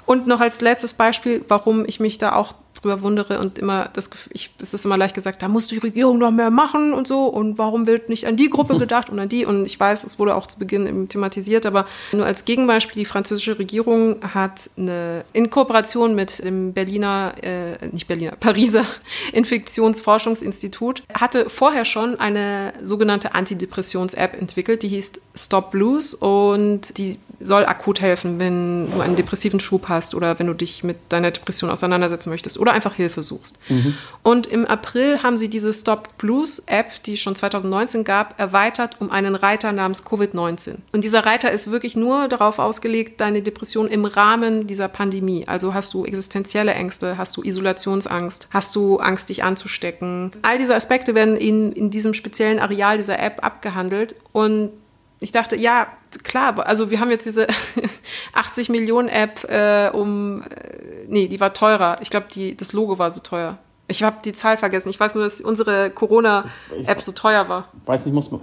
Und 0.05 0.27
noch 0.27 0.41
als 0.41 0.61
letztes 0.61 0.93
Beispiel, 0.93 1.45
warum 1.47 1.85
ich 1.85 1.99
mich 1.99 2.17
da 2.17 2.33
auch 2.35 2.53
drüber 2.81 3.01
wundere 3.01 3.39
und 3.39 3.59
immer 3.59 3.89
das 3.93 4.09
Gefühl, 4.09 4.31
ich, 4.33 4.51
es 4.59 4.73
ist 4.73 4.85
immer 4.85 4.97
leicht 4.97 5.15
gesagt, 5.15 5.41
da 5.41 5.47
muss 5.47 5.67
die 5.67 5.77
Regierung 5.77 6.17
noch 6.17 6.31
mehr 6.31 6.49
machen 6.49 6.93
und 6.93 7.07
so 7.07 7.25
und 7.25 7.57
warum 7.57 7.87
wird 7.87 8.09
nicht 8.09 8.25
an 8.25 8.37
die 8.37 8.49
Gruppe 8.49 8.77
gedacht 8.79 9.09
und 9.09 9.19
an 9.19 9.29
die? 9.29 9.45
Und 9.45 9.65
ich 9.65 9.79
weiß, 9.79 10.03
es 10.03 10.19
wurde 10.19 10.35
auch 10.35 10.47
zu 10.47 10.59
Beginn 10.59 10.87
eben 10.87 11.07
thematisiert, 11.07 11.65
aber 11.65 11.85
nur 12.11 12.25
als 12.25 12.45
Gegenbeispiel, 12.45 13.01
die 13.01 13.05
französische 13.05 13.59
Regierung 13.59 14.17
hat 14.33 14.69
eine, 14.77 15.23
in 15.33 15.49
Kooperation 15.49 16.15
mit 16.15 16.43
dem 16.43 16.73
Berliner, 16.73 17.33
äh, 17.41 17.87
nicht 17.91 18.07
Berliner, 18.07 18.33
Pariser 18.39 18.85
Infektionsforschungsinstitut, 19.33 21.03
hatte 21.13 21.49
vorher 21.49 21.85
schon 21.85 22.19
eine 22.19 22.73
sogenannte 22.81 23.35
Antidepressions-App 23.35 24.39
entwickelt, 24.39 24.83
die 24.83 24.89
hieß 24.89 25.13
Stop 25.35 25.71
Blues 25.71 26.13
und 26.13 26.97
die 26.97 27.17
soll 27.43 27.65
akut 27.65 28.01
helfen, 28.01 28.39
wenn 28.39 28.91
du 28.91 29.01
einen 29.01 29.15
depressiven 29.15 29.59
Schub 29.59 29.89
hast 29.89 30.15
oder 30.15 30.37
wenn 30.39 30.47
du 30.47 30.53
dich 30.53 30.83
mit 30.83 30.97
deiner 31.09 31.31
Depression 31.31 31.69
auseinandersetzen 31.69 32.29
möchtest 32.29 32.59
oder 32.59 32.70
einfach 32.71 32.95
Hilfe 32.95 33.23
suchst. 33.23 33.57
Mhm. 33.69 33.95
Und 34.23 34.47
im 34.47 34.65
April 34.65 35.23
haben 35.23 35.37
sie 35.37 35.49
diese 35.49 35.73
Stop 35.73 36.17
Blues 36.17 36.59
App, 36.67 37.03
die 37.03 37.13
es 37.13 37.19
schon 37.19 37.35
2019 37.35 38.03
gab, 38.03 38.39
erweitert 38.39 38.97
um 38.99 39.09
einen 39.09 39.35
Reiter 39.35 39.71
namens 39.71 40.05
Covid-19. 40.05 40.75
Und 40.91 41.03
dieser 41.03 41.25
Reiter 41.25 41.51
ist 41.51 41.71
wirklich 41.71 41.95
nur 41.95 42.27
darauf 42.27 42.59
ausgelegt, 42.59 43.19
deine 43.19 43.41
Depression 43.41 43.87
im 43.87 44.05
Rahmen 44.05 44.67
dieser 44.67 44.87
Pandemie. 44.87 45.47
Also 45.47 45.73
hast 45.73 45.93
du 45.93 46.05
existenzielle 46.05 46.73
Ängste, 46.73 47.17
hast 47.17 47.35
du 47.37 47.43
Isolationsangst, 47.43 48.47
hast 48.51 48.75
du 48.75 48.99
Angst, 48.99 49.29
dich 49.29 49.43
anzustecken. 49.43 50.31
All 50.41 50.57
diese 50.57 50.75
Aspekte 50.75 51.15
werden 51.15 51.35
in, 51.35 51.71
in 51.71 51.89
diesem 51.89 52.13
speziellen 52.13 52.59
Areal 52.59 52.97
dieser 52.97 53.19
App 53.19 53.43
abgehandelt 53.43 54.15
und 54.31 54.71
ich 55.19 55.31
dachte, 55.31 55.55
ja, 55.55 55.87
klar, 56.23 56.65
also 56.65 56.91
wir 56.91 56.99
haben 56.99 57.09
jetzt 57.11 57.25
diese 57.25 57.47
80 58.33 58.69
Millionen 58.69 59.09
App 59.09 59.43
äh, 59.49 59.89
um, 59.93 60.43
äh, 60.43 61.05
nee, 61.07 61.27
die 61.27 61.39
war 61.39 61.53
teurer. 61.53 61.97
Ich 62.01 62.09
glaube, 62.09 62.27
das 62.55 62.73
Logo 62.73 62.99
war 62.99 63.11
so 63.11 63.21
teuer. 63.21 63.57
Ich 63.87 64.03
habe 64.03 64.17
die 64.23 64.33
Zahl 64.33 64.57
vergessen. 64.57 64.89
Ich 64.89 64.99
weiß 64.99 65.15
nur, 65.15 65.23
dass 65.25 65.41
unsere 65.41 65.89
Corona-App 65.91 67.01
so 67.01 67.11
teuer 67.11 67.49
war. 67.49 67.67
Weiß 67.85 68.05
nicht, 68.05 68.13
muss 68.13 68.31
man, 68.31 68.41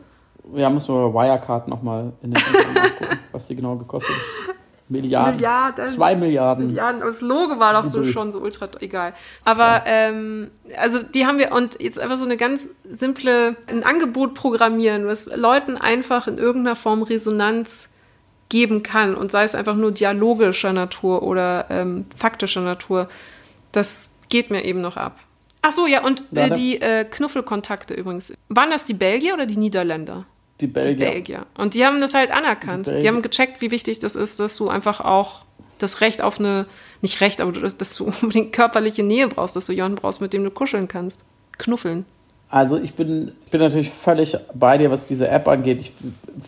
ja, 0.55 0.69
muss 0.69 0.89
man 0.89 1.13
bei 1.13 1.29
Wirecard 1.29 1.69
nochmal 1.69 2.13
in 2.23 2.33
den 2.33 2.43
nachgucken, 2.75 3.19
was 3.33 3.47
die 3.47 3.57
genau 3.57 3.77
gekostet 3.77 4.15
hat. 4.15 4.55
Milliarden. 4.89 5.37
Milliarden. 5.37 5.85
Zwei 5.85 6.17
Milliarden. 6.17 6.69
Milliarden. 6.69 7.03
Aber 7.03 7.11
das 7.11 7.21
Logo 7.21 7.59
war 7.59 7.75
doch 7.75 7.85
so 7.85 8.05
schon 8.05 8.33
so 8.33 8.41
ultra 8.41 8.69
egal. 8.81 9.13
Aber 9.45 9.63
ja. 9.63 9.83
ähm, 9.87 10.51
also 10.77 11.03
die 11.03 11.27
haben 11.27 11.39
wir 11.39 11.53
und 11.53 11.81
jetzt 11.81 11.99
einfach 11.99 12.17
so 12.17 12.25
eine 12.25 12.37
ganz 12.37 12.71
simple 12.89 13.57
ein 13.67 13.85
Angebot 13.85 14.35
programmieren, 14.35 15.07
was 15.07 15.27
Leuten 15.27 15.77
einfach 15.77 16.27
in 16.27 16.39
irgendeiner 16.39 16.77
Form 16.77 17.03
Resonanz 17.03 17.91
geben 18.49 18.83
kann 18.83 19.15
und 19.15 19.31
sei 19.31 19.45
es 19.45 19.55
einfach 19.55 19.75
nur 19.75 19.93
dialogischer 19.93 20.73
Natur 20.73 21.23
oder 21.23 21.67
ähm, 21.69 22.07
faktischer 22.17 22.63
Natur. 22.63 23.09
Das 23.73 24.15
geht 24.31 24.51
mir 24.51 24.65
eben 24.65 24.81
noch 24.81 24.97
ab. 24.97 25.19
Ach 25.61 25.73
so, 25.73 25.87
ja, 25.87 26.05
und 26.05 26.25
äh, 26.35 26.51
die 26.51 26.81
äh, 26.81 27.05
Knuffelkontakte 27.05 27.93
übrigens. 27.93 28.33
Waren 28.49 28.71
das 28.71 28.85
die 28.85 28.95
Belgier 28.95 29.35
oder 29.35 29.45
die 29.45 29.59
Niederländer? 29.59 30.25
Die 30.61 30.67
Belgier. 30.67 30.95
Die 30.95 31.01
Belgier. 31.01 31.47
Und 31.57 31.75
die 31.75 31.85
haben 31.85 32.01
das 32.01 32.15
halt 32.15 32.31
anerkannt. 32.31 32.87
Die, 32.87 32.99
die, 32.99 33.09
haben 33.09 33.23
gecheckt, 33.23 33.61
wie 33.61 33.71
wichtig 33.71 34.01
das 34.01 34.17
ist, 34.17 34.41
dass 34.41 34.57
du 34.57 34.69
einfach 34.69 35.01
auch 35.01 35.43
das 35.79 36.01
Recht 36.01 36.23
auf 36.23 36.41
eine, 36.41 36.67
nicht 37.03 37.21
Recht, 37.21 37.41
aber 37.41 37.53
dass, 37.53 37.77
dass 37.77 37.95
du 37.95 38.05
unbedingt 38.23 38.53
körperliche 38.53 39.03
Nähe 39.03 39.29
brauchst, 39.29 39.57
dass 39.57 39.67
du 39.67 39.73
jemanden 39.73 39.97
brauchst, 39.97 40.21
mit 40.21 40.33
dem 40.33 40.45
du 40.45 40.51
kuscheln 40.51 40.89
kannst. 40.89 41.21
Knuffeln. 41.59 42.05
Also 42.51 42.79
ich 42.79 42.95
bin, 42.95 43.33
ich 43.45 43.51
bin 43.51 43.61
natürlich 43.61 43.91
völlig 43.91 44.37
bei 44.55 44.79
dir, 44.79 44.91
was 44.91 45.07
diese 45.07 45.29
App 45.29 45.47
angeht. 45.49 45.81
Ich 45.81 45.93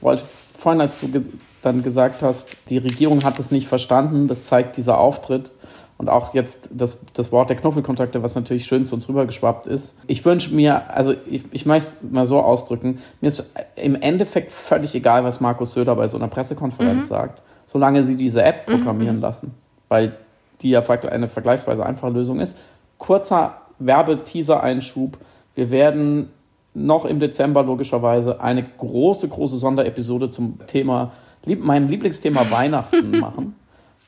wollte 0.00 0.24
vorhin, 0.58 0.80
als 0.80 0.98
du 0.98 1.08
ge 1.08 1.22
dann 1.62 1.82
gesagt 1.82 2.22
hast, 2.22 2.56
die 2.70 2.78
Regierung 2.78 3.22
hat 3.22 3.38
es 3.38 3.50
nicht 3.50 3.68
verstanden, 3.68 4.28
das 4.28 4.44
zeigt 4.44 4.78
dieser 4.78 4.96
Auftritt 4.96 5.52
und 6.00 6.08
auch 6.08 6.32
jetzt 6.32 6.70
das, 6.72 6.98
das 7.12 7.30
Wort 7.30 7.50
der 7.50 7.58
Knuffelkontakte, 7.58 8.22
was 8.22 8.34
natürlich 8.34 8.64
schön 8.64 8.86
zu 8.86 8.94
uns 8.94 9.06
rübergeschwappt 9.06 9.66
ist. 9.66 9.98
Ich 10.06 10.24
wünsche 10.24 10.54
mir, 10.54 10.94
also 10.94 11.14
ich, 11.30 11.44
ich 11.50 11.66
möchte 11.66 11.90
es 11.90 12.10
mal 12.10 12.24
so 12.24 12.40
ausdrücken, 12.40 13.00
mir 13.20 13.26
ist 13.26 13.52
im 13.76 13.96
Endeffekt 13.96 14.50
völlig 14.50 14.94
egal, 14.94 15.24
was 15.24 15.42
Markus 15.42 15.74
Söder 15.74 15.94
bei 15.96 16.06
so 16.06 16.16
einer 16.16 16.28
Pressekonferenz 16.28 17.04
mhm. 17.04 17.08
sagt, 17.08 17.42
solange 17.66 18.02
sie 18.02 18.16
diese 18.16 18.42
App 18.42 18.66
mhm. 18.66 18.76
programmieren 18.76 19.16
mhm. 19.16 19.20
lassen, 19.22 19.54
weil 19.90 20.16
die 20.62 20.70
ja 20.70 20.80
eine 20.80 21.28
vergleichsweise 21.28 21.84
einfache 21.84 22.12
Lösung 22.12 22.40
ist. 22.40 22.56
Kurzer 22.96 23.58
Werbeteaser-Einschub. 23.78 25.18
Wir 25.54 25.70
werden 25.70 26.30
noch 26.72 27.04
im 27.04 27.20
Dezember 27.20 27.62
logischerweise 27.62 28.40
eine 28.40 28.62
große, 28.62 29.28
große 29.28 29.58
Sonderepisode 29.58 30.30
zum 30.30 30.60
Thema, 30.66 31.12
meinem 31.44 31.88
Lieblingsthema 31.88 32.46
Weihnachten 32.50 33.18
machen 33.18 33.59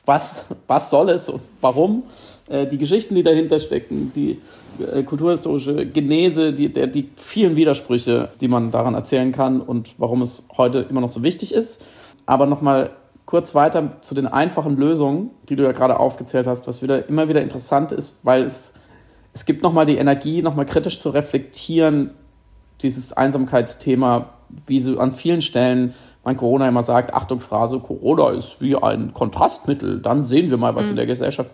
was, 0.05 0.45
was 0.67 0.89
soll 0.89 1.09
es 1.09 1.29
und 1.29 1.41
warum. 1.61 2.03
Äh, 2.47 2.67
die 2.67 2.77
Geschichten, 2.77 3.15
die 3.15 3.23
dahinter 3.23 3.59
stecken, 3.59 4.11
die 4.15 4.39
äh, 4.79 5.03
kulturhistorische 5.03 5.85
Genese, 5.85 6.53
die, 6.53 6.71
der, 6.71 6.87
die 6.87 7.09
vielen 7.15 7.55
Widersprüche, 7.55 8.29
die 8.41 8.47
man 8.47 8.71
daran 8.71 8.95
erzählen 8.95 9.31
kann 9.31 9.61
und 9.61 9.95
warum 9.97 10.21
es 10.21 10.45
heute 10.57 10.79
immer 10.89 11.01
noch 11.01 11.09
so 11.09 11.23
wichtig 11.23 11.53
ist. 11.53 11.83
Aber 12.25 12.45
nochmal 12.45 12.91
kurz 13.25 13.55
weiter 13.55 14.01
zu 14.01 14.15
den 14.15 14.27
einfachen 14.27 14.77
Lösungen, 14.77 15.31
die 15.49 15.55
du 15.55 15.63
ja 15.63 15.71
gerade 15.71 15.99
aufgezählt 15.99 16.47
hast, 16.47 16.67
was 16.67 16.81
wieder 16.81 17.07
immer 17.07 17.29
wieder 17.29 17.41
interessant 17.41 17.91
ist, 17.91 18.19
weil 18.23 18.43
es, 18.43 18.73
es 19.33 19.45
gibt 19.45 19.63
nochmal 19.63 19.85
die 19.85 19.97
Energie, 19.97 20.41
nochmal 20.41 20.65
kritisch 20.65 20.99
zu 20.99 21.09
reflektieren, 21.09 22.11
dieses 22.81 23.13
Einsamkeitsthema, 23.13 24.29
wie 24.67 24.81
so 24.81 24.99
an 24.99 25.13
vielen 25.13 25.41
Stellen 25.41 25.93
mein 26.23 26.37
Corona 26.37 26.67
immer 26.67 26.83
sagt, 26.83 27.13
Achtung, 27.13 27.39
Phrase, 27.39 27.79
Corona 27.79 28.29
ist 28.29 28.61
wie 28.61 28.75
ein 28.75 29.13
Kontrastmittel, 29.13 29.99
dann 29.99 30.23
sehen 30.23 30.49
wir 30.49 30.57
mal, 30.57 30.75
was 30.75 30.85
mhm. 30.85 30.91
in 30.91 30.95
der 30.97 31.05
Gesellschaft 31.05 31.51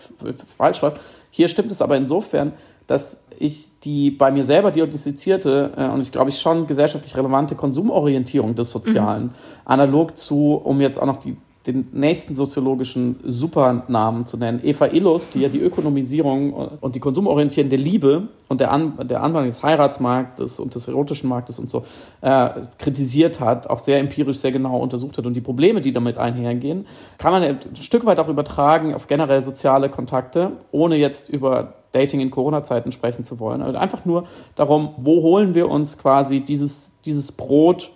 falsch 0.57 0.81
läuft. 0.81 0.99
Hier 1.31 1.47
stimmt 1.47 1.71
es 1.71 1.81
aber 1.81 1.97
insofern, 1.97 2.53
dass 2.87 3.19
ich 3.37 3.69
die 3.83 4.11
bei 4.11 4.31
mir 4.31 4.43
selber 4.43 4.71
diagnostizierte 4.71 5.71
äh, 5.77 5.85
und 5.85 6.01
ich 6.01 6.11
glaube 6.11 6.29
ich 6.29 6.39
schon 6.39 6.67
gesellschaftlich 6.67 7.15
relevante 7.15 7.55
Konsumorientierung 7.55 8.55
des 8.55 8.69
Sozialen, 8.69 9.25
mhm. 9.25 9.31
analog 9.65 10.17
zu, 10.17 10.55
um 10.55 10.81
jetzt 10.81 11.01
auch 11.01 11.05
noch 11.05 11.17
die 11.17 11.37
den 11.67 11.89
nächsten 11.91 12.35
soziologischen 12.35 13.19
Supernamen 13.23 14.25
zu 14.25 14.37
nennen. 14.37 14.61
Eva 14.63 14.87
Illus, 14.87 15.29
die 15.29 15.41
ja 15.41 15.49
die 15.49 15.59
Ökonomisierung 15.59 16.53
und 16.53 16.95
die 16.95 17.01
konsumorientierende 17.01 17.75
Liebe 17.75 18.29
und 18.47 18.61
der, 18.61 18.71
An 18.71 18.93
der 19.07 19.21
Anwendung 19.21 19.49
des 19.49 19.61
Heiratsmarktes 19.61 20.59
und 20.59 20.73
des 20.73 20.87
erotischen 20.87 21.27
Marktes 21.27 21.59
und 21.59 21.69
so 21.69 21.83
äh, 22.21 22.49
kritisiert 22.77 23.41
hat, 23.41 23.69
auch 23.69 23.79
sehr 23.79 23.99
empirisch, 23.99 24.37
sehr 24.37 24.53
genau 24.53 24.79
untersucht 24.79 25.17
hat 25.17 25.25
und 25.25 25.33
die 25.33 25.41
Probleme, 25.41 25.81
die 25.81 25.91
damit 25.91 26.17
einhergehen, 26.17 26.87
kann 27.17 27.33
man 27.33 27.43
ein 27.43 27.59
Stück 27.75 28.05
weit 28.05 28.19
auch 28.19 28.29
übertragen 28.29 28.93
auf 28.93 29.07
generell 29.07 29.41
soziale 29.41 29.89
Kontakte, 29.89 30.53
ohne 30.71 30.95
jetzt 30.95 31.27
über 31.27 31.73
Dating 31.91 32.19
in 32.19 32.29
Corona-Zeiten 32.29 32.91
sprechen 32.91 33.25
zu 33.25 33.39
wollen. 33.39 33.61
Also 33.61 33.77
einfach 33.77 34.05
nur 34.05 34.25
darum, 34.55 34.93
wo 34.97 35.23
holen 35.23 35.55
wir 35.55 35.69
uns 35.69 35.97
quasi 35.97 36.41
dieses, 36.41 36.93
dieses 37.03 37.31
Brot, 37.31 37.91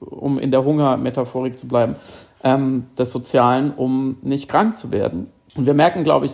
um 0.00 0.38
in 0.38 0.50
der 0.50 0.64
Hungermetaphorik 0.64 1.58
zu 1.58 1.68
bleiben, 1.68 1.96
ähm, 2.46 2.86
des 2.96 3.10
Sozialen, 3.10 3.74
um 3.74 4.18
nicht 4.22 4.48
krank 4.48 4.78
zu 4.78 4.92
werden. 4.92 5.26
Und 5.56 5.66
wir 5.66 5.74
merken, 5.74 6.04
glaube 6.04 6.26
ich, 6.26 6.32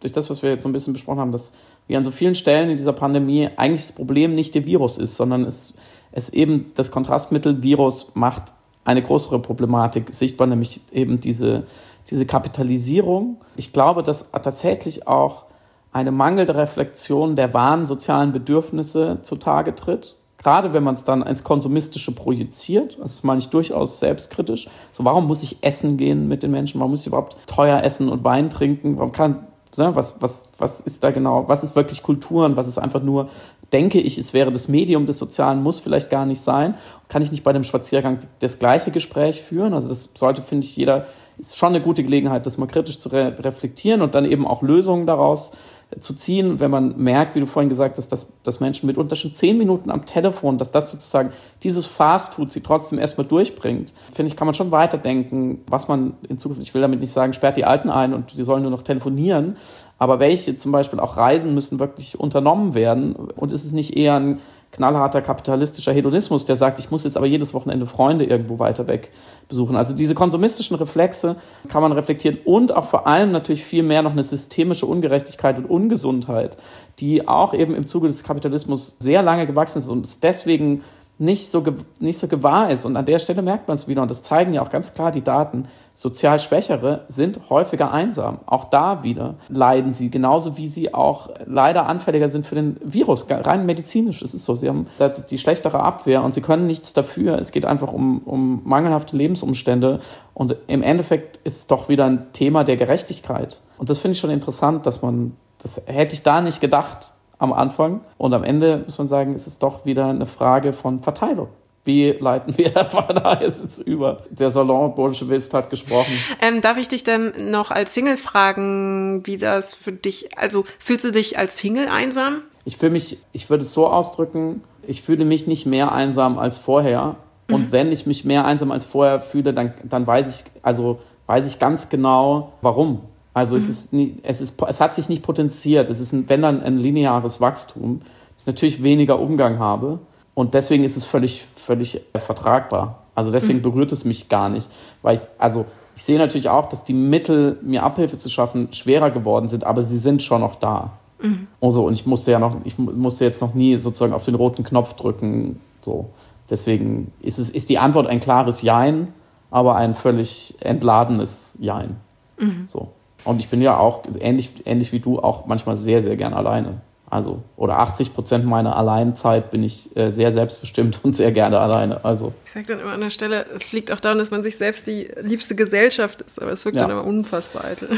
durch 0.00 0.12
das, 0.12 0.28
was 0.28 0.42
wir 0.42 0.50
jetzt 0.50 0.62
so 0.62 0.68
ein 0.68 0.72
bisschen 0.72 0.92
besprochen 0.92 1.20
haben, 1.20 1.32
dass 1.32 1.52
wie 1.86 1.96
an 1.96 2.04
so 2.04 2.10
vielen 2.10 2.34
Stellen 2.34 2.68
in 2.68 2.76
dieser 2.76 2.92
Pandemie 2.92 3.48
eigentlich 3.56 3.86
das 3.86 3.92
Problem 3.92 4.34
nicht 4.34 4.54
der 4.54 4.66
Virus 4.66 4.98
ist, 4.98 5.16
sondern 5.16 5.44
es, 5.44 5.72
es 6.12 6.28
eben 6.28 6.72
das 6.74 6.90
Kontrastmittel 6.90 7.62
Virus 7.62 8.12
macht 8.14 8.52
eine 8.84 9.02
größere 9.02 9.38
Problematik 9.38 10.10
sichtbar, 10.10 10.46
nämlich 10.46 10.82
eben 10.92 11.20
diese, 11.20 11.64
diese 12.10 12.26
Kapitalisierung. 12.26 13.38
Ich 13.56 13.72
glaube, 13.72 14.02
dass 14.02 14.30
tatsächlich 14.30 15.08
auch 15.08 15.44
eine 15.92 16.12
mangelnde 16.12 16.56
Reflexion 16.56 17.36
der 17.36 17.54
wahren 17.54 17.86
sozialen 17.86 18.32
Bedürfnisse 18.32 19.20
zutage 19.22 19.74
tritt 19.74 20.16
Gerade 20.44 20.74
wenn 20.74 20.84
man 20.84 20.94
es 20.94 21.04
dann 21.04 21.22
ins 21.22 21.42
Konsumistische 21.42 22.12
projiziert, 22.12 22.98
das 23.00 23.22
meine 23.22 23.38
ich 23.38 23.48
durchaus 23.48 23.98
selbstkritisch. 23.98 24.68
So, 24.92 25.02
warum 25.04 25.26
muss 25.26 25.42
ich 25.42 25.56
essen 25.62 25.96
gehen 25.96 26.28
mit 26.28 26.42
den 26.42 26.50
Menschen? 26.50 26.80
Warum 26.80 26.90
muss 26.90 27.00
ich 27.00 27.06
überhaupt 27.06 27.38
teuer 27.46 27.82
essen 27.82 28.10
und 28.10 28.24
Wein 28.24 28.50
trinken? 28.50 28.98
Warum 28.98 29.10
kann, 29.10 29.46
ne, 29.78 29.96
was, 29.96 30.20
was, 30.20 30.48
was 30.58 30.80
ist 30.80 31.02
da 31.02 31.12
genau? 31.12 31.48
Was 31.48 31.64
ist 31.64 31.74
wirklich 31.74 32.02
Kultur 32.02 32.44
und 32.44 32.58
was 32.58 32.68
ist 32.68 32.76
einfach 32.76 33.02
nur, 33.02 33.30
denke 33.72 33.98
ich, 33.98 34.18
es 34.18 34.34
wäre 34.34 34.52
das 34.52 34.68
Medium 34.68 35.06
des 35.06 35.18
Sozialen, 35.18 35.62
muss 35.62 35.80
vielleicht 35.80 36.10
gar 36.10 36.26
nicht 36.26 36.42
sein. 36.42 36.74
Kann 37.08 37.22
ich 37.22 37.30
nicht 37.30 37.42
bei 37.42 37.54
dem 37.54 37.64
Spaziergang 37.64 38.18
das 38.40 38.58
gleiche 38.58 38.90
Gespräch 38.90 39.40
führen? 39.40 39.72
Also 39.72 39.88
das 39.88 40.10
sollte, 40.14 40.42
finde 40.42 40.66
ich, 40.66 40.76
jeder, 40.76 41.06
ist 41.38 41.56
schon 41.56 41.70
eine 41.70 41.80
gute 41.80 42.04
Gelegenheit, 42.04 42.44
das 42.44 42.58
mal 42.58 42.66
kritisch 42.66 42.98
zu 42.98 43.08
re 43.08 43.34
reflektieren 43.38 44.02
und 44.02 44.14
dann 44.14 44.26
eben 44.26 44.46
auch 44.46 44.60
Lösungen 44.60 45.06
daraus 45.06 45.52
zu 46.00 46.14
ziehen, 46.14 46.60
wenn 46.60 46.70
man 46.70 46.96
merkt, 46.96 47.34
wie 47.34 47.40
du 47.40 47.46
vorhin 47.46 47.68
gesagt 47.68 47.98
hast, 47.98 48.08
dass, 48.08 48.26
dass 48.42 48.60
Menschen 48.60 48.86
mitunter 48.86 49.16
schon 49.16 49.32
zehn 49.32 49.58
Minuten 49.58 49.90
am 49.90 50.04
Telefon, 50.04 50.58
dass 50.58 50.70
das 50.70 50.90
sozusagen 50.90 51.30
dieses 51.62 51.86
Fastfood 51.86 52.52
sie 52.52 52.60
trotzdem 52.60 52.98
erstmal 52.98 53.26
durchbringt, 53.26 53.92
finde 54.12 54.30
ich, 54.30 54.36
kann 54.36 54.46
man 54.46 54.54
schon 54.54 54.70
weiterdenken, 54.70 55.62
was 55.66 55.88
man 55.88 56.14
in 56.28 56.38
Zukunft, 56.38 56.62
ich 56.62 56.74
will 56.74 56.82
damit 56.82 57.00
nicht 57.00 57.12
sagen, 57.12 57.32
sperrt 57.32 57.56
die 57.56 57.64
Alten 57.64 57.90
ein 57.90 58.14
und 58.14 58.36
die 58.36 58.42
sollen 58.42 58.62
nur 58.62 58.70
noch 58.70 58.82
telefonieren, 58.82 59.56
aber 59.98 60.18
welche 60.18 60.56
zum 60.56 60.72
Beispiel 60.72 61.00
auch 61.00 61.16
Reisen 61.16 61.54
müssen 61.54 61.78
wirklich 61.78 62.18
unternommen 62.18 62.74
werden 62.74 63.14
und 63.14 63.52
ist 63.52 63.64
es 63.64 63.72
nicht 63.72 63.96
eher 63.96 64.14
ein 64.14 64.40
knallharter 64.74 65.22
kapitalistischer 65.22 65.92
Hedonismus, 65.92 66.44
der 66.44 66.56
sagt, 66.56 66.78
ich 66.78 66.90
muss 66.90 67.04
jetzt 67.04 67.16
aber 67.16 67.26
jedes 67.26 67.54
Wochenende 67.54 67.86
Freunde 67.86 68.24
irgendwo 68.24 68.58
weiter 68.58 68.88
weg 68.88 69.12
besuchen. 69.48 69.76
Also 69.76 69.94
diese 69.94 70.14
konsumistischen 70.14 70.76
Reflexe 70.76 71.36
kann 71.68 71.82
man 71.82 71.92
reflektieren 71.92 72.38
und 72.44 72.74
auch 72.74 72.84
vor 72.84 73.06
allem 73.06 73.30
natürlich 73.30 73.64
viel 73.64 73.84
mehr 73.84 74.02
noch 74.02 74.12
eine 74.12 74.22
systemische 74.22 74.86
Ungerechtigkeit 74.86 75.58
und 75.58 75.66
Ungesundheit, 75.66 76.56
die 76.98 77.28
auch 77.28 77.54
eben 77.54 77.74
im 77.74 77.86
Zuge 77.86 78.08
des 78.08 78.24
Kapitalismus 78.24 78.96
sehr 78.98 79.22
lange 79.22 79.46
gewachsen 79.46 79.78
ist 79.78 79.88
und 79.88 80.22
deswegen 80.24 80.82
nicht 81.18 81.52
so, 81.52 81.62
nicht 82.00 82.18
so 82.18 82.26
gewahr 82.26 82.70
ist. 82.70 82.84
Und 82.84 82.96
an 82.96 83.06
der 83.06 83.18
Stelle 83.18 83.42
merkt 83.42 83.68
man 83.68 83.76
es 83.76 83.86
wieder, 83.86 84.02
und 84.02 84.10
das 84.10 84.22
zeigen 84.22 84.52
ja 84.52 84.62
auch 84.62 84.70
ganz 84.70 84.94
klar 84.94 85.12
die 85.12 85.22
Daten, 85.22 85.68
sozial 85.92 86.40
Schwächere 86.40 87.04
sind 87.06 87.48
häufiger 87.50 87.92
einsam. 87.92 88.40
Auch 88.46 88.64
da 88.64 89.04
wieder 89.04 89.36
leiden 89.48 89.94
sie, 89.94 90.10
genauso 90.10 90.56
wie 90.56 90.66
sie 90.66 90.92
auch 90.92 91.30
leider 91.46 91.86
anfälliger 91.86 92.28
sind 92.28 92.46
für 92.46 92.56
den 92.56 92.78
Virus. 92.82 93.26
Rein 93.30 93.64
medizinisch 93.64 94.22
ist 94.22 94.34
es 94.34 94.44
so. 94.44 94.56
Sie 94.56 94.68
haben 94.68 94.88
die 95.30 95.38
schlechtere 95.38 95.80
Abwehr 95.80 96.24
und 96.24 96.34
sie 96.34 96.40
können 96.40 96.66
nichts 96.66 96.92
dafür. 96.92 97.38
Es 97.38 97.52
geht 97.52 97.64
einfach 97.64 97.92
um, 97.92 98.18
um 98.24 98.62
mangelhafte 98.64 99.16
Lebensumstände. 99.16 100.00
Und 100.34 100.56
im 100.66 100.82
Endeffekt 100.82 101.38
ist 101.44 101.56
es 101.56 101.66
doch 101.68 101.88
wieder 101.88 102.06
ein 102.06 102.32
Thema 102.32 102.64
der 102.64 102.76
Gerechtigkeit. 102.76 103.60
Und 103.78 103.88
das 103.88 104.00
finde 104.00 104.12
ich 104.16 104.20
schon 104.20 104.30
interessant, 104.30 104.84
dass 104.86 105.00
man, 105.00 105.36
das 105.62 105.80
hätte 105.86 106.14
ich 106.14 106.24
da 106.24 106.40
nicht 106.40 106.60
gedacht 106.60 107.13
am 107.44 107.52
Anfang. 107.52 108.00
Und 108.18 108.34
am 108.34 108.42
Ende 108.42 108.82
muss 108.84 108.98
man 108.98 109.06
sagen, 109.06 109.34
ist 109.34 109.46
es 109.46 109.58
doch 109.58 109.84
wieder 109.86 110.06
eine 110.06 110.26
Frage 110.26 110.72
von 110.72 111.00
Verteilung. 111.00 111.48
Wie 111.84 112.10
leiten 112.12 112.56
wir 112.56 112.70
da 112.70 113.38
jetzt 113.40 113.80
über? 113.80 114.22
Der 114.30 114.50
Salon-Bolschewist 114.50 115.52
hat 115.52 115.70
gesprochen. 115.70 116.12
Ähm, 116.40 116.60
darf 116.60 116.78
ich 116.78 116.88
dich 116.88 117.04
denn 117.04 117.32
noch 117.50 117.70
als 117.70 117.94
Single 117.94 118.16
fragen, 118.16 119.20
wie 119.24 119.36
das 119.36 119.74
für 119.74 119.92
dich, 119.92 120.36
also 120.38 120.64
fühlst 120.78 121.04
du 121.04 121.12
dich 121.12 121.38
als 121.38 121.58
Single 121.58 121.88
einsam? 121.88 122.40
Ich 122.64 122.78
fühle 122.78 122.92
mich, 122.92 123.18
ich 123.32 123.50
würde 123.50 123.64
es 123.64 123.74
so 123.74 123.86
ausdrücken, 123.86 124.62
ich 124.86 125.02
fühle 125.02 125.26
mich 125.26 125.46
nicht 125.46 125.66
mehr 125.66 125.92
einsam 125.92 126.38
als 126.38 126.56
vorher. 126.56 127.16
Und 127.50 127.68
mhm. 127.68 127.72
wenn 127.72 127.92
ich 127.92 128.06
mich 128.06 128.24
mehr 128.24 128.46
einsam 128.46 128.70
als 128.72 128.86
vorher 128.86 129.20
fühle, 129.20 129.52
dann, 129.52 129.74
dann 129.84 130.06
weiß 130.06 130.30
ich, 130.40 130.50
also 130.62 131.00
weiß 131.26 131.46
ich 131.46 131.58
ganz 131.58 131.90
genau, 131.90 132.54
warum. 132.62 133.00
Also 133.34 133.56
mhm. 133.56 133.62
es, 133.62 133.68
ist 133.68 133.92
nie, 133.92 134.16
es, 134.22 134.40
ist, 134.40 134.60
es 134.66 134.80
hat 134.80 134.94
sich 134.94 135.08
nicht 135.08 135.22
potenziert. 135.22 135.90
Es 135.90 136.00
ist, 136.00 136.12
ein, 136.12 136.28
wenn 136.28 136.40
dann, 136.40 136.62
ein 136.62 136.78
lineares 136.78 137.40
Wachstum, 137.40 138.00
dass 138.32 138.42
ich 138.42 138.46
natürlich 138.46 138.82
weniger 138.82 139.20
Umgang 139.20 139.58
habe. 139.58 139.98
Und 140.34 140.54
deswegen 140.54 140.84
ist 140.84 140.96
es 140.96 141.04
völlig, 141.04 141.44
völlig 141.54 142.00
vertragbar. 142.14 143.02
Also 143.14 143.30
deswegen 143.30 143.58
mhm. 143.58 143.62
berührt 143.62 143.92
es 143.92 144.04
mich 144.04 144.28
gar 144.28 144.48
nicht. 144.48 144.70
Weil 145.02 145.18
ich, 145.18 145.22
also 145.38 145.66
ich 145.96 146.02
sehe 146.02 146.18
natürlich 146.18 146.48
auch, 146.48 146.66
dass 146.66 146.84
die 146.84 146.94
Mittel, 146.94 147.58
mir 147.62 147.82
Abhilfe 147.82 148.18
zu 148.18 148.30
schaffen, 148.30 148.72
schwerer 148.72 149.10
geworden 149.10 149.48
sind, 149.48 149.64
aber 149.64 149.82
sie 149.82 149.96
sind 149.96 150.22
schon 150.22 150.40
noch 150.40 150.56
da. 150.56 150.92
Mhm. 151.20 151.46
Also, 151.60 151.86
und 151.86 151.92
ich 151.92 152.06
musste 152.06 152.32
ja 152.32 152.38
noch, 152.38 152.56
ich 152.64 152.78
musste 152.78 153.24
jetzt 153.24 153.40
noch 153.40 153.54
nie 153.54 153.76
sozusagen 153.76 154.12
auf 154.12 154.24
den 154.24 154.34
roten 154.34 154.64
Knopf 154.64 154.94
drücken. 154.94 155.60
So. 155.80 156.10
Deswegen 156.50 157.12
ist, 157.20 157.38
es, 157.38 157.50
ist 157.50 157.70
die 157.70 157.78
Antwort 157.78 158.06
ein 158.06 158.20
klares 158.20 158.62
Jein, 158.62 159.12
aber 159.50 159.76
ein 159.76 159.94
völlig 159.94 160.56
entladenes 160.60 161.56
Jein. 161.60 161.96
Mhm. 162.38 162.66
So. 162.68 162.88
Und 163.24 163.40
ich 163.40 163.48
bin 163.48 163.62
ja 163.62 163.78
auch, 163.78 164.02
ähnlich, 164.20 164.50
ähnlich 164.66 164.92
wie 164.92 165.00
du, 165.00 165.18
auch 165.18 165.46
manchmal 165.46 165.76
sehr, 165.76 166.02
sehr 166.02 166.16
gern 166.16 166.34
alleine. 166.34 166.80
Also, 167.08 167.42
oder 167.56 167.78
80 167.78 168.14
Prozent 168.14 168.44
meiner 168.44 168.76
Alleinzeit 168.76 169.50
bin 169.50 169.62
ich 169.62 169.96
äh, 169.96 170.10
sehr 170.10 170.32
selbstbestimmt 170.32 171.00
und 171.04 171.14
sehr 171.14 171.32
gerne 171.32 171.60
alleine. 171.60 172.04
Also. 172.04 172.32
Ich 172.44 172.52
sage 172.52 172.66
dann 172.66 172.80
immer 172.80 172.92
an 172.92 173.00
der 173.00 173.10
Stelle, 173.10 173.46
es 173.54 173.72
liegt 173.72 173.92
auch 173.92 174.00
daran, 174.00 174.18
dass 174.18 174.30
man 174.30 174.42
sich 174.42 174.56
selbst 174.56 174.86
die 174.86 175.08
liebste 175.20 175.54
Gesellschaft 175.54 176.22
ist, 176.22 176.42
aber 176.42 176.52
es 176.52 176.64
wirkt 176.64 176.76
ja. 176.76 176.82
dann 176.82 176.90
immer 176.90 177.06
unfassbar 177.06 177.64
eitel. 177.66 177.88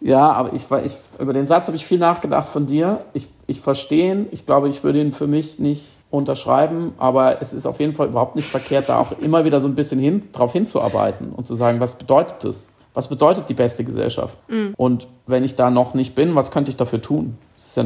Ja, 0.00 0.32
aber 0.32 0.52
ich, 0.52 0.66
ich, 0.84 0.96
über 1.18 1.32
den 1.32 1.46
Satz 1.46 1.68
habe 1.68 1.76
ich 1.76 1.86
viel 1.86 1.98
nachgedacht 1.98 2.48
von 2.48 2.66
dir. 2.66 3.04
Ich, 3.14 3.28
ich 3.46 3.60
verstehe 3.60 4.12
ihn. 4.12 4.26
Ich 4.32 4.44
glaube, 4.44 4.68
ich 4.68 4.84
würde 4.84 5.00
ihn 5.00 5.12
für 5.12 5.26
mich 5.26 5.58
nicht 5.58 5.86
unterschreiben, 6.10 6.92
aber 6.98 7.40
es 7.40 7.52
ist 7.52 7.66
auf 7.66 7.80
jeden 7.80 7.94
Fall 7.94 8.08
überhaupt 8.08 8.36
nicht 8.36 8.48
verkehrt, 8.48 8.88
da 8.88 8.98
auch 8.98 9.18
immer 9.18 9.44
wieder 9.44 9.60
so 9.60 9.68
ein 9.68 9.74
bisschen 9.74 9.98
hin, 9.98 10.28
drauf 10.32 10.52
hinzuarbeiten 10.52 11.32
und 11.32 11.46
zu 11.46 11.54
sagen, 11.54 11.80
was 11.80 11.96
bedeutet 11.96 12.44
das? 12.44 12.68
Was 12.94 13.08
bedeutet 13.08 13.48
die 13.48 13.54
beste 13.54 13.84
Gesellschaft? 13.84 14.38
Mhm. 14.48 14.74
Und 14.76 15.08
wenn 15.26 15.44
ich 15.44 15.56
da 15.56 15.70
noch 15.70 15.94
nicht 15.94 16.14
bin, 16.14 16.34
was 16.36 16.50
könnte 16.50 16.70
ich 16.70 16.76
dafür 16.76 17.02
tun? 17.02 17.36
Das 17.56 17.76
ja, 17.76 17.84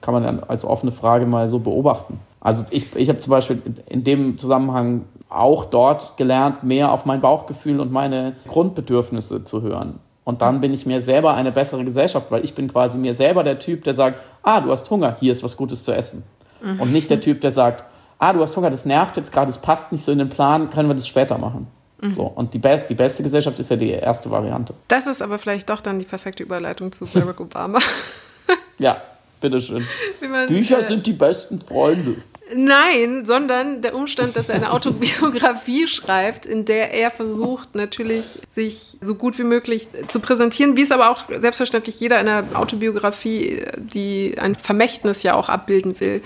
kann 0.00 0.14
man 0.14 0.22
dann 0.22 0.42
als 0.44 0.64
offene 0.64 0.92
Frage 0.92 1.26
mal 1.26 1.48
so 1.48 1.58
beobachten. 1.58 2.20
Also 2.40 2.64
ich, 2.70 2.94
ich 2.94 3.08
habe 3.08 3.18
zum 3.18 3.32
Beispiel 3.32 3.60
in 3.88 4.04
dem 4.04 4.38
Zusammenhang 4.38 5.04
auch 5.28 5.64
dort 5.64 6.16
gelernt, 6.16 6.62
mehr 6.62 6.92
auf 6.92 7.04
mein 7.04 7.20
Bauchgefühl 7.20 7.80
und 7.80 7.90
meine 7.90 8.34
Grundbedürfnisse 8.46 9.42
zu 9.42 9.62
hören. 9.62 9.98
Und 10.22 10.42
dann 10.42 10.60
bin 10.60 10.72
ich 10.72 10.86
mir 10.86 11.02
selber 11.02 11.34
eine 11.34 11.52
bessere 11.52 11.84
Gesellschaft, 11.84 12.30
weil 12.30 12.44
ich 12.44 12.54
bin 12.54 12.68
quasi 12.68 12.98
mir 12.98 13.14
selber 13.14 13.42
der 13.42 13.58
Typ, 13.58 13.84
der 13.84 13.94
sagt, 13.94 14.20
ah, 14.42 14.60
du 14.60 14.70
hast 14.70 14.88
Hunger, 14.90 15.16
hier 15.18 15.32
ist 15.32 15.42
was 15.42 15.56
Gutes 15.56 15.84
zu 15.84 15.94
essen. 15.94 16.22
Mhm. 16.62 16.80
Und 16.80 16.92
nicht 16.92 17.10
der 17.10 17.20
Typ, 17.20 17.40
der 17.40 17.50
sagt, 17.50 17.84
ah, 18.18 18.32
du 18.32 18.40
hast 18.40 18.56
Hunger, 18.56 18.70
das 18.70 18.84
nervt 18.84 19.16
jetzt 19.16 19.32
gerade, 19.32 19.50
es 19.50 19.58
passt 19.58 19.92
nicht 19.92 20.04
so 20.04 20.12
in 20.12 20.18
den 20.18 20.28
Plan, 20.28 20.70
können 20.70 20.88
wir 20.88 20.94
das 20.94 21.06
später 21.06 21.38
machen. 21.38 21.68
Mhm. 22.00 22.14
So, 22.14 22.22
und 22.22 22.52
die, 22.52 22.58
be 22.58 22.84
die 22.88 22.94
beste 22.94 23.22
Gesellschaft 23.22 23.58
ist 23.58 23.70
ja 23.70 23.76
die 23.76 23.90
erste 23.90 24.30
Variante. 24.30 24.74
Das 24.88 25.06
ist 25.06 25.22
aber 25.22 25.38
vielleicht 25.38 25.68
doch 25.70 25.80
dann 25.80 25.98
die 25.98 26.04
perfekte 26.04 26.42
Überleitung 26.42 26.92
zu 26.92 27.06
Barack 27.06 27.40
Obama. 27.40 27.78
ja, 28.78 29.00
bitteschön. 29.40 29.84
Man, 30.28 30.46
Bücher 30.46 30.80
äh, 30.80 30.84
sind 30.84 31.06
die 31.06 31.12
besten 31.12 31.60
Freunde. 31.60 32.16
Nein, 32.54 33.24
sondern 33.24 33.82
der 33.82 33.96
Umstand, 33.96 34.36
dass 34.36 34.48
er 34.48 34.56
eine 34.56 34.70
Autobiografie 34.72 35.86
schreibt, 35.86 36.46
in 36.46 36.64
der 36.64 36.92
er 36.92 37.10
versucht, 37.10 37.74
natürlich 37.74 38.40
sich 38.48 38.98
so 39.00 39.16
gut 39.16 39.38
wie 39.38 39.44
möglich 39.44 39.88
zu 40.06 40.20
präsentieren, 40.20 40.76
wie 40.76 40.82
es 40.82 40.92
aber 40.92 41.10
auch 41.10 41.24
selbstverständlich 41.38 41.98
jeder 41.98 42.18
eine 42.18 42.44
Autobiografie, 42.54 43.64
die 43.78 44.36
ein 44.38 44.54
Vermächtnis 44.54 45.22
ja 45.22 45.34
auch 45.34 45.48
abbilden 45.48 45.98
will 45.98 46.22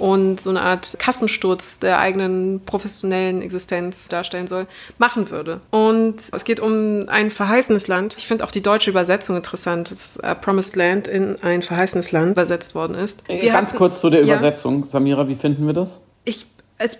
und 0.00 0.40
so 0.40 0.50
eine 0.50 0.62
Art 0.62 0.98
Kassensturz 0.98 1.78
der 1.78 1.98
eigenen 1.98 2.60
professionellen 2.64 3.42
Existenz 3.42 4.08
darstellen 4.08 4.46
soll, 4.46 4.66
machen 4.98 5.30
würde. 5.30 5.60
Und 5.70 6.16
es 6.32 6.44
geht 6.44 6.58
um 6.58 7.08
ein 7.08 7.30
verheißenes 7.30 7.86
Land. 7.86 8.16
Ich 8.16 8.26
finde 8.26 8.44
auch 8.44 8.50
die 8.50 8.62
deutsche 8.62 8.90
Übersetzung 8.90 9.36
interessant, 9.36 9.90
dass 9.90 10.18
uh, 10.18 10.34
Promised 10.34 10.74
Land 10.74 11.06
in 11.06 11.36
ein 11.42 11.62
verheißenes 11.62 12.12
Land 12.12 12.32
übersetzt 12.32 12.74
worden 12.74 12.94
ist. 12.94 13.28
Äh, 13.28 13.42
wir 13.42 13.52
Ganz 13.52 13.70
hatten, 13.70 13.78
kurz 13.78 14.00
zu 14.00 14.08
der 14.08 14.22
Übersetzung. 14.22 14.80
Ja, 14.80 14.86
Samira, 14.86 15.28
wie 15.28 15.34
finden 15.34 15.66
wir 15.66 15.74
das? 15.74 16.00
Ich, 16.24 16.46
es, 16.78 16.98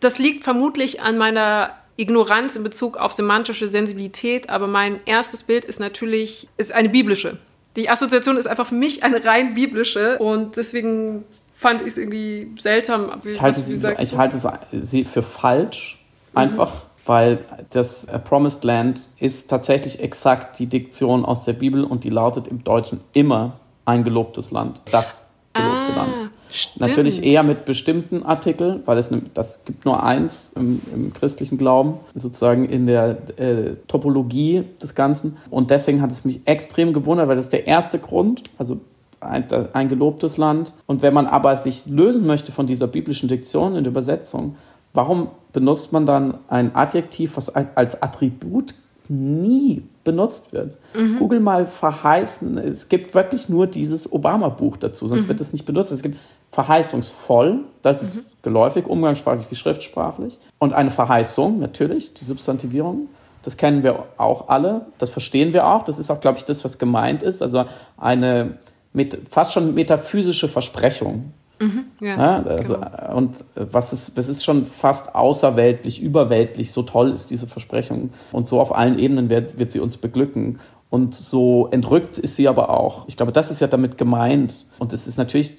das 0.00 0.18
liegt 0.18 0.42
vermutlich 0.42 1.00
an 1.00 1.18
meiner 1.18 1.70
Ignoranz 1.96 2.56
in 2.56 2.64
Bezug 2.64 2.96
auf 2.96 3.12
semantische 3.12 3.68
Sensibilität, 3.68 4.50
aber 4.50 4.66
mein 4.66 5.00
erstes 5.04 5.44
Bild 5.44 5.64
ist 5.64 5.78
natürlich 5.80 6.48
ist 6.56 6.72
eine 6.72 6.88
biblische. 6.88 7.38
Die 7.76 7.90
Assoziation 7.90 8.36
ist 8.36 8.48
einfach 8.48 8.66
für 8.66 8.74
mich 8.74 9.04
eine 9.04 9.24
rein 9.24 9.54
biblische 9.54 10.18
und 10.18 10.56
deswegen 10.56 11.24
fand 11.58 11.80
ich 11.80 11.88
es 11.88 11.98
irgendwie 11.98 12.52
seltsam. 12.56 13.10
Ich 13.24 13.42
halte, 13.42 13.60
sie, 13.60 13.74
ich 13.98 14.16
halte 14.16 14.40
sie 14.70 15.04
für 15.04 15.22
falsch, 15.22 15.98
einfach, 16.32 16.72
mhm. 16.72 16.78
weil 17.04 17.44
das 17.70 18.06
Promised 18.22 18.62
Land 18.62 19.08
ist 19.18 19.50
tatsächlich 19.50 20.00
exakt 20.00 20.60
die 20.60 20.66
Diktion 20.66 21.24
aus 21.24 21.44
der 21.44 21.54
Bibel 21.54 21.82
und 21.82 22.04
die 22.04 22.10
lautet 22.10 22.46
im 22.46 22.62
Deutschen 22.62 23.00
immer 23.12 23.58
ein 23.86 24.04
gelobtes 24.04 24.52
Land. 24.52 24.82
Das 24.92 25.30
gelobte 25.52 25.92
ah, 25.94 25.96
Land. 25.96 26.30
Stimmt. 26.52 26.86
Natürlich 26.86 27.24
eher 27.24 27.42
mit 27.42 27.64
bestimmten 27.64 28.22
Artikeln, 28.22 28.82
weil 28.86 28.96
es 28.96 29.10
ne, 29.10 29.22
das 29.34 29.64
gibt 29.64 29.84
nur 29.84 30.00
eins 30.00 30.52
im, 30.54 30.80
im 30.94 31.12
christlichen 31.12 31.58
Glauben, 31.58 31.94
sozusagen 32.14 32.68
in 32.68 32.86
der 32.86 33.18
äh, 33.36 33.74
Topologie 33.88 34.62
des 34.80 34.94
Ganzen. 34.94 35.38
Und 35.50 35.72
deswegen 35.72 36.02
hat 36.02 36.12
es 36.12 36.24
mich 36.24 36.40
extrem 36.44 36.92
gewundert, 36.92 37.26
weil 37.26 37.34
das 37.34 37.46
ist 37.46 37.52
der 37.52 37.66
erste 37.66 37.98
Grund, 37.98 38.44
also 38.58 38.80
ein, 39.20 39.44
ein 39.72 39.88
gelobtes 39.88 40.36
Land. 40.36 40.74
Und 40.86 41.02
wenn 41.02 41.14
man 41.14 41.26
aber 41.26 41.56
sich 41.56 41.86
lösen 41.86 42.26
möchte 42.26 42.52
von 42.52 42.66
dieser 42.66 42.86
biblischen 42.86 43.28
Diktion 43.28 43.76
in 43.76 43.84
der 43.84 43.90
Übersetzung, 43.90 44.56
warum 44.92 45.28
benutzt 45.52 45.92
man 45.92 46.06
dann 46.06 46.38
ein 46.48 46.74
Adjektiv, 46.74 47.36
was 47.36 47.50
als 47.50 48.02
Attribut 48.02 48.74
nie 49.08 49.82
benutzt 50.04 50.52
wird. 50.52 50.76
Mhm. 50.94 51.18
Google 51.18 51.40
mal 51.40 51.66
verheißen, 51.66 52.58
es 52.58 52.88
gibt 52.88 53.14
wirklich 53.14 53.48
nur 53.48 53.66
dieses 53.66 54.10
Obama-Buch 54.10 54.76
dazu, 54.76 55.06
sonst 55.06 55.24
mhm. 55.24 55.28
wird 55.28 55.40
es 55.40 55.52
nicht 55.52 55.64
benutzt. 55.64 55.90
Es 55.92 56.02
gibt 56.02 56.18
verheißungsvoll, 56.50 57.60
das 57.82 58.02
ist 58.02 58.16
mhm. 58.16 58.20
geläufig, 58.42 58.86
umgangssprachlich 58.86 59.46
wie 59.50 59.54
schriftsprachlich. 59.54 60.38
Und 60.58 60.72
eine 60.74 60.90
Verheißung, 60.90 61.58
natürlich, 61.58 62.14
die 62.14 62.24
Substantivierung, 62.24 63.08
das 63.42 63.56
kennen 63.56 63.82
wir 63.82 64.04
auch 64.18 64.48
alle, 64.48 64.86
das 64.98 65.10
verstehen 65.10 65.52
wir 65.52 65.66
auch, 65.66 65.84
das 65.84 65.98
ist 65.98 66.10
auch, 66.10 66.20
glaube 66.20 66.38
ich, 66.38 66.44
das, 66.44 66.64
was 66.64 66.78
gemeint 66.78 67.22
ist. 67.22 67.42
Also 67.42 67.64
eine 67.96 68.58
mit 68.92 69.18
fast 69.30 69.52
schon 69.52 69.74
metaphysische 69.74 70.48
Versprechung. 70.48 71.32
Mhm, 71.60 71.86
ja, 72.00 72.08
ja 72.08 72.42
also, 72.42 72.74
genau. 72.74 73.16
Und 73.16 73.44
was 73.54 73.92
ist, 73.92 74.16
das 74.16 74.28
ist 74.28 74.44
schon 74.44 74.64
fast 74.64 75.14
außerweltlich, 75.14 76.00
überweltlich, 76.00 76.72
so 76.72 76.82
toll 76.82 77.10
ist 77.10 77.30
diese 77.30 77.46
Versprechung. 77.46 78.10
Und 78.32 78.48
so 78.48 78.60
auf 78.60 78.74
allen 78.74 78.98
Ebenen 78.98 79.28
wird, 79.30 79.58
wird 79.58 79.72
sie 79.72 79.80
uns 79.80 79.98
beglücken. 79.98 80.58
Und 80.90 81.14
so 81.14 81.68
entrückt 81.70 82.16
ist 82.16 82.36
sie 82.36 82.48
aber 82.48 82.70
auch. 82.70 83.06
Ich 83.08 83.16
glaube, 83.16 83.32
das 83.32 83.50
ist 83.50 83.60
ja 83.60 83.66
damit 83.66 83.98
gemeint. 83.98 84.66
Und 84.78 84.92
es 84.92 85.06
ist 85.06 85.18
natürlich, 85.18 85.54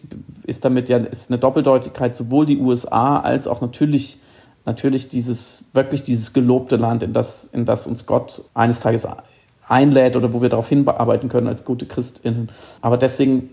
ist 0.45 0.65
damit 0.65 0.89
ja 0.89 0.97
ist 0.97 1.29
eine 1.29 1.37
Doppeldeutigkeit, 1.37 2.15
sowohl 2.15 2.45
die 2.45 2.57
USA 2.57 3.19
als 3.19 3.47
auch 3.47 3.61
natürlich, 3.61 4.19
natürlich 4.65 5.07
dieses, 5.07 5.65
wirklich 5.73 6.01
dieses 6.01 6.33
gelobte 6.33 6.77
Land, 6.77 7.03
in 7.03 7.13
das, 7.13 7.43
in 7.43 7.65
das 7.65 7.85
uns 7.85 8.07
Gott 8.07 8.43
eines 8.55 8.79
Tages 8.79 9.05
einlädt 9.69 10.15
oder 10.15 10.33
wo 10.33 10.41
wir 10.41 10.49
darauf 10.49 10.67
hinarbeiten 10.67 11.29
können 11.29 11.47
als 11.47 11.63
gute 11.63 11.85
Christinnen. 11.85 12.49
Aber 12.81 12.97
deswegen 12.97 13.49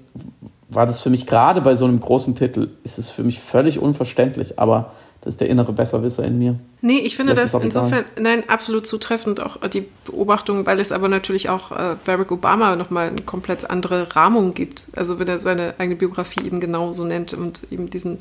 war 0.69 0.87
das 0.87 1.01
für 1.01 1.11
mich 1.11 1.27
gerade 1.27 1.61
bei 1.61 1.75
so 1.75 1.85
einem 1.85 2.01
großen 2.01 2.35
Titel, 2.35 2.71
ist 2.83 2.99
es 2.99 3.11
für 3.11 3.23
mich 3.23 3.39
völlig 3.39 3.79
unverständlich, 3.79 4.59
aber 4.59 4.93
das 5.27 5.35
ist 5.35 5.41
der 5.41 5.49
innere 5.49 5.73
Besserwisser 5.73 6.25
in 6.25 6.39
mir. 6.39 6.55
Nee, 6.83 6.99
ich 6.99 7.17
finde 7.17 7.35
Vielleicht 7.35 7.53
das 7.53 7.61
insofern, 7.65 8.05
nein, 8.17 8.45
absolut 8.49 8.87
zutreffend, 8.87 9.41
auch 9.41 9.57
die 9.69 9.85
Beobachtung, 10.05 10.67
weil 10.67 10.79
es 10.79 10.93
aber 10.93 11.09
natürlich 11.09 11.49
auch 11.49 11.73
äh, 11.73 11.97
Barack 12.05 12.31
Obama 12.31 12.77
nochmal 12.77 13.09
eine 13.09 13.23
komplett 13.23 13.69
andere 13.69 14.15
Rahmung 14.15 14.55
gibt. 14.55 14.85
Also 14.95 15.19
wenn 15.19 15.27
er 15.27 15.41
seine 15.41 15.75
eigene 15.79 15.97
Biografie 15.97 16.47
eben 16.47 16.61
genauso 16.61 17.05
nennt 17.05 17.35
und 17.35 17.63
eben 17.73 17.91
diesen, 17.91 18.19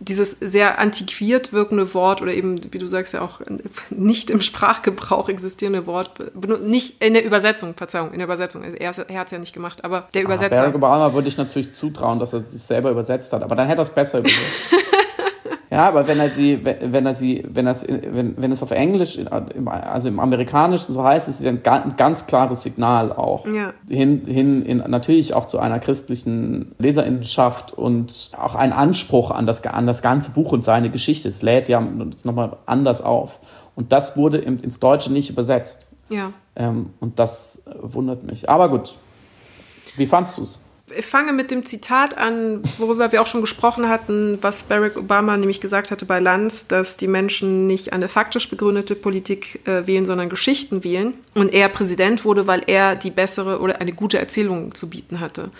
dieses 0.00 0.30
sehr 0.40 0.78
antiquiert 0.78 1.52
wirkende 1.52 1.92
Wort 1.92 2.22
oder 2.22 2.32
eben, 2.32 2.58
wie 2.72 2.78
du 2.78 2.86
sagst, 2.86 3.12
ja 3.12 3.20
auch 3.20 3.42
nicht 3.90 4.30
im 4.30 4.40
Sprachgebrauch 4.40 5.28
existierende 5.28 5.86
Wort, 5.86 6.12
nicht 6.64 7.04
in 7.04 7.12
der 7.12 7.26
Übersetzung, 7.26 7.74
Verzeihung, 7.74 8.12
in 8.12 8.18
der 8.18 8.26
Übersetzung, 8.28 8.64
also 8.64 8.76
er, 8.78 9.10
er 9.10 9.20
hat 9.20 9.26
es 9.26 9.32
ja 9.32 9.38
nicht 9.38 9.52
gemacht, 9.52 9.84
aber 9.84 10.08
der 10.14 10.22
ah, 10.22 10.24
Übersetzer. 10.24 10.56
Barack 10.56 10.74
Obama 10.74 11.12
würde 11.12 11.28
ich 11.28 11.36
natürlich 11.36 11.74
zutrauen, 11.74 12.18
dass 12.18 12.32
er 12.32 12.40
sich 12.40 12.62
selber 12.62 12.90
übersetzt 12.90 13.30
hat, 13.34 13.42
aber 13.42 13.56
dann 13.56 13.66
hätte 13.66 13.80
er 13.80 13.82
es 13.82 13.90
besser 13.90 14.20
übersetzt. 14.20 14.40
Ja, 15.70 15.88
aber 15.88 16.06
wenn 16.06 16.20
er 16.20 16.30
sie, 16.30 16.64
wenn 16.64 17.06
er 17.06 17.14
sie, 17.14 17.44
wenn 17.48 17.66
das, 17.66 17.86
wenn, 17.88 18.40
wenn 18.40 18.52
es 18.52 18.62
auf 18.62 18.70
Englisch, 18.70 19.18
also 19.28 20.08
im 20.08 20.20
Amerikanischen 20.20 20.92
so 20.92 21.02
heißt, 21.02 21.28
ist 21.28 21.40
es 21.40 21.46
ein 21.46 21.62
ganz 21.62 22.26
klares 22.26 22.62
Signal 22.62 23.12
auch 23.12 23.46
ja. 23.46 23.72
hin, 23.88 24.22
hin 24.26 24.64
in, 24.64 24.78
natürlich 24.78 25.34
auch 25.34 25.46
zu 25.46 25.58
einer 25.58 25.80
christlichen 25.80 26.74
Leserinnenschaft 26.78 27.72
und 27.72 28.30
auch 28.38 28.54
ein 28.54 28.72
Anspruch 28.72 29.32
an 29.32 29.46
das, 29.46 29.64
an 29.64 29.86
das 29.86 30.02
ganze 30.02 30.30
Buch 30.30 30.52
und 30.52 30.62
seine 30.62 30.90
Geschichte. 30.90 31.28
Es 31.28 31.42
lädt 31.42 31.68
ja 31.68 31.80
nochmal 31.80 32.56
anders 32.66 33.02
auf. 33.02 33.40
Und 33.74 33.92
das 33.92 34.16
wurde 34.16 34.38
ins 34.38 34.78
Deutsche 34.78 35.12
nicht 35.12 35.30
übersetzt. 35.30 35.92
Ja. 36.08 36.32
Ähm, 36.54 36.90
und 37.00 37.18
das 37.18 37.62
wundert 37.80 38.22
mich. 38.22 38.48
Aber 38.48 38.68
gut. 38.68 38.96
Wie 39.96 40.06
fandst 40.06 40.38
du 40.38 40.42
es? 40.42 40.60
Ich 40.94 41.06
fange 41.06 41.32
mit 41.32 41.50
dem 41.50 41.66
Zitat 41.66 42.16
an, 42.16 42.62
worüber 42.78 43.10
wir 43.10 43.20
auch 43.20 43.26
schon 43.26 43.40
gesprochen 43.40 43.88
hatten, 43.88 44.38
was 44.40 44.62
Barack 44.62 44.96
Obama 44.96 45.36
nämlich 45.36 45.60
gesagt 45.60 45.90
hatte 45.90 46.06
bei 46.06 46.20
Lanz, 46.20 46.68
dass 46.68 46.96
die 46.96 47.08
Menschen 47.08 47.66
nicht 47.66 47.92
eine 47.92 48.08
faktisch 48.08 48.48
begründete 48.48 48.94
Politik 48.94 49.66
äh, 49.66 49.86
wählen, 49.86 50.06
sondern 50.06 50.28
Geschichten 50.28 50.84
wählen. 50.84 51.14
Und 51.34 51.52
er 51.52 51.68
Präsident 51.68 52.24
wurde, 52.24 52.46
weil 52.46 52.62
er 52.68 52.94
die 52.94 53.10
bessere 53.10 53.60
oder 53.60 53.80
eine 53.80 53.92
gute 53.92 54.18
Erzählung 54.18 54.74
zu 54.74 54.88
bieten 54.88 55.18
hatte. 55.18 55.50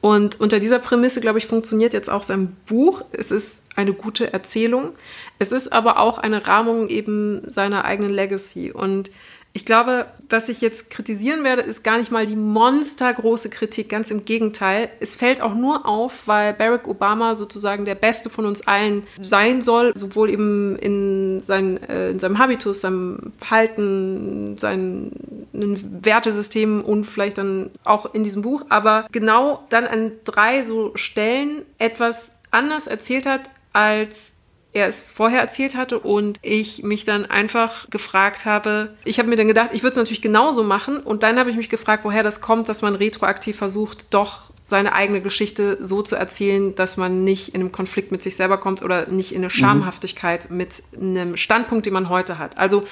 Und 0.00 0.40
unter 0.40 0.58
dieser 0.58 0.80
Prämisse, 0.80 1.20
glaube 1.20 1.38
ich, 1.38 1.46
funktioniert 1.46 1.92
jetzt 1.92 2.10
auch 2.10 2.24
sein 2.24 2.56
Buch. 2.66 3.02
Es 3.12 3.30
ist 3.30 3.62
eine 3.76 3.92
gute 3.92 4.32
Erzählung. 4.32 4.90
Es 5.38 5.52
ist 5.52 5.72
aber 5.72 6.00
auch 6.00 6.18
eine 6.18 6.48
Rahmung 6.48 6.88
eben 6.88 7.48
seiner 7.48 7.84
eigenen 7.84 8.12
Legacy. 8.12 8.72
Und 8.72 9.10
ich 9.54 9.66
glaube, 9.66 10.06
was 10.30 10.48
ich 10.48 10.62
jetzt 10.62 10.88
kritisieren 10.88 11.44
werde, 11.44 11.60
ist 11.60 11.84
gar 11.84 11.98
nicht 11.98 12.10
mal 12.10 12.24
die 12.24 12.36
monstergroße 12.36 13.50
Kritik, 13.50 13.90
ganz 13.90 14.10
im 14.10 14.24
Gegenteil. 14.24 14.88
Es 14.98 15.14
fällt 15.14 15.42
auch 15.42 15.54
nur 15.54 15.84
auf, 15.86 16.26
weil 16.26 16.54
Barack 16.54 16.88
Obama 16.88 17.34
sozusagen 17.34 17.84
der 17.84 17.94
Beste 17.94 18.30
von 18.30 18.46
uns 18.46 18.66
allen 18.66 19.02
sein 19.20 19.60
soll, 19.60 19.92
sowohl 19.94 20.30
eben 20.30 20.76
in, 20.76 21.40
sein, 21.40 21.76
äh, 21.82 22.10
in 22.10 22.18
seinem 22.18 22.38
Habitus, 22.38 22.80
seinem 22.80 23.32
Verhalten, 23.36 24.56
seinem 24.56 25.10
Wertesystem 25.52 26.82
und 26.82 27.04
vielleicht 27.04 27.36
dann 27.36 27.70
auch 27.84 28.14
in 28.14 28.24
diesem 28.24 28.40
Buch, 28.40 28.64
aber 28.70 29.06
genau 29.12 29.64
dann 29.68 29.84
an 29.84 30.12
drei 30.24 30.64
so 30.64 30.92
Stellen 30.94 31.62
etwas 31.78 32.32
anders 32.50 32.86
erzählt 32.86 33.26
hat, 33.26 33.50
als 33.74 34.32
er 34.72 34.88
es 34.88 35.00
vorher 35.00 35.40
erzählt 35.40 35.74
hatte 35.74 35.98
und 35.98 36.38
ich 36.42 36.82
mich 36.82 37.04
dann 37.04 37.26
einfach 37.26 37.88
gefragt 37.90 38.44
habe, 38.44 38.94
ich 39.04 39.18
habe 39.18 39.28
mir 39.28 39.36
dann 39.36 39.48
gedacht, 39.48 39.70
ich 39.72 39.82
würde 39.82 39.90
es 39.90 39.96
natürlich 39.96 40.22
genauso 40.22 40.62
machen 40.62 40.98
und 40.98 41.22
dann 41.22 41.38
habe 41.38 41.50
ich 41.50 41.56
mich 41.56 41.68
gefragt, 41.68 42.04
woher 42.04 42.22
das 42.22 42.40
kommt, 42.40 42.68
dass 42.68 42.82
man 42.82 42.94
retroaktiv 42.94 43.56
versucht, 43.56 44.14
doch 44.14 44.52
seine 44.64 44.94
eigene 44.94 45.20
Geschichte 45.20 45.76
so 45.80 46.02
zu 46.02 46.16
erzählen, 46.16 46.74
dass 46.74 46.96
man 46.96 47.24
nicht 47.24 47.50
in 47.50 47.60
einem 47.60 47.72
Konflikt 47.72 48.12
mit 48.12 48.22
sich 48.22 48.36
selber 48.36 48.58
kommt 48.58 48.82
oder 48.82 49.10
nicht 49.10 49.32
in 49.32 49.38
eine 49.38 49.46
mhm. 49.46 49.50
Schamhaftigkeit 49.50 50.50
mit 50.50 50.82
einem 50.96 51.36
Standpunkt, 51.36 51.84
den 51.84 51.92
man 51.92 52.08
heute 52.08 52.38
hat. 52.38 52.58
Also 52.58 52.84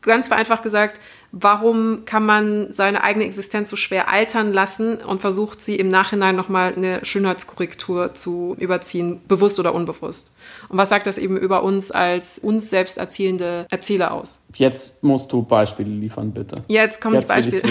ganz 0.00 0.28
vereinfacht 0.28 0.62
gesagt, 0.62 1.00
warum 1.32 2.04
kann 2.06 2.24
man 2.24 2.72
seine 2.72 3.02
eigene 3.02 3.26
Existenz 3.26 3.68
so 3.68 3.76
schwer 3.76 4.10
altern 4.10 4.52
lassen 4.52 4.96
und 4.96 5.20
versucht 5.20 5.60
sie 5.60 5.76
im 5.76 5.88
Nachhinein 5.88 6.34
nochmal 6.34 6.72
eine 6.74 7.04
Schönheitskorrektur 7.04 8.14
zu 8.14 8.56
überziehen, 8.58 9.20
bewusst 9.28 9.60
oder 9.60 9.74
unbewusst? 9.74 10.34
Und 10.68 10.78
was 10.78 10.88
sagt 10.88 11.06
das 11.06 11.18
eben 11.18 11.36
über 11.36 11.62
uns 11.62 11.90
als 11.90 12.38
uns 12.38 12.70
selbst 12.70 12.96
erzählende 12.96 13.66
Erzähler 13.70 14.12
aus? 14.12 14.42
Jetzt 14.54 15.02
musst 15.02 15.30
du 15.32 15.42
Beispiele 15.42 15.90
liefern, 15.90 16.32
bitte. 16.32 16.54
Jetzt 16.68 17.00
kommen 17.00 17.20
die 17.20 17.26
Beispiele. 17.26 17.62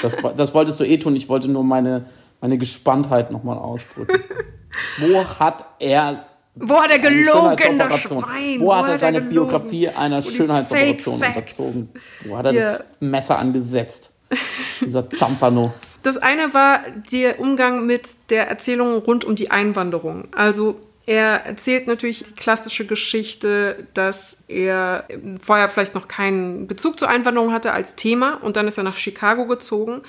Das, 0.00 0.16
das 0.36 0.54
wolltest 0.54 0.78
du 0.78 0.84
eh 0.84 0.98
tun. 0.98 1.16
Ich 1.16 1.28
wollte 1.28 1.48
nur 1.48 1.64
meine, 1.64 2.06
meine 2.40 2.58
Gespanntheit 2.58 3.32
nochmal 3.32 3.58
ausdrücken. 3.58 4.22
Wo 4.98 5.24
hat 5.24 5.64
er 5.80 6.27
wo 6.60 6.80
hat 6.80 6.90
er 6.90 6.98
gelogen, 6.98 7.78
das 7.78 8.00
Schwein? 8.00 8.60
Wo, 8.60 8.74
hat 8.74 8.88
er 8.88 8.98
seine 8.98 9.22
gelogen? 9.22 9.48
Biografie 9.50 9.88
einer 9.88 10.20
Schönheitsoperation 10.22 11.14
unterzogen? 11.14 11.88
Wo 12.24 12.36
hat 12.36 12.46
er 12.46 12.52
yeah. 12.52 12.72
das 12.72 12.86
Messer 13.00 13.38
angesetzt? 13.38 14.14
Dieser 14.80 15.08
Zampano. 15.10 15.72
Das 16.02 16.18
eine 16.18 16.54
war 16.54 16.80
der 17.10 17.40
Umgang 17.40 17.86
mit 17.86 18.14
der 18.30 18.48
Erzählung 18.48 18.98
rund 18.98 19.24
um 19.24 19.36
die 19.36 19.50
Einwanderung. 19.50 20.28
Also 20.32 20.78
er 21.06 21.46
erzählt 21.46 21.86
natürlich 21.86 22.22
die 22.22 22.34
klassische 22.34 22.84
Geschichte, 22.84 23.86
dass 23.94 24.44
er 24.46 25.04
vorher 25.40 25.70
vielleicht 25.70 25.94
noch 25.94 26.06
keinen 26.06 26.66
Bezug 26.66 26.98
zur 26.98 27.08
Einwanderung 27.08 27.50
hatte 27.50 27.72
als 27.72 27.96
Thema 27.96 28.34
und 28.34 28.56
dann 28.56 28.68
ist 28.68 28.76
er 28.76 28.84
nach 28.84 28.96
Chicago 28.96 29.46
gezogen 29.46 30.02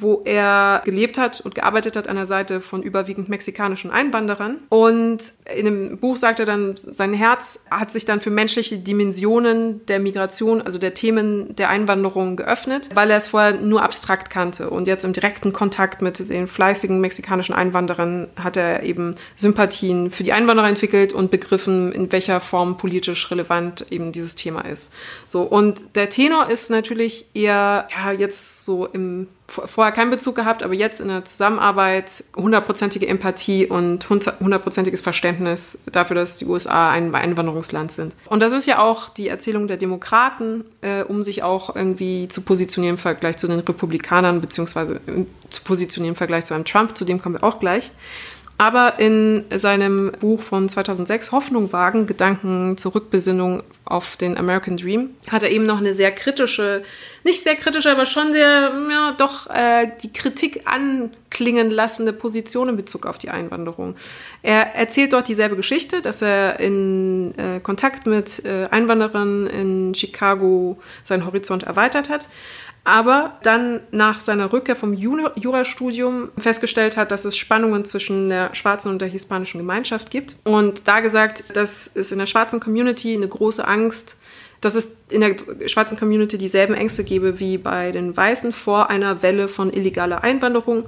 wo 0.00 0.22
er 0.24 0.82
gelebt 0.84 1.18
hat 1.18 1.40
und 1.40 1.56
gearbeitet 1.56 1.96
hat 1.96 2.08
an 2.08 2.14
der 2.14 2.26
Seite 2.26 2.60
von 2.60 2.82
überwiegend 2.82 3.28
mexikanischen 3.28 3.90
Einwanderern. 3.90 4.58
Und 4.68 5.18
in 5.54 5.64
dem 5.64 5.98
Buch 5.98 6.16
sagt 6.16 6.38
er 6.38 6.46
dann, 6.46 6.76
sein 6.76 7.12
Herz 7.12 7.64
hat 7.68 7.90
sich 7.90 8.04
dann 8.04 8.20
für 8.20 8.30
menschliche 8.30 8.78
Dimensionen 8.78 9.84
der 9.86 9.98
Migration, 9.98 10.62
also 10.62 10.78
der 10.78 10.94
Themen 10.94 11.56
der 11.56 11.70
Einwanderung 11.70 12.36
geöffnet, 12.36 12.90
weil 12.94 13.10
er 13.10 13.16
es 13.16 13.28
vorher 13.28 13.54
nur 13.54 13.82
abstrakt 13.82 14.30
kannte. 14.30 14.70
Und 14.70 14.86
jetzt 14.86 15.04
im 15.04 15.12
direkten 15.12 15.52
Kontakt 15.52 16.00
mit 16.00 16.30
den 16.30 16.46
fleißigen 16.46 17.00
mexikanischen 17.00 17.54
Einwanderern 17.54 18.28
hat 18.36 18.56
er 18.56 18.84
eben 18.84 19.16
Sympathien 19.34 20.12
für 20.12 20.22
die 20.22 20.32
Einwanderer 20.32 20.68
entwickelt 20.68 21.12
und 21.12 21.32
begriffen, 21.32 21.90
in 21.92 22.12
welcher 22.12 22.40
Form 22.40 22.76
politisch 22.76 23.30
relevant 23.32 23.86
eben 23.90 24.12
dieses 24.12 24.36
Thema 24.36 24.60
ist. 24.60 24.94
So, 25.26 25.42
und 25.42 25.96
der 25.96 26.08
Tenor 26.08 26.50
ist 26.50 26.70
natürlich 26.70 27.26
eher 27.34 27.88
ja, 27.90 28.12
jetzt 28.12 28.64
so 28.64 28.86
im 28.86 29.26
vorher 29.48 29.92
keinen 29.92 30.10
Bezug 30.10 30.36
gehabt, 30.36 30.62
aber 30.62 30.74
jetzt 30.74 31.00
in 31.00 31.08
der 31.08 31.24
Zusammenarbeit 31.24 32.24
hundertprozentige 32.36 33.08
Empathie 33.08 33.66
und 33.66 34.08
hundertprozentiges 34.10 35.00
Verständnis 35.00 35.78
dafür, 35.90 36.16
dass 36.16 36.36
die 36.36 36.44
USA 36.44 36.90
ein 36.90 37.14
Einwanderungsland 37.14 37.90
sind. 37.90 38.14
Und 38.26 38.40
das 38.40 38.52
ist 38.52 38.66
ja 38.66 38.78
auch 38.78 39.08
die 39.08 39.28
Erzählung 39.28 39.66
der 39.66 39.78
Demokraten, 39.78 40.64
äh, 40.82 41.02
um 41.02 41.24
sich 41.24 41.42
auch 41.42 41.74
irgendwie 41.74 42.28
zu 42.28 42.42
positionieren 42.42 42.96
im 42.96 42.98
Vergleich 42.98 43.38
zu 43.38 43.48
den 43.48 43.60
Republikanern, 43.60 44.40
beziehungsweise 44.40 44.96
äh, 45.06 45.24
zu 45.48 45.62
positionieren 45.62 46.12
im 46.12 46.16
Vergleich 46.16 46.44
zu 46.44 46.54
einem 46.54 46.66
Trump, 46.66 46.96
zu 46.96 47.06
dem 47.06 47.20
kommen 47.22 47.36
wir 47.36 47.44
auch 47.44 47.58
gleich. 47.58 47.90
Aber 48.60 48.98
in 48.98 49.44
seinem 49.54 50.10
Buch 50.18 50.42
von 50.42 50.68
2006, 50.68 51.30
Hoffnung 51.30 51.72
wagen, 51.72 52.08
Gedanken 52.08 52.76
zur 52.76 52.96
Rückbesinnung 52.96 53.62
auf 53.84 54.16
den 54.16 54.36
American 54.36 54.76
Dream, 54.76 55.10
hat 55.30 55.44
er 55.44 55.50
eben 55.50 55.64
noch 55.64 55.78
eine 55.78 55.94
sehr 55.94 56.10
kritische, 56.10 56.82
nicht 57.22 57.44
sehr 57.44 57.54
kritische, 57.54 57.92
aber 57.92 58.04
schon 58.04 58.32
sehr, 58.32 58.72
ja, 58.90 59.12
doch 59.16 59.48
äh, 59.48 59.92
die 60.02 60.12
Kritik 60.12 60.62
anklingen 60.64 61.70
lassende 61.70 62.12
Position 62.12 62.68
in 62.68 62.76
Bezug 62.76 63.06
auf 63.06 63.18
die 63.18 63.30
Einwanderung. 63.30 63.94
Er 64.42 64.74
erzählt 64.74 65.12
dort 65.12 65.28
dieselbe 65.28 65.54
Geschichte, 65.54 66.02
dass 66.02 66.20
er 66.20 66.58
in 66.58 67.38
äh, 67.38 67.60
Kontakt 67.60 68.06
mit 68.06 68.44
äh, 68.44 68.66
Einwanderern 68.72 69.46
in 69.46 69.94
Chicago 69.94 70.78
seinen 71.04 71.24
Horizont 71.24 71.62
erweitert 71.62 72.08
hat 72.08 72.28
aber 72.88 73.38
dann 73.42 73.80
nach 73.90 74.20
seiner 74.20 74.50
Rückkehr 74.52 74.74
vom 74.74 74.94
Jurastudium 74.94 76.30
festgestellt 76.38 76.96
hat, 76.96 77.10
dass 77.10 77.26
es 77.26 77.36
Spannungen 77.36 77.84
zwischen 77.84 78.30
der 78.30 78.54
schwarzen 78.54 78.90
und 78.90 79.02
der 79.02 79.08
hispanischen 79.08 79.58
Gemeinschaft 79.58 80.10
gibt. 80.10 80.36
Und 80.44 80.88
da 80.88 81.00
gesagt, 81.00 81.44
dass 81.54 81.90
es 81.94 82.12
in 82.12 82.18
der 82.18 82.26
schwarzen 82.26 82.60
Community 82.60 83.14
eine 83.14 83.28
große 83.28 83.66
Angst 83.66 84.16
dass 84.60 84.74
es 84.74 84.96
in 85.10 85.20
der 85.20 85.36
schwarzen 85.68 85.96
Community 85.96 86.36
dieselben 86.36 86.74
Ängste 86.74 87.04
gäbe 87.04 87.38
wie 87.38 87.58
bei 87.58 87.92
den 87.92 88.16
Weißen 88.16 88.52
vor 88.52 88.90
einer 88.90 89.22
Welle 89.22 89.46
von 89.46 89.72
illegaler 89.72 90.24
Einwanderung, 90.24 90.84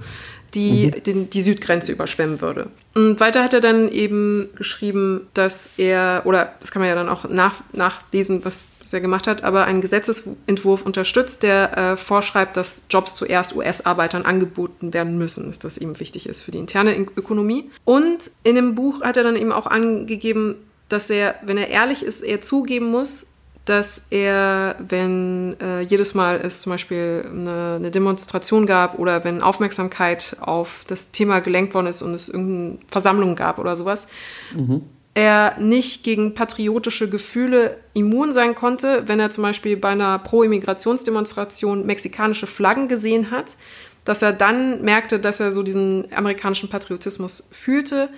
die 0.55 0.87
mhm. 0.87 1.03
den, 1.03 1.31
die 1.31 1.43
Südgrenze 1.43 1.93
überschwemmen 1.93 2.41
würde. 2.41 2.69
Und 2.95 3.21
weiter 3.21 3.43
hat 3.43 3.55
er 3.55 3.61
dann 3.61 3.89
eben 3.89 4.49
geschrieben, 4.57 5.29
dass 5.35 5.71
er, 5.77 6.23
oder 6.25 6.55
das 6.61 6.73
kann 6.73 6.81
man 6.81 6.89
ja 6.89 6.95
dann 6.95 7.09
auch 7.09 7.29
nach, 7.29 7.63
nachlesen, 7.73 8.45
was, 8.45 8.67
was 8.81 8.93
er 8.93 9.01
gemacht 9.01 9.27
hat, 9.27 9.45
aber 9.45 9.65
einen 9.65 9.81
Gesetzesentwurf 9.81 10.83
unterstützt, 10.85 11.43
der 11.43 11.77
äh, 11.79 11.97
vorschreibt, 11.97 12.57
dass 12.57 12.83
Jobs 12.91 13.15
zuerst 13.15 13.55
US-Arbeitern 13.55 14.25
angeboten 14.25 14.93
werden 14.93 15.19
müssen, 15.19 15.47
dass 15.47 15.59
das 15.59 15.79
eben 15.79 16.01
wichtig 16.01 16.29
ist 16.29 16.43
für 16.43 16.51
die 16.51 16.59
interne 16.59 16.97
Ökonomie. 16.97 17.71
Und 17.85 18.31
in 18.43 18.57
dem 18.57 18.75
Buch 18.75 19.03
hat 19.03 19.17
er 19.17 19.23
dann 19.23 19.37
eben 19.37 19.53
auch 19.53 19.67
angegeben, 19.67 20.57
dass 20.89 21.09
er, 21.09 21.37
wenn 21.43 21.57
er 21.57 21.69
ehrlich 21.69 22.03
ist, 22.03 22.23
er 22.23 22.41
zugeben 22.41 22.91
muss, 22.91 23.29
dass 23.71 24.07
er, 24.11 24.75
wenn 24.81 25.57
äh, 25.61 25.81
jedes 25.83 26.13
Mal 26.13 26.41
es 26.43 26.63
zum 26.63 26.73
Beispiel 26.73 27.25
eine, 27.25 27.77
eine, 27.77 27.93
Demonstration 27.93 28.67
gab 28.67 28.99
oder 28.99 29.23
wenn 29.23 29.45
Aufmerksamkeit 29.45 30.37
auf 30.41 30.85
das 30.89 31.13
Thema 31.13 31.39
gelenkt 31.39 31.73
worden 31.75 31.87
ist 31.87 32.03
und 32.03 32.13
es 32.13 32.29
irgendeine 32.29 32.79
Versammlung 32.89 33.37
gab 33.37 33.61
oder 33.61 33.77
sowas, 33.77 34.09
mhm. 34.53 34.83
er 35.15 35.57
nicht 35.61 36.03
gegen 36.03 36.35
patriotische 36.35 37.09
Gefühle 37.09 37.77
immun 37.95 38.33
sein 38.33 38.57
konnte, 38.57 39.05
wenn 39.07 39.21
er 39.21 39.31
zum 39.31 39.43
Beispiel 39.43 39.77
bei 39.77 39.91
einer 39.91 40.19
Pro-Immigrationsdemonstration 40.19 41.87
mexikanische 41.87 42.49
Flaggen 42.49 42.89
gesehen 42.89 43.31
hat, 43.31 43.57
dass 44.05 44.21
er 44.21 44.33
dann 44.33 44.83
merkte, 44.83 45.21
dass 45.21 45.39
er 45.39 45.53
so 45.53 45.63
diesen 45.63 46.13
amerikanischen 46.13 46.69
Patriotismus 46.69 47.49
fühlte 47.53 48.09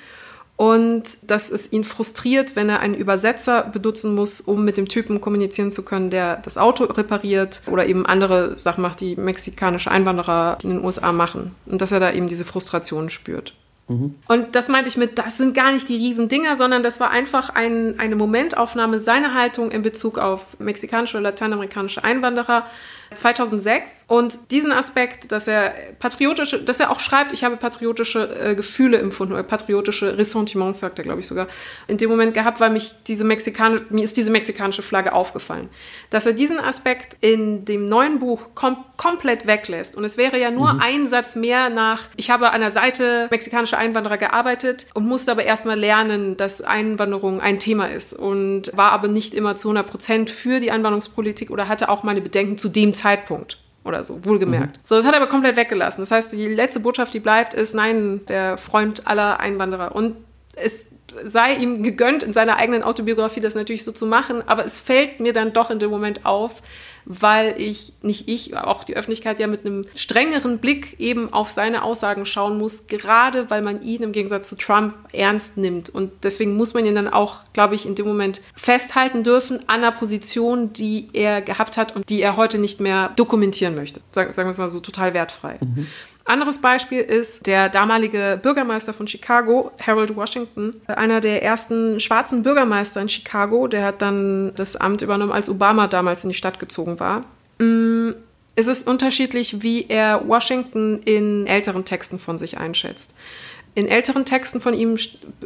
und 0.57 1.30
dass 1.30 1.50
es 1.50 1.72
ihn 1.72 1.82
frustriert, 1.82 2.55
wenn 2.55 2.68
er 2.68 2.80
einen 2.80 2.94
Übersetzer 2.94 3.62
benutzen 3.64 4.14
muss, 4.14 4.40
um 4.40 4.64
mit 4.64 4.76
dem 4.76 4.86
Typen 4.86 5.20
kommunizieren 5.20 5.72
zu 5.72 5.82
können, 5.82 6.11
der 6.11 6.36
das 6.36 6.59
Auto 6.59 6.84
repariert 6.84 7.62
oder 7.66 7.86
eben 7.86 8.07
andere 8.07 8.57
Sachen 8.57 8.82
macht, 8.82 9.00
die 9.00 9.16
mexikanische 9.16 9.90
Einwanderer 9.90 10.59
in 10.62 10.70
den 10.70 10.84
USA 10.84 11.12
machen. 11.12 11.55
Und 11.66 11.80
dass 11.80 11.92
er 11.92 12.00
da 12.00 12.12
eben 12.12 12.28
diese 12.28 12.44
Frustration 12.44 13.11
spürt. 13.11 13.55
Mhm. 13.88 14.12
Und 14.28 14.55
das 14.55 14.68
meinte 14.68 14.88
ich 14.88 14.96
mit, 14.96 15.18
das 15.18 15.38
sind 15.38 15.55
gar 15.55 15.72
nicht 15.72 15.88
die 15.88 15.96
Riesendinger, 15.96 16.57
sondern 16.57 16.82
das 16.82 17.00
war 17.00 17.11
einfach 17.11 17.50
ein, 17.50 17.98
eine 17.98 18.14
Momentaufnahme 18.14 19.00
seiner 19.00 19.34
Haltung 19.34 19.70
in 19.70 19.82
Bezug 19.82 20.18
auf 20.18 20.59
mexikanische 20.59 21.16
oder 21.16 21.30
lateinamerikanische 21.30 22.05
Einwanderer 22.05 22.66
2006. 23.14 24.04
Und 24.08 24.38
diesen 24.50 24.72
Aspekt, 24.72 25.32
dass 25.32 25.48
er 25.48 25.74
patriotische, 25.98 26.62
dass 26.62 26.80
er 26.80 26.90
auch 26.90 27.00
schreibt, 27.00 27.32
ich 27.32 27.44
habe 27.44 27.56
patriotische 27.56 28.28
äh, 28.40 28.54
Gefühle 28.54 28.98
empfunden 28.98 29.34
oder 29.34 29.42
patriotische 29.42 30.18
Ressentiments, 30.18 30.80
sagt 30.80 30.98
er, 30.98 31.04
glaube 31.04 31.20
ich 31.20 31.26
sogar, 31.26 31.46
in 31.88 31.96
dem 31.98 32.10
Moment 32.10 32.34
gehabt, 32.34 32.60
weil 32.60 32.70
mich 32.70 32.96
diese 33.06 33.24
mexikanische, 33.24 33.86
mir 33.90 34.04
ist 34.04 34.16
diese 34.16 34.30
mexikanische 34.30 34.82
Flagge 34.82 35.12
aufgefallen. 35.12 35.68
Dass 36.10 36.26
er 36.26 36.32
diesen 36.32 36.58
Aspekt 36.58 37.16
in 37.20 37.64
dem 37.64 37.86
neuen 37.86 38.18
Buch 38.18 38.50
kom 38.54 38.76
komplett 38.96 39.48
weglässt. 39.48 39.96
Und 39.96 40.04
es 40.04 40.16
wäre 40.16 40.38
ja 40.38 40.52
nur 40.52 40.74
mhm. 40.74 40.80
ein 40.80 41.06
Satz 41.08 41.34
mehr 41.34 41.70
nach, 41.70 42.02
ich 42.16 42.30
habe 42.30 42.52
an 42.52 42.60
der 42.60 42.70
Seite 42.70 43.26
mexikanischer 43.32 43.76
Einwanderer 43.76 44.16
gearbeitet 44.16 44.86
und 44.94 45.08
musste 45.08 45.32
aber 45.32 45.42
erstmal 45.42 45.76
lernen, 45.76 46.36
dass 46.36 46.62
Einwanderung 46.62 47.40
ein 47.40 47.58
Thema 47.58 47.86
ist 47.86 48.12
und 48.12 48.70
war 48.76 48.92
aber 48.92 49.08
nicht 49.08 49.34
immer 49.34 49.56
zu 49.56 49.68
100 49.68 49.90
Prozent 49.90 50.30
für 50.30 50.60
die 50.60 50.70
Einwanderungspolitik 50.70 51.50
oder 51.50 51.66
hatte 51.66 51.88
auch 51.88 52.04
meine 52.04 52.20
Bedenken 52.20 52.58
zu 52.58 52.68
dem 52.68 52.94
Zeitpunkt 52.94 53.01
oder 53.84 54.05
so, 54.05 54.24
wohlgemerkt. 54.24 54.76
Mhm. 54.76 54.80
So, 54.82 54.94
das 54.94 55.07
hat 55.07 55.14
er 55.14 55.20
aber 55.20 55.28
komplett 55.28 55.57
weggelassen. 55.57 56.03
Das 56.03 56.11
heißt, 56.11 56.32
die 56.32 56.48
letzte 56.48 56.80
Botschaft, 56.80 57.12
die 57.14 57.20
bleibt, 57.20 57.55
ist, 57.55 57.74
nein, 57.74 58.20
der 58.28 58.59
Freund 58.59 59.07
aller 59.07 59.40
Einwanderer. 59.40 59.94
Und 59.94 60.16
es 60.55 60.90
sei 61.24 61.55
ihm 61.55 61.82
gegönnt, 61.82 62.22
in 62.22 62.32
seiner 62.32 62.57
eigenen 62.57 62.84
Autobiografie 62.84 63.40
das 63.40 63.55
natürlich 63.55 63.84
so 63.84 63.92
zu 63.92 64.07
machen, 64.07 64.46
aber 64.46 64.64
es 64.64 64.78
fällt 64.78 65.20
mir 65.20 65.32
dann 65.32 65.53
doch 65.53 65.70
in 65.70 65.78
dem 65.78 65.90
Moment 65.90 66.24
auf, 66.24 66.62
weil 67.05 67.55
ich, 67.61 67.92
nicht 68.03 68.28
ich, 68.28 68.57
auch 68.57 68.84
die 68.84 68.96
Öffentlichkeit 68.96 69.38
ja 69.38 69.46
mit 69.46 69.66
einem 69.66 69.84
strengeren 69.94 70.59
Blick 70.59 70.98
eben 70.98 71.32
auf 71.32 71.50
seine 71.50 71.82
Aussagen 71.82 72.26
schauen 72.26 72.59
muss, 72.59 72.86
gerade 72.86 73.50
weil 73.50 73.62
man 73.62 73.82
ihn 73.82 74.03
im 74.03 74.12
Gegensatz 74.12 74.48
zu 74.48 74.57
Trump 74.57 74.94
ernst 75.12 75.57
nimmt. 75.57 75.90
Und 75.90 76.12
deswegen 76.22 76.57
muss 76.57 76.74
man 76.74 76.86
ihn 76.86 76.94
dann 76.94 77.09
auch, 77.09 77.40
glaube 77.53 77.74
ich, 77.74 77.86
in 77.86 77.94
dem 77.94 78.07
Moment 78.07 78.40
festhalten 78.55 79.24
dürfen 79.24 79.61
an 79.68 79.82
einer 79.82 79.92
Position, 79.92 80.72
die 80.72 81.09
er 81.12 81.42
gehabt 81.42 81.76
hat 81.76 81.96
und 81.96 82.09
die 82.09 82.22
er 82.22 82.36
heute 82.36 82.59
nicht 82.59 82.80
mehr 82.80 83.11
dokumentieren 83.16 83.74
möchte. 83.74 84.00
Sagen, 84.11 84.32
sagen 84.32 84.48
wir 84.48 84.53
es 84.53 84.59
mal 84.59 84.68
so, 84.68 84.80
total 84.80 85.14
wertfrei. 85.14 85.59
Mhm. 85.61 85.86
Anderes 86.24 86.60
Beispiel 86.60 87.00
ist 87.00 87.46
der 87.46 87.68
damalige 87.68 88.38
Bürgermeister 88.40 88.92
von 88.92 89.08
Chicago, 89.08 89.72
Harold 89.84 90.14
Washington, 90.14 90.80
einer 90.86 91.20
der 91.20 91.42
ersten 91.42 91.98
schwarzen 91.98 92.42
Bürgermeister 92.42 93.00
in 93.00 93.08
Chicago. 93.08 93.66
Der 93.66 93.84
hat 93.84 94.02
dann 94.02 94.54
das 94.54 94.76
Amt 94.76 95.02
übernommen, 95.02 95.32
als 95.32 95.48
Obama 95.48 95.88
damals 95.88 96.22
in 96.24 96.30
die 96.30 96.36
Stadt 96.36 96.60
gezogen 96.60 97.00
war. 97.00 97.24
Mm, 97.58 98.12
es 98.54 98.68
ist 98.68 98.86
unterschiedlich, 98.86 99.62
wie 99.62 99.86
er 99.88 100.28
Washington 100.28 101.00
in 101.04 101.46
älteren 101.46 101.84
Texten 101.84 102.18
von 102.18 102.38
sich 102.38 102.58
einschätzt. 102.58 103.14
In 103.74 103.88
älteren 103.88 104.24
Texten 104.24 104.60
von 104.60 104.74
ihm 104.74 104.98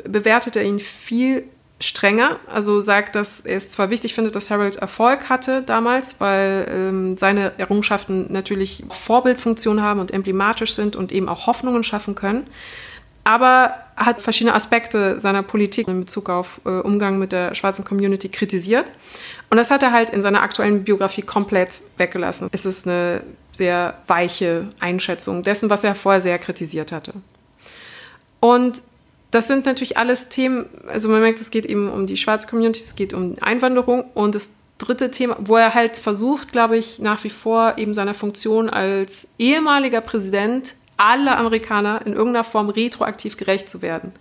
bewertet 0.04 0.56
er 0.56 0.64
ihn 0.64 0.80
viel 0.80 1.44
strenger. 1.80 2.38
Also 2.46 2.80
sagt, 2.80 3.16
dass 3.16 3.40
er 3.40 3.56
es 3.56 3.70
zwar 3.72 3.90
wichtig 3.90 4.14
findet, 4.14 4.34
dass 4.34 4.50
Harold 4.50 4.76
Erfolg 4.76 5.28
hatte 5.28 5.62
damals, 5.62 6.20
weil 6.20 6.66
ähm, 6.70 7.16
seine 7.18 7.52
Errungenschaften 7.58 8.32
natürlich 8.32 8.84
Vorbildfunktion 8.88 9.82
haben 9.82 10.00
und 10.00 10.10
emblematisch 10.10 10.74
sind 10.74 10.96
und 10.96 11.12
eben 11.12 11.28
auch 11.28 11.46
Hoffnungen 11.46 11.84
schaffen 11.84 12.14
können. 12.14 12.46
Aber 13.24 13.74
hat 13.96 14.22
verschiedene 14.22 14.54
Aspekte 14.54 15.20
seiner 15.20 15.42
Politik 15.42 15.88
in 15.88 16.00
Bezug 16.00 16.30
auf 16.30 16.60
äh, 16.64 16.68
Umgang 16.68 17.18
mit 17.18 17.32
der 17.32 17.54
schwarzen 17.54 17.84
Community 17.84 18.28
kritisiert. 18.28 18.92
Und 19.50 19.56
das 19.56 19.70
hat 19.70 19.82
er 19.82 19.90
halt 19.92 20.10
in 20.10 20.22
seiner 20.22 20.42
aktuellen 20.42 20.84
Biografie 20.84 21.22
komplett 21.22 21.82
weggelassen. 21.96 22.48
Es 22.52 22.66
ist 22.66 22.86
eine 22.86 23.22
sehr 23.50 23.98
weiche 24.06 24.68
Einschätzung 24.80 25.42
dessen, 25.42 25.70
was 25.70 25.82
er 25.82 25.94
vorher 25.94 26.20
sehr 26.20 26.38
kritisiert 26.38 26.92
hatte. 26.92 27.14
Und 28.38 28.82
das 29.36 29.48
sind 29.48 29.66
natürlich 29.66 29.98
alles 29.98 30.30
Themen, 30.30 30.64
also 30.86 31.10
man 31.10 31.20
merkt, 31.20 31.42
es 31.42 31.50
geht 31.50 31.66
eben 31.66 31.90
um 31.90 32.06
die 32.06 32.16
schwarze 32.16 32.48
Community, 32.48 32.80
es 32.82 32.96
geht 32.96 33.12
um 33.12 33.34
Einwanderung 33.42 34.06
und 34.14 34.34
das 34.34 34.52
dritte 34.78 35.10
Thema, 35.10 35.36
wo 35.40 35.56
er 35.56 35.74
halt 35.74 35.98
versucht, 35.98 36.52
glaube 36.52 36.78
ich, 36.78 37.00
nach 37.00 37.22
wie 37.22 37.28
vor 37.28 37.76
eben 37.76 37.92
seiner 37.92 38.14
Funktion 38.14 38.70
als 38.70 39.28
ehemaliger 39.38 40.00
Präsident 40.00 40.74
aller 40.96 41.36
Amerikaner 41.36 42.00
in 42.06 42.14
irgendeiner 42.14 42.44
Form 42.44 42.70
retroaktiv 42.70 43.36
gerecht 43.36 43.68
zu 43.68 43.82
werden. 43.82 44.12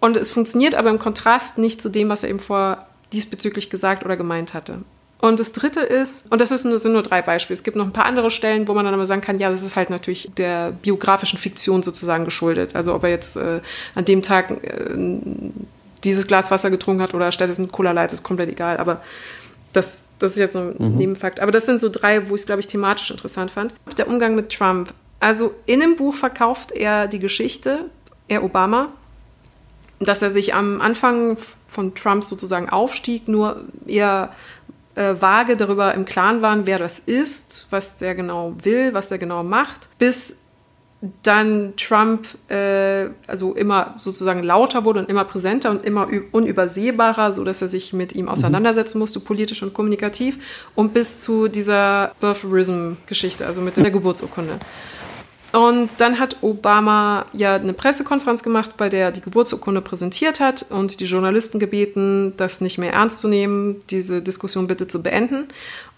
Und 0.00 0.18
es 0.18 0.30
funktioniert 0.30 0.74
aber 0.74 0.90
im 0.90 0.98
Kontrast 0.98 1.56
nicht 1.56 1.80
zu 1.80 1.88
dem, 1.88 2.10
was 2.10 2.22
er 2.22 2.28
eben 2.28 2.38
vor 2.38 2.86
diesbezüglich 3.14 3.70
gesagt 3.70 4.04
oder 4.04 4.18
gemeint 4.18 4.52
hatte. 4.52 4.80
Und 5.26 5.40
das 5.40 5.52
dritte 5.52 5.80
ist, 5.80 6.30
und 6.30 6.40
das 6.40 6.50
ist 6.50 6.62
sind 6.62 6.92
nur 6.92 7.02
drei 7.02 7.22
Beispiele, 7.22 7.54
es 7.54 7.62
gibt 7.62 7.76
noch 7.76 7.84
ein 7.84 7.92
paar 7.92 8.06
andere 8.06 8.30
Stellen, 8.30 8.68
wo 8.68 8.74
man 8.74 8.84
dann 8.84 8.94
aber 8.94 9.06
sagen 9.06 9.20
kann, 9.20 9.38
ja, 9.38 9.50
das 9.50 9.62
ist 9.62 9.76
halt 9.76 9.90
natürlich 9.90 10.30
der 10.36 10.72
biografischen 10.72 11.38
Fiktion 11.38 11.82
sozusagen 11.82 12.24
geschuldet. 12.24 12.76
Also 12.76 12.94
ob 12.94 13.04
er 13.04 13.10
jetzt 13.10 13.36
äh, 13.36 13.60
an 13.94 14.04
dem 14.04 14.22
Tag 14.22 14.50
äh, 14.50 14.96
dieses 16.04 16.26
Glas 16.26 16.50
Wasser 16.50 16.70
getrunken 16.70 17.02
hat 17.02 17.14
oder 17.14 17.32
stattdessen 17.32 17.70
Cola 17.72 17.92
Light, 17.92 18.12
ist 18.12 18.22
komplett 18.22 18.50
egal. 18.50 18.76
Aber 18.76 19.02
das, 19.72 20.04
das 20.18 20.32
ist 20.32 20.38
jetzt 20.38 20.52
so 20.52 20.60
ein 20.60 20.74
mhm. 20.78 20.96
Nebenfakt. 20.96 21.40
Aber 21.40 21.52
das 21.52 21.66
sind 21.66 21.80
so 21.80 21.88
drei, 21.88 22.28
wo 22.28 22.34
ich 22.34 22.42
es, 22.42 22.46
glaube 22.46 22.60
ich, 22.60 22.66
thematisch 22.66 23.10
interessant 23.10 23.50
fand. 23.50 23.74
Der 23.98 24.08
Umgang 24.08 24.34
mit 24.34 24.52
Trump. 24.52 24.94
Also 25.20 25.54
in 25.66 25.80
dem 25.80 25.96
Buch 25.96 26.14
verkauft 26.14 26.72
er 26.72 27.08
die 27.08 27.18
Geschichte, 27.18 27.86
er 28.28 28.44
Obama, 28.44 28.88
dass 29.98 30.22
er 30.22 30.30
sich 30.30 30.54
am 30.54 30.80
Anfang 30.80 31.36
von 31.66 31.94
Trump 31.94 32.22
sozusagen 32.22 32.68
aufstieg, 32.68 33.28
nur 33.28 33.62
eher 33.86 34.32
äh, 34.96 35.14
vage 35.20 35.56
darüber 35.56 35.94
im 35.94 36.04
Klaren 36.04 36.42
waren, 36.42 36.66
wer 36.66 36.78
das 36.78 36.98
ist, 36.98 37.68
was 37.70 37.96
der 37.96 38.14
genau 38.14 38.54
will, 38.62 38.94
was 38.94 39.08
der 39.08 39.18
genau 39.18 39.42
macht, 39.42 39.88
bis 39.98 40.38
dann 41.22 41.74
Trump 41.76 42.26
äh, 42.48 43.10
also 43.26 43.54
immer 43.54 43.94
sozusagen 43.98 44.42
lauter 44.42 44.84
wurde 44.84 45.00
und 45.00 45.10
immer 45.10 45.24
präsenter 45.24 45.70
und 45.70 45.84
immer 45.84 46.08
unübersehbarer, 46.32 47.32
so 47.32 47.44
dass 47.44 47.60
er 47.60 47.68
sich 47.68 47.92
mit 47.92 48.14
ihm 48.14 48.28
auseinandersetzen 48.28 48.98
musste, 48.98 49.20
politisch 49.20 49.62
und 49.62 49.74
kommunikativ, 49.74 50.38
und 50.74 50.94
bis 50.94 51.18
zu 51.18 51.48
dieser 51.48 52.12
Birtherism-Geschichte, 52.20 53.46
also 53.46 53.60
mit 53.60 53.76
der 53.76 53.90
Geburtsurkunde. 53.90 54.58
Und 55.56 56.02
dann 56.02 56.18
hat 56.18 56.36
Obama 56.42 57.24
ja 57.32 57.54
eine 57.54 57.72
Pressekonferenz 57.72 58.42
gemacht, 58.42 58.76
bei 58.76 58.90
der 58.90 59.06
er 59.06 59.10
die 59.10 59.22
Geburtsurkunde 59.22 59.80
präsentiert 59.80 60.38
hat 60.38 60.66
und 60.68 61.00
die 61.00 61.06
Journalisten 61.06 61.58
gebeten, 61.58 62.34
das 62.36 62.60
nicht 62.60 62.76
mehr 62.76 62.92
ernst 62.92 63.22
zu 63.22 63.28
nehmen, 63.28 63.76
diese 63.88 64.20
Diskussion 64.20 64.66
bitte 64.66 64.86
zu 64.86 65.02
beenden. 65.02 65.48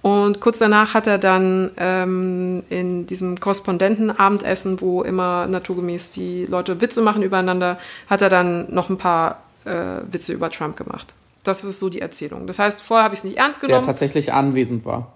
Und 0.00 0.38
kurz 0.38 0.58
danach 0.58 0.94
hat 0.94 1.08
er 1.08 1.18
dann 1.18 1.72
ähm, 1.76 2.62
in 2.68 3.08
diesem 3.08 3.40
Korrespondentenabendessen, 3.40 4.80
wo 4.80 5.02
immer 5.02 5.48
naturgemäß 5.48 6.12
die 6.12 6.46
Leute 6.46 6.80
Witze 6.80 7.02
machen 7.02 7.24
übereinander, 7.24 7.78
hat 8.08 8.22
er 8.22 8.28
dann 8.28 8.72
noch 8.72 8.90
ein 8.90 8.96
paar 8.96 9.42
äh, 9.64 10.02
Witze 10.08 10.34
über 10.34 10.50
Trump 10.50 10.76
gemacht. 10.76 11.16
Das 11.42 11.64
ist 11.64 11.80
so 11.80 11.88
die 11.88 12.00
Erzählung. 12.00 12.46
Das 12.46 12.60
heißt, 12.60 12.80
vorher 12.80 13.02
habe 13.02 13.14
ich 13.14 13.20
es 13.20 13.24
nicht 13.24 13.38
ernst 13.38 13.60
genommen. 13.60 13.82
Der 13.82 13.92
tatsächlich 13.92 14.32
anwesend 14.32 14.84
war. 14.84 15.14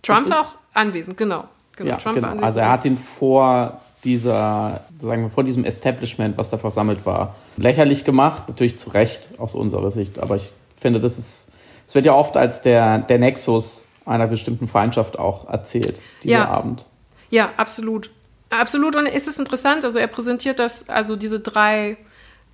Trump 0.00 0.30
war 0.30 0.40
auch 0.40 0.56
anwesend, 0.72 1.18
genau. 1.18 1.48
Genau, 1.76 1.90
ja, 1.90 1.96
Trump 1.96 2.16
genau. 2.16 2.36
Also 2.42 2.60
er 2.60 2.70
hat 2.70 2.84
ihn 2.84 2.98
vor 2.98 3.80
dieser, 4.04 4.82
sagen 4.98 5.22
wir, 5.22 5.30
vor 5.30 5.44
diesem 5.44 5.64
Establishment, 5.64 6.36
was 6.36 6.50
da 6.50 6.58
versammelt 6.58 7.06
war, 7.06 7.34
lächerlich 7.56 8.04
gemacht. 8.04 8.44
Natürlich 8.48 8.78
zu 8.78 8.90
Recht 8.90 9.30
aus 9.38 9.54
unserer 9.54 9.90
Sicht. 9.90 10.18
Aber 10.18 10.36
ich 10.36 10.52
finde, 10.78 11.00
das 11.00 11.18
ist, 11.18 11.48
es 11.86 11.94
wird 11.94 12.06
ja 12.06 12.14
oft 12.14 12.36
als 12.36 12.60
der, 12.60 12.98
der 12.98 13.18
Nexus 13.18 13.88
einer 14.04 14.26
bestimmten 14.26 14.68
Feindschaft 14.68 15.18
auch 15.18 15.48
erzählt, 15.48 16.02
dieser 16.22 16.34
ja. 16.34 16.48
Abend. 16.48 16.86
Ja, 17.30 17.50
absolut. 17.56 18.10
Absolut. 18.50 18.94
Und 18.94 19.06
ist 19.06 19.26
es 19.26 19.38
interessant, 19.38 19.84
also 19.84 19.98
er 19.98 20.06
präsentiert 20.06 20.58
das, 20.58 20.88
also 20.88 21.16
diese 21.16 21.40
drei 21.40 21.96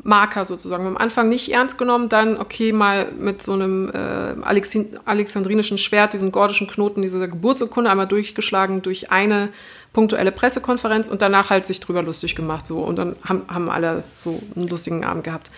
Marker 0.03 0.45
sozusagen. 0.45 0.87
Am 0.87 0.97
Anfang 0.97 1.29
nicht 1.29 1.53
ernst 1.53 1.79
genommen, 1.79 2.09
dann 2.09 2.39
okay, 2.39 2.73
mal 2.73 3.13
mit 3.13 3.43
so 3.43 3.53
einem 3.53 3.91
äh, 3.91 4.35
alexandrinischen 5.05 5.79
Schwert, 5.79 6.15
diesen 6.15 6.33
gordischen 6.33 6.67
Knoten, 6.67 7.03
diese 7.03 7.29
Geburtsurkunde 7.29 7.91
einmal 7.91 8.07
durchgeschlagen 8.07 8.83
durch 8.83 9.11
eine 9.11 9.51
punktuelle 9.93 10.33
Pressekonferenz 10.33 11.09
und 11.09 11.23
danach 11.23 11.51
halt 11.51 11.67
sich 11.67 11.81
drüber 11.81 12.03
lustig 12.03 12.35
gemacht. 12.35 12.67
So. 12.67 12.79
Und 12.81 12.97
dann 12.97 13.17
haben, 13.25 13.43
haben 13.49 13.69
alle 13.69 14.05
so 14.17 14.41
einen 14.57 14.69
lustigen 14.69 15.05
Abend 15.05 15.25
gehabt. 15.25 15.51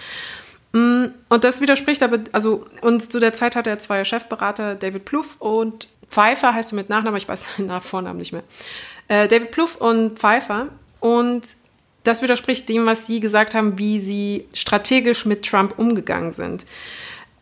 Mm, 0.73 1.07
und 1.29 1.45
das 1.45 1.61
widerspricht 1.61 2.03
aber, 2.03 2.19
also, 2.33 2.67
und 2.81 3.01
zu 3.13 3.21
der 3.21 3.35
Zeit 3.35 3.57
hatte 3.57 3.71
er 3.71 3.79
zwei 3.79 4.05
Chefberater, 4.05 4.75
David 4.75 5.05
Plouffe 5.05 5.37
und 5.39 5.89
Pfeiffer, 6.09 6.55
heißt 6.55 6.73
er 6.73 6.77
mit 6.77 6.89
Nachnamen, 6.89 7.17
ich 7.17 7.29
weiß 7.29 7.49
seinen 7.57 7.81
Vornamen 7.81 8.19
nicht 8.19 8.33
mehr. 8.33 8.43
Äh, 9.09 9.29
David 9.29 9.51
Plouffe 9.51 9.79
und 9.79 10.19
Pfeiffer. 10.19 10.69
Und 11.01 11.43
das 12.05 12.23
widerspricht 12.23 12.69
dem, 12.69 12.87
was 12.87 13.07
Sie 13.07 13.21
gesagt 13.21 13.55
haben, 13.55 13.79
wie 13.79 14.01
Sie 14.01 14.47
strategisch 14.55 15.25
mit 15.25 15.45
Trump 15.45 15.79
umgegangen 15.79 16.31
sind. 16.33 16.67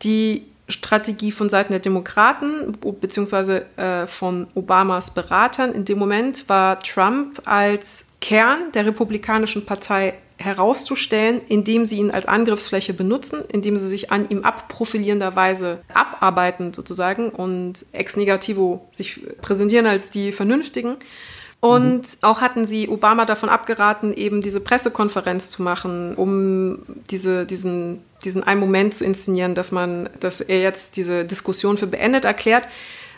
Die 0.03 0.45
Strategie 0.69 1.33
von 1.33 1.49
Seiten 1.49 1.73
der 1.73 1.81
Demokraten 1.81 2.77
beziehungsweise 3.01 3.67
äh, 3.77 4.07
von 4.07 4.47
Obamas 4.55 5.13
Beratern 5.13 5.73
in 5.73 5.85
dem 5.85 5.99
Moment 5.99 6.49
war 6.49 6.79
Trump 6.81 7.43
als 7.45 8.07
Kern 8.21 8.73
der 8.73 8.87
Republikanischen 8.87 9.67
Partei 9.67 10.15
herauszustellen, 10.41 11.43
indem 11.49 11.85
sie 11.85 11.99
ihn 11.99 12.11
als 12.11 12.27
Angriffsfläche 12.27 12.95
benutzen, 12.95 13.43
indem 13.53 13.77
sie 13.77 13.87
sich 13.87 14.11
an 14.11 14.29
ihm 14.31 14.43
abprofilierenderweise 14.43 15.81
abarbeiten 15.93 16.73
sozusagen 16.73 17.29
und 17.29 17.85
ex 17.93 18.17
negativo 18.17 18.89
sich 18.91 19.21
präsentieren 19.43 19.87
als 19.87 20.11
die 20.11 20.33
Vernünftigen. 20.33 20.97
Und 21.61 22.01
mhm. 22.01 22.19
auch 22.23 22.41
hatten 22.41 22.65
sie 22.65 22.89
Obama 22.89 23.27
davon 23.27 23.51
abgeraten, 23.51 24.15
eben 24.15 24.41
diese 24.41 24.61
Pressekonferenz 24.61 25.51
zu 25.51 25.63
machen, 25.63 26.15
um 26.15 26.79
diese, 27.11 27.45
diesen, 27.45 28.03
diesen 28.25 28.43
einen 28.43 28.61
Moment 28.61 28.95
zu 28.95 29.05
inszenieren, 29.05 29.55
dass 29.55 29.71
man, 29.71 30.09
dass 30.21 30.41
er 30.41 30.61
jetzt 30.61 30.97
diese 30.97 31.25
Diskussion 31.25 31.77
für 31.77 31.87
beendet 31.87 32.25
erklärt 32.25 32.67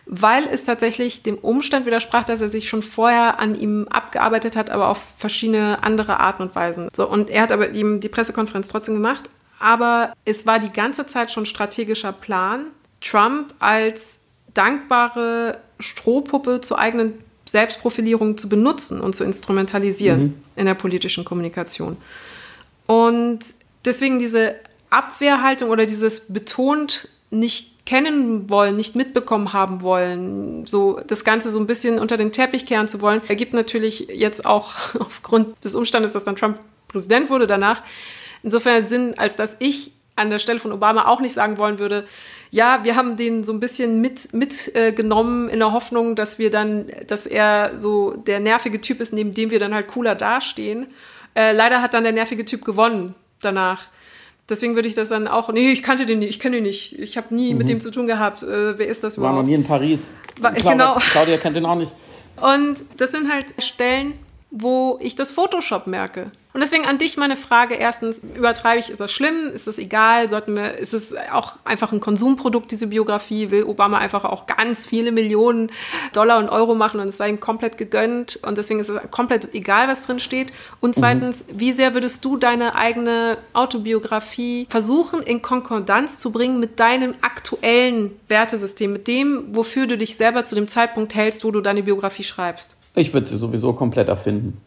weil 0.07 0.49
es 0.49 0.65
tatsächlich 0.65 1.23
dem 1.23 1.39
Umstand 1.39 1.87
widersprach, 1.87 2.25
dass 2.25 2.41
er 2.41 2.49
sich 2.49 2.69
schon 2.69 2.83
vorher 2.83 3.39
an 3.39 3.55
ihm 3.55 3.87
abgearbeitet 3.89 4.57
hat, 4.57 4.71
aber 4.71 4.89
auf 4.89 5.01
verschiedene 5.17 5.83
andere 5.83 6.19
Arten 6.19 6.43
und 6.43 6.55
Weisen. 6.55 6.89
So, 6.95 7.09
und 7.09 7.31
er 7.31 7.43
hat 7.43 7.53
aber 7.53 7.71
ihm 7.71 8.01
die 8.01 8.09
Pressekonferenz 8.09 8.69
trotzdem 8.69 8.95
gemacht. 8.95 9.31
Aber 9.61 10.13
es 10.25 10.45
war 10.45 10.59
die 10.59 10.73
ganze 10.73 11.07
Zeit 11.07 11.31
schon 11.31 11.47
strategischer 11.47 12.13
Plan, 12.13 12.67
Trump 13.01 13.55
als 13.61 14.23
dankbare 14.55 15.59
Strohpuppe 15.79 16.61
zur 16.61 16.79
eigenen 16.79 17.23
Selbstprofilierung 17.45 18.39
zu 18.39 18.49
benutzen 18.49 19.01
und 19.01 19.15
zu 19.15 19.25
instrumentalisieren 19.25 20.23
mhm. 20.23 20.35
in 20.57 20.67
der 20.67 20.75
politischen 20.75 21.25
Kommunikation. 21.25 21.97
Und 22.87 23.41
deswegen 23.85 24.19
diese 24.19 24.55
Abwehrhaltung 24.91 25.71
oder 25.71 25.87
dieses 25.87 26.33
betont 26.33 27.09
nicht 27.31 27.73
kennen 27.85 28.49
wollen, 28.49 28.77
nicht 28.77 28.95
mitbekommen 28.95 29.53
haben 29.53 29.83
wollen, 29.83 30.67
so 30.67 31.01
das 31.07 31.25
Ganze 31.25 31.51
so 31.51 31.59
ein 31.59 31.67
bisschen 31.67 31.99
unter 31.99 32.17
den 32.17 32.31
Teppich 32.31 32.67
kehren 32.67 32.87
zu 32.87 33.01
wollen, 33.01 33.21
ergibt 33.27 33.55
natürlich 33.55 34.09
jetzt 34.09 34.45
auch 34.45 34.75
aufgrund 35.01 35.65
des 35.65 35.75
Umstandes, 35.75 36.13
dass 36.13 36.25
dann 36.25 36.37
Trump 36.37 36.59
Präsident 36.89 37.31
wurde 37.31 37.47
danach, 37.47 37.83
insofern 38.43 38.85
Sinn, 38.85 39.15
als 39.17 39.35
dass 39.37 39.57
ich 39.61 39.93
an 40.15 40.29
der 40.29 40.39
Stelle 40.39 40.59
von 40.59 40.73
Obama 40.73 41.07
auch 41.07 41.21
nicht 41.21 41.33
sagen 41.33 41.57
wollen 41.57 41.79
würde, 41.79 42.05
ja, 42.53 42.85
wir 42.85 42.97
haben 42.97 43.17
den 43.17 43.45
so 43.45 43.53
ein 43.55 43.61
bisschen 43.61 44.03
mitgenommen 44.03 45.47
mit, 45.47 45.51
äh, 45.51 45.53
in 45.55 45.59
der 45.59 45.73
Hoffnung, 45.73 46.15
dass 46.15 46.39
wir 46.39 46.51
dann, 46.51 46.87
dass 47.07 47.27
er 47.27 47.79
so 47.79 48.15
der 48.15 48.41
nervige 48.41 48.79
Typ 48.79 49.01
ist, 49.01 49.15
neben 49.15 49.33
dem 49.33 49.51
wir 49.51 49.59
dann 49.59 49.75
halt 49.75 49.89
cooler 49.89 50.15
dastehen. 50.15 50.87
Äh, 51.35 51.53
leider 51.53 51.81
hat 51.81 51.95
dann 51.95 52.05
der 52.05 52.13
nervige 52.13 52.45
Typ 52.45 52.63
gewonnen 52.63 53.15
danach. 53.41 53.87
Deswegen 54.51 54.75
würde 54.75 54.87
ich 54.87 54.95
das 54.95 55.09
dann 55.09 55.29
auch. 55.29 55.51
Nee, 55.51 55.73
ich 55.73 55.83
kannte 55.83 56.05
den 56.05 56.19
nicht, 56.19 56.29
ich 56.29 56.41
kenne 56.41 56.59
ihn 56.59 56.65
nicht. 56.65 56.99
Ich 56.99 57.17
habe 57.17 57.35
nie 57.35 57.53
mhm. 57.53 57.59
mit 57.59 57.71
dem 57.71 57.81
zu 57.81 57.91
tun 57.91 58.07
gehabt. 58.07 58.43
Äh, 58.43 58.79
wer 58.79 58.87
ist 58.87 59.03
das 59.03 59.17
überhaupt? 59.17 59.37
War 59.37 59.43
noch 59.43 59.49
nie 59.49 59.55
in 59.55 59.65
Paris. 59.65 60.13
War, 60.39 60.53
Claudia, 60.53 60.73
genau. 60.73 60.97
Claudia 61.11 61.39
kennt 61.39 61.57
den 61.57 61.65
auch 61.65 61.77
nicht. 61.77 61.95
Und 62.37 62.85
das 62.99 63.13
sind 63.13 63.33
halt 63.33 63.55
Stellen, 63.65 64.13
wo 64.53 64.99
ich 65.01 65.17
das 65.17 65.31
Photoshop 65.31 65.87
merke. 65.87 66.31
Und 66.53 66.61
deswegen 66.61 66.85
an 66.85 66.99
dich 66.99 67.17
meine 67.17 67.39
Frage: 67.39 67.75
Erstens, 67.75 68.19
übertreibe 68.19 68.79
ich, 68.79 68.91
ist 68.91 69.01
das 69.01 69.11
schlimm? 69.11 69.47
Ist 69.47 69.67
das 69.67 69.79
egal? 69.79 70.29
Sollten 70.29 70.55
wir, 70.55 70.77
ist 70.77 70.93
es 70.93 71.15
auch 71.33 71.57
einfach 71.65 71.93
ein 71.93 72.01
Konsumprodukt, 72.01 72.71
diese 72.71 72.89
Biografie? 72.89 73.51
Will 73.51 73.65
Obama 73.65 73.97
einfach 73.97 74.27
auch 74.27 74.47
ganz 74.47 74.85
viele 74.85 75.11
Millionen 75.11 75.71
Dollar 76.13 76.39
und 76.39 76.51
Euro 76.51 76.75
machen 76.75 77.01
und 77.01 77.09
es 77.09 77.17
sei 77.17 77.31
ihm 77.31 77.41
komplett 77.41 77.79
gegönnt? 77.79 78.39
Und 78.43 78.59
deswegen 78.59 78.81
ist 78.81 78.91
es 78.91 79.01
komplett 79.11 79.55
egal, 79.55 79.89
was 79.89 80.07
drin 80.07 80.21
steht. 80.21 80.53
Und 80.81 80.95
zweitens, 80.95 81.47
mhm. 81.47 81.61
wie 81.61 81.73
sehr 81.73 81.95
würdest 81.95 82.23
du 82.23 82.37
deine 82.37 82.75
eigene 82.75 83.39
Autobiografie 83.55 84.67
versuchen, 84.69 85.23
in 85.23 85.41
Konkordanz 85.41 86.19
zu 86.19 86.33
bringen 86.33 86.61
mit 86.61 86.79
deinem 86.79 87.15
aktuellen 87.23 88.11
Wertesystem, 88.29 88.93
mit 88.93 89.09
dem, 89.09 89.57
wofür 89.57 89.87
du 89.87 89.97
dich 89.97 90.19
selber 90.19 90.45
zu 90.45 90.55
dem 90.55 90.69
Zeitpunkt 90.69 91.15
hältst, 91.15 91.45
wo 91.45 91.51
du 91.51 91.63
deine 91.63 91.83
Biografie 91.83 92.25
schreibst? 92.25 92.77
Ich 92.95 93.13
würde 93.13 93.27
sie 93.27 93.37
sowieso 93.37 93.73
komplett 93.73 94.09
erfinden. 94.09 94.61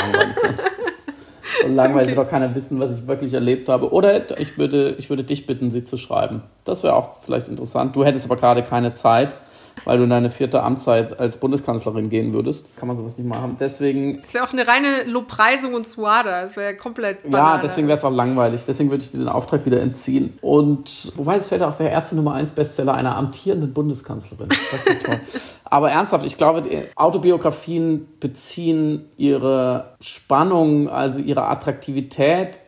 Langweilig 0.00 0.36
sonst. 0.36 0.70
Und 1.64 1.76
langweilig 1.76 2.08
okay. 2.08 2.16
wird 2.16 2.26
auch 2.26 2.30
keiner 2.30 2.54
wissen, 2.54 2.80
was 2.80 2.92
ich 2.92 3.06
wirklich 3.06 3.32
erlebt 3.32 3.68
habe. 3.68 3.92
Oder 3.92 4.38
ich 4.38 4.58
würde, 4.58 4.96
ich 4.98 5.08
würde 5.08 5.24
dich 5.24 5.46
bitten, 5.46 5.70
sie 5.70 5.84
zu 5.84 5.96
schreiben. 5.96 6.42
Das 6.64 6.82
wäre 6.82 6.94
auch 6.94 7.22
vielleicht 7.22 7.48
interessant. 7.48 7.94
Du 7.96 8.04
hättest 8.04 8.26
aber 8.26 8.36
gerade 8.36 8.62
keine 8.62 8.94
Zeit 8.94 9.36
weil 9.84 9.98
du 9.98 10.04
in 10.04 10.10
deine 10.10 10.30
vierte 10.30 10.62
Amtszeit 10.62 11.18
als 11.18 11.38
Bundeskanzlerin 11.38 12.08
gehen 12.08 12.32
würdest. 12.32 12.76
Kann 12.76 12.88
man 12.88 12.96
sowas 12.96 13.18
nicht 13.18 13.28
machen. 13.28 13.56
Deswegen. 13.58 14.22
Das 14.22 14.34
wäre 14.34 14.44
auch 14.44 14.52
eine 14.52 14.66
reine 14.66 15.04
Lobpreisung 15.04 15.74
und 15.74 15.86
Suada. 15.86 16.42
Das 16.42 16.56
wäre 16.56 16.76
komplett. 16.76 17.22
Banane. 17.24 17.56
Ja, 17.56 17.58
deswegen 17.58 17.88
wäre 17.88 17.98
es 17.98 18.04
auch 18.04 18.14
langweilig. 18.14 18.64
Deswegen 18.66 18.90
würde 18.90 19.04
ich 19.04 19.10
dir 19.10 19.18
den 19.18 19.28
Auftrag 19.28 19.66
wieder 19.66 19.80
entziehen. 19.80 20.38
Und 20.40 21.12
wobei 21.16 21.36
es 21.36 21.48
fällt 21.48 21.62
auch 21.62 21.74
der 21.74 21.90
erste 21.90 22.16
Nummer 22.16 22.34
1 22.34 22.52
Bestseller 22.52 22.94
einer 22.94 23.16
amtierenden 23.16 23.72
Bundeskanzlerin. 23.72 24.48
Das 24.48 24.86
wäre 24.86 24.98
toll. 25.02 25.20
Aber 25.74 25.90
ernsthaft, 25.90 26.24
ich 26.24 26.36
glaube, 26.36 26.62
Autobiografien 26.94 28.06
beziehen 28.20 29.06
ihre 29.16 29.96
Spannung, 30.00 30.88
also 30.88 31.18
ihre 31.18 31.48
Attraktivität, 31.48 32.60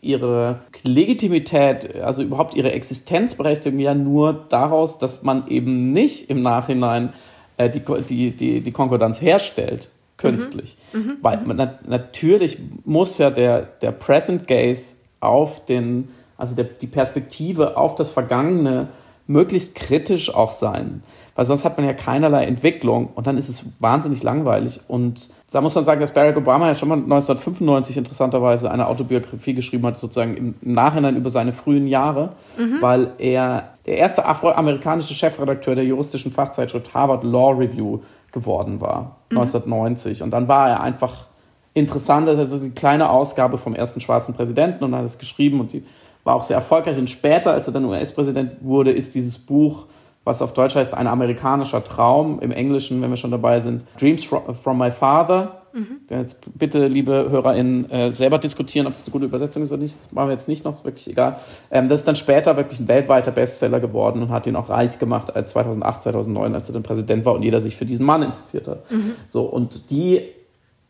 ihre 0.00 0.62
Legitimität, 0.82 2.02
also 2.02 2.24
überhaupt 2.24 2.54
ihre 2.54 2.72
Existenzberechtigung 2.72 3.78
ja 3.78 3.94
nur 3.94 4.32
daraus, 4.48 4.98
dass 4.98 5.22
man 5.22 5.46
eben 5.46 5.92
nicht 5.92 6.30
im 6.30 6.42
Nachhinein 6.42 7.12
äh, 7.58 7.70
die, 7.70 7.80
die, 8.08 8.32
die, 8.32 8.60
die 8.60 8.72
Konkordanz 8.72 9.22
herstellt, 9.22 9.88
künstlich. 10.16 10.76
Mhm. 10.92 10.98
Mhm. 10.98 11.16
Weil 11.22 11.40
man, 11.42 11.78
natürlich 11.86 12.58
muss 12.84 13.18
ja 13.18 13.30
der, 13.30 13.68
der 13.82 13.92
Present 13.92 14.48
Gaze 14.48 14.96
auf 15.20 15.64
den, 15.64 16.08
also 16.36 16.56
der, 16.56 16.64
die 16.64 16.88
Perspektive 16.88 17.76
auf 17.76 17.94
das 17.94 18.08
Vergangene 18.08 18.88
möglichst 19.28 19.76
kritisch 19.76 20.34
auch 20.34 20.50
sein. 20.50 21.04
Weil 21.38 21.44
sonst 21.44 21.64
hat 21.64 21.78
man 21.78 21.86
ja 21.86 21.92
keinerlei 21.92 22.46
Entwicklung 22.46 23.10
und 23.14 23.28
dann 23.28 23.38
ist 23.38 23.48
es 23.48 23.64
wahnsinnig 23.78 24.24
langweilig. 24.24 24.80
Und 24.88 25.30
da 25.52 25.60
muss 25.60 25.72
man 25.76 25.84
sagen, 25.84 26.00
dass 26.00 26.12
Barack 26.12 26.36
Obama 26.36 26.66
ja 26.66 26.74
schon 26.74 26.88
mal 26.88 26.96
1995 26.96 27.96
interessanterweise 27.96 28.68
eine 28.68 28.88
Autobiografie 28.88 29.54
geschrieben 29.54 29.86
hat, 29.86 29.96
sozusagen 29.98 30.36
im 30.36 30.54
Nachhinein 30.62 31.14
über 31.14 31.30
seine 31.30 31.52
frühen 31.52 31.86
Jahre, 31.86 32.32
mhm. 32.58 32.78
weil 32.80 33.12
er 33.18 33.74
der 33.86 33.98
erste 33.98 34.26
afroamerikanische 34.26 35.14
Chefredakteur 35.14 35.76
der 35.76 35.84
juristischen 35.84 36.32
Fachzeitschrift 36.32 36.92
Harvard 36.92 37.22
Law 37.22 37.52
Review 37.52 38.00
geworden 38.32 38.80
war, 38.80 39.18
mhm. 39.30 39.38
1990. 39.38 40.24
Und 40.24 40.32
dann 40.32 40.48
war 40.48 40.68
er 40.68 40.80
einfach 40.80 41.26
interessant, 41.72 42.28
also 42.28 42.58
die 42.58 42.70
kleine 42.70 43.10
Ausgabe 43.10 43.58
vom 43.58 43.76
ersten 43.76 44.00
schwarzen 44.00 44.34
Präsidenten 44.34 44.82
und 44.82 44.92
hat 44.92 45.04
es 45.04 45.18
geschrieben 45.18 45.60
und 45.60 45.72
die 45.72 45.84
war 46.24 46.34
auch 46.34 46.42
sehr 46.42 46.56
erfolgreich. 46.56 46.98
Und 46.98 47.08
später, 47.08 47.52
als 47.52 47.68
er 47.68 47.74
dann 47.74 47.84
US-Präsident 47.84 48.56
wurde, 48.60 48.90
ist 48.90 49.14
dieses 49.14 49.38
Buch 49.38 49.86
was 50.28 50.42
auf 50.42 50.52
Deutsch 50.52 50.76
heißt 50.76 50.94
ein 50.94 51.06
amerikanischer 51.06 51.82
Traum, 51.82 52.38
im 52.40 52.52
Englischen, 52.52 53.00
wenn 53.02 53.10
wir 53.10 53.16
schon 53.16 53.30
dabei 53.30 53.60
sind, 53.60 53.84
Dreams 53.98 54.24
from, 54.24 54.54
from 54.54 54.78
My 54.78 54.90
Father. 54.90 55.62
Mhm. 55.72 56.00
Jetzt 56.10 56.40
bitte, 56.56 56.86
liebe 56.86 57.30
HörerInnen, 57.30 57.90
äh, 57.90 58.12
selber 58.12 58.38
diskutieren, 58.38 58.86
ob 58.86 58.92
das 58.92 59.04
eine 59.04 59.12
gute 59.12 59.24
Übersetzung 59.24 59.62
ist 59.62 59.72
oder 59.72 59.82
nicht. 59.82 59.96
Das 59.96 60.12
machen 60.12 60.28
wir 60.28 60.34
jetzt 60.34 60.46
nicht 60.46 60.64
noch, 60.64 60.74
ist 60.74 60.84
wirklich 60.84 61.08
egal. 61.08 61.40
Ähm, 61.70 61.88
das 61.88 62.00
ist 62.00 62.08
dann 62.08 62.16
später 62.16 62.56
wirklich 62.56 62.78
ein 62.78 62.88
weltweiter 62.88 63.30
Bestseller 63.30 63.80
geworden 63.80 64.22
und 64.22 64.28
hat 64.30 64.46
ihn 64.46 64.54
auch 64.54 64.68
reich 64.68 64.98
gemacht 64.98 65.34
als 65.34 65.52
2008, 65.52 66.02
2009, 66.04 66.54
als 66.54 66.68
er 66.68 66.74
dann 66.74 66.82
Präsident 66.82 67.24
war 67.24 67.34
und 67.34 67.42
jeder 67.42 67.60
sich 67.60 67.76
für 67.76 67.86
diesen 67.86 68.04
Mann 68.04 68.22
interessiert 68.22 68.68
hat. 68.68 68.90
Mhm. 68.90 69.12
So, 69.26 69.44
und 69.44 69.90
die 69.90 70.22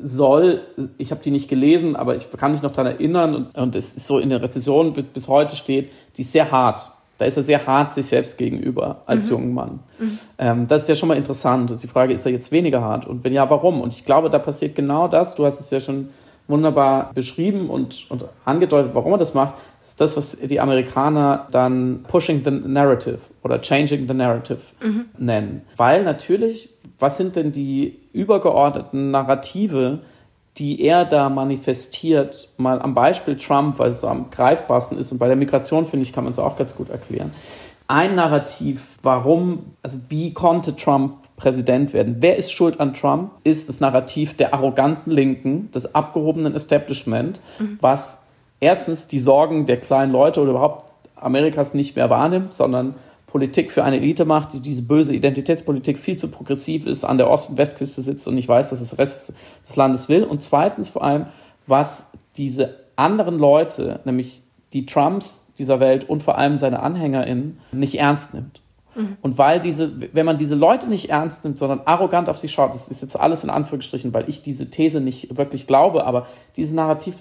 soll, 0.01 0.63
ich 0.97 1.11
habe 1.11 1.23
die 1.23 1.31
nicht 1.31 1.49
gelesen, 1.49 1.97
aber 1.97 2.15
ich 2.17 2.31
kann 2.31 2.53
mich 2.53 2.63
noch 2.63 2.71
daran 2.71 2.93
erinnern 2.93 3.35
und, 3.35 3.55
und 3.57 3.75
es 3.75 3.95
ist 3.95 4.07
so 4.07 4.19
in 4.19 4.29
der 4.29 4.43
Rezession 4.43 4.93
bis, 4.93 5.05
bis 5.05 5.29
heute 5.29 5.57
steht, 5.57 5.93
die 6.17 6.23
ist 6.23 6.33
sehr 6.33 6.51
hart. 6.51 6.89
Da 7.19 7.25
ist 7.25 7.37
er 7.37 7.43
sehr 7.43 7.67
hart 7.67 7.95
sich 7.95 8.07
selbst 8.07 8.39
gegenüber 8.39 9.03
als 9.07 9.27
mhm. 9.27 9.33
jungen 9.33 9.55
Mann. 9.55 9.81
Mhm. 9.99 10.19
Ähm, 10.39 10.67
das 10.69 10.83
ist 10.83 10.89
ja 10.89 10.95
schon 10.95 11.09
mal 11.09 11.17
interessant. 11.17 11.73
Die 11.83 11.89
Frage, 11.89 12.15
ist 12.15 12.25
er 12.25 12.33
jetzt 12.33 12.53
weniger 12.53 12.81
hart? 12.81 13.07
Und 13.07 13.25
wenn 13.25 13.33
ja, 13.33 13.51
warum? 13.51 13.81
Und 13.81 13.93
ich 13.93 14.05
glaube, 14.05 14.31
da 14.31 14.39
passiert 14.39 14.77
genau 14.77 15.09
das. 15.09 15.35
Du 15.35 15.45
hast 15.45 15.61
es 15.61 15.71
ja 15.71 15.81
schon 15.81 16.09
wunderbar 16.47 17.13
beschrieben 17.13 17.69
und, 17.69 18.07
und 18.09 18.25
angedeutet, 18.45 18.93
warum 18.95 19.13
er 19.13 19.19
das 19.19 19.35
macht. 19.35 19.57
Das 19.81 19.89
ist 19.89 20.01
das, 20.01 20.17
was 20.17 20.37
die 20.49 20.61
Amerikaner 20.61 21.47
dann 21.51 22.05
Pushing 22.09 22.43
the 22.43 22.51
Narrative 22.51 23.19
oder 23.43 23.61
Changing 23.61 24.09
the 24.09 24.15
Narrative 24.15 24.61
mhm. 24.83 25.07
nennen. 25.19 25.63
Weil 25.77 26.05
natürlich, 26.05 26.71
was 26.99 27.19
sind 27.19 27.37
denn 27.37 27.53
die 27.53 27.99
übergeordneten 28.13 29.11
Narrative, 29.11 30.01
die 30.59 30.83
er 30.83 31.05
da 31.05 31.29
manifestiert, 31.29 32.49
mal 32.57 32.81
am 32.81 32.95
Beispiel 32.95 33.37
Trump, 33.37 33.79
weil 33.79 33.91
es 33.91 34.05
am 34.05 34.31
greifbarsten 34.31 34.99
ist 34.99 35.13
und 35.13 35.19
bei 35.19 35.29
der 35.29 35.37
Migration, 35.37 35.87
finde 35.87 36.05
ich, 36.05 36.13
kann 36.13 36.25
man 36.25 36.33
es 36.33 36.39
auch 36.39 36.57
ganz 36.57 36.75
gut 36.75 36.91
erklären. 36.91 37.33
Ein 37.87 38.17
Narrativ, 38.17 38.99
warum, 39.03 39.73
also 39.83 39.99
wie 40.09 40.35
konnte 40.35 40.77
Trump 40.77 41.15
Präsident 41.37 41.95
werden? 41.95 42.17
Wer 42.21 42.37
ist 42.37 42.53
schuld 42.53 42.81
an 42.81 42.93
Trump? 42.93 43.31
Ist 43.45 43.69
das 43.69 43.81
Narrativ 43.81 44.37
der 44.37 44.53
arroganten 44.53 45.11
Linken, 45.11 45.71
des 45.71 45.95
abgehobenen 45.95 46.55
Establishment, 46.55 47.41
mhm. 47.59 47.79
was 47.81 48.21
erstens 48.61 49.07
die 49.07 49.21
Sorgen 49.21 49.65
der 49.67 49.79
kleinen 49.79 50.13
Leute 50.13 50.41
oder 50.43 50.51
überhaupt 50.51 50.87
Amerikas 51.17 51.75
nicht 51.75 51.97
mehr 51.97 52.11
wahrnimmt, 52.11 52.53
sondern 52.53 52.95
Politik 53.29 53.71
für 53.71 53.85
eine 53.85 53.97
Elite 53.97 54.25
macht, 54.25 54.55
die 54.55 54.61
diese 54.61 54.83
böse 54.83 55.15
Identitätspolitik 55.15 55.99
viel 55.99 56.17
zu 56.17 56.29
progressiv 56.29 56.87
ist, 56.87 57.05
an 57.05 57.19
der 57.19 57.31
Ost- 57.31 57.51
und 57.51 57.59
Westküste 57.59 58.03
sitzt 58.03 58.27
und 58.27 58.35
nicht 58.35 58.49
weiß, 58.49 58.73
was 58.73 58.81
das 58.81 58.99
Rest 58.99 59.33
des 59.67 59.77
Landes 59.77 60.09
will. 60.09 60.25
Und 60.25 60.43
zweitens 60.43 60.89
vor 60.89 61.05
allem, 61.05 61.27
was 61.67 62.07
diese 62.37 62.77
anderen 62.97 63.39
Leute, 63.39 64.01
nämlich 64.05 64.43
die 64.73 64.87
Trumps 64.87 65.47
dieser 65.59 65.79
Welt 65.79 66.09
und 66.09 66.23
vor 66.23 66.39
allem 66.39 66.57
seine 66.57 66.81
AnhängerInnen, 66.81 67.61
nicht 67.73 67.99
ernst 67.99 68.33
nimmt. 68.35 68.63
Mhm. 68.95 69.19
Und 69.21 69.37
weil 69.37 69.61
diese, 69.61 69.93
wenn 70.15 70.27
man 70.27 70.39
diese 70.39 70.55
Leute 70.55 70.89
nicht 70.89 71.11
ernst 71.11 71.45
nimmt, 71.45 71.59
sondern 71.59 71.83
arrogant 71.85 72.29
auf 72.29 72.39
sie 72.39 72.49
schaut, 72.49 72.75
das 72.75 72.89
ist 72.89 73.03
jetzt 73.03 73.19
alles 73.19 73.45
in 73.45 73.51
Anführungsstrichen, 73.51 74.13
weil 74.15 74.29
ich 74.29 74.43
diese 74.43 74.71
These 74.71 75.01
nicht 75.01 75.37
wirklich 75.37 75.67
glaube, 75.67 76.05
aber 76.05 76.27
dieses 76.57 76.73
Narrativ 76.73 77.17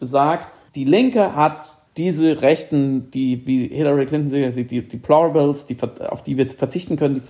besagt, 0.00 0.52
die 0.74 0.84
Linke 0.84 1.36
hat 1.36 1.76
diese 1.96 2.42
Rechten, 2.42 3.10
die, 3.10 3.46
wie 3.46 3.68
Hillary 3.68 4.06
Clinton 4.06 4.50
sie 4.50 4.64
die 4.64 4.86
Deplorables, 4.86 5.66
die, 5.66 5.76
auf 6.08 6.22
die 6.22 6.36
wir 6.36 6.48
verzichten 6.50 6.96
können, 6.96 7.16
die 7.16 7.22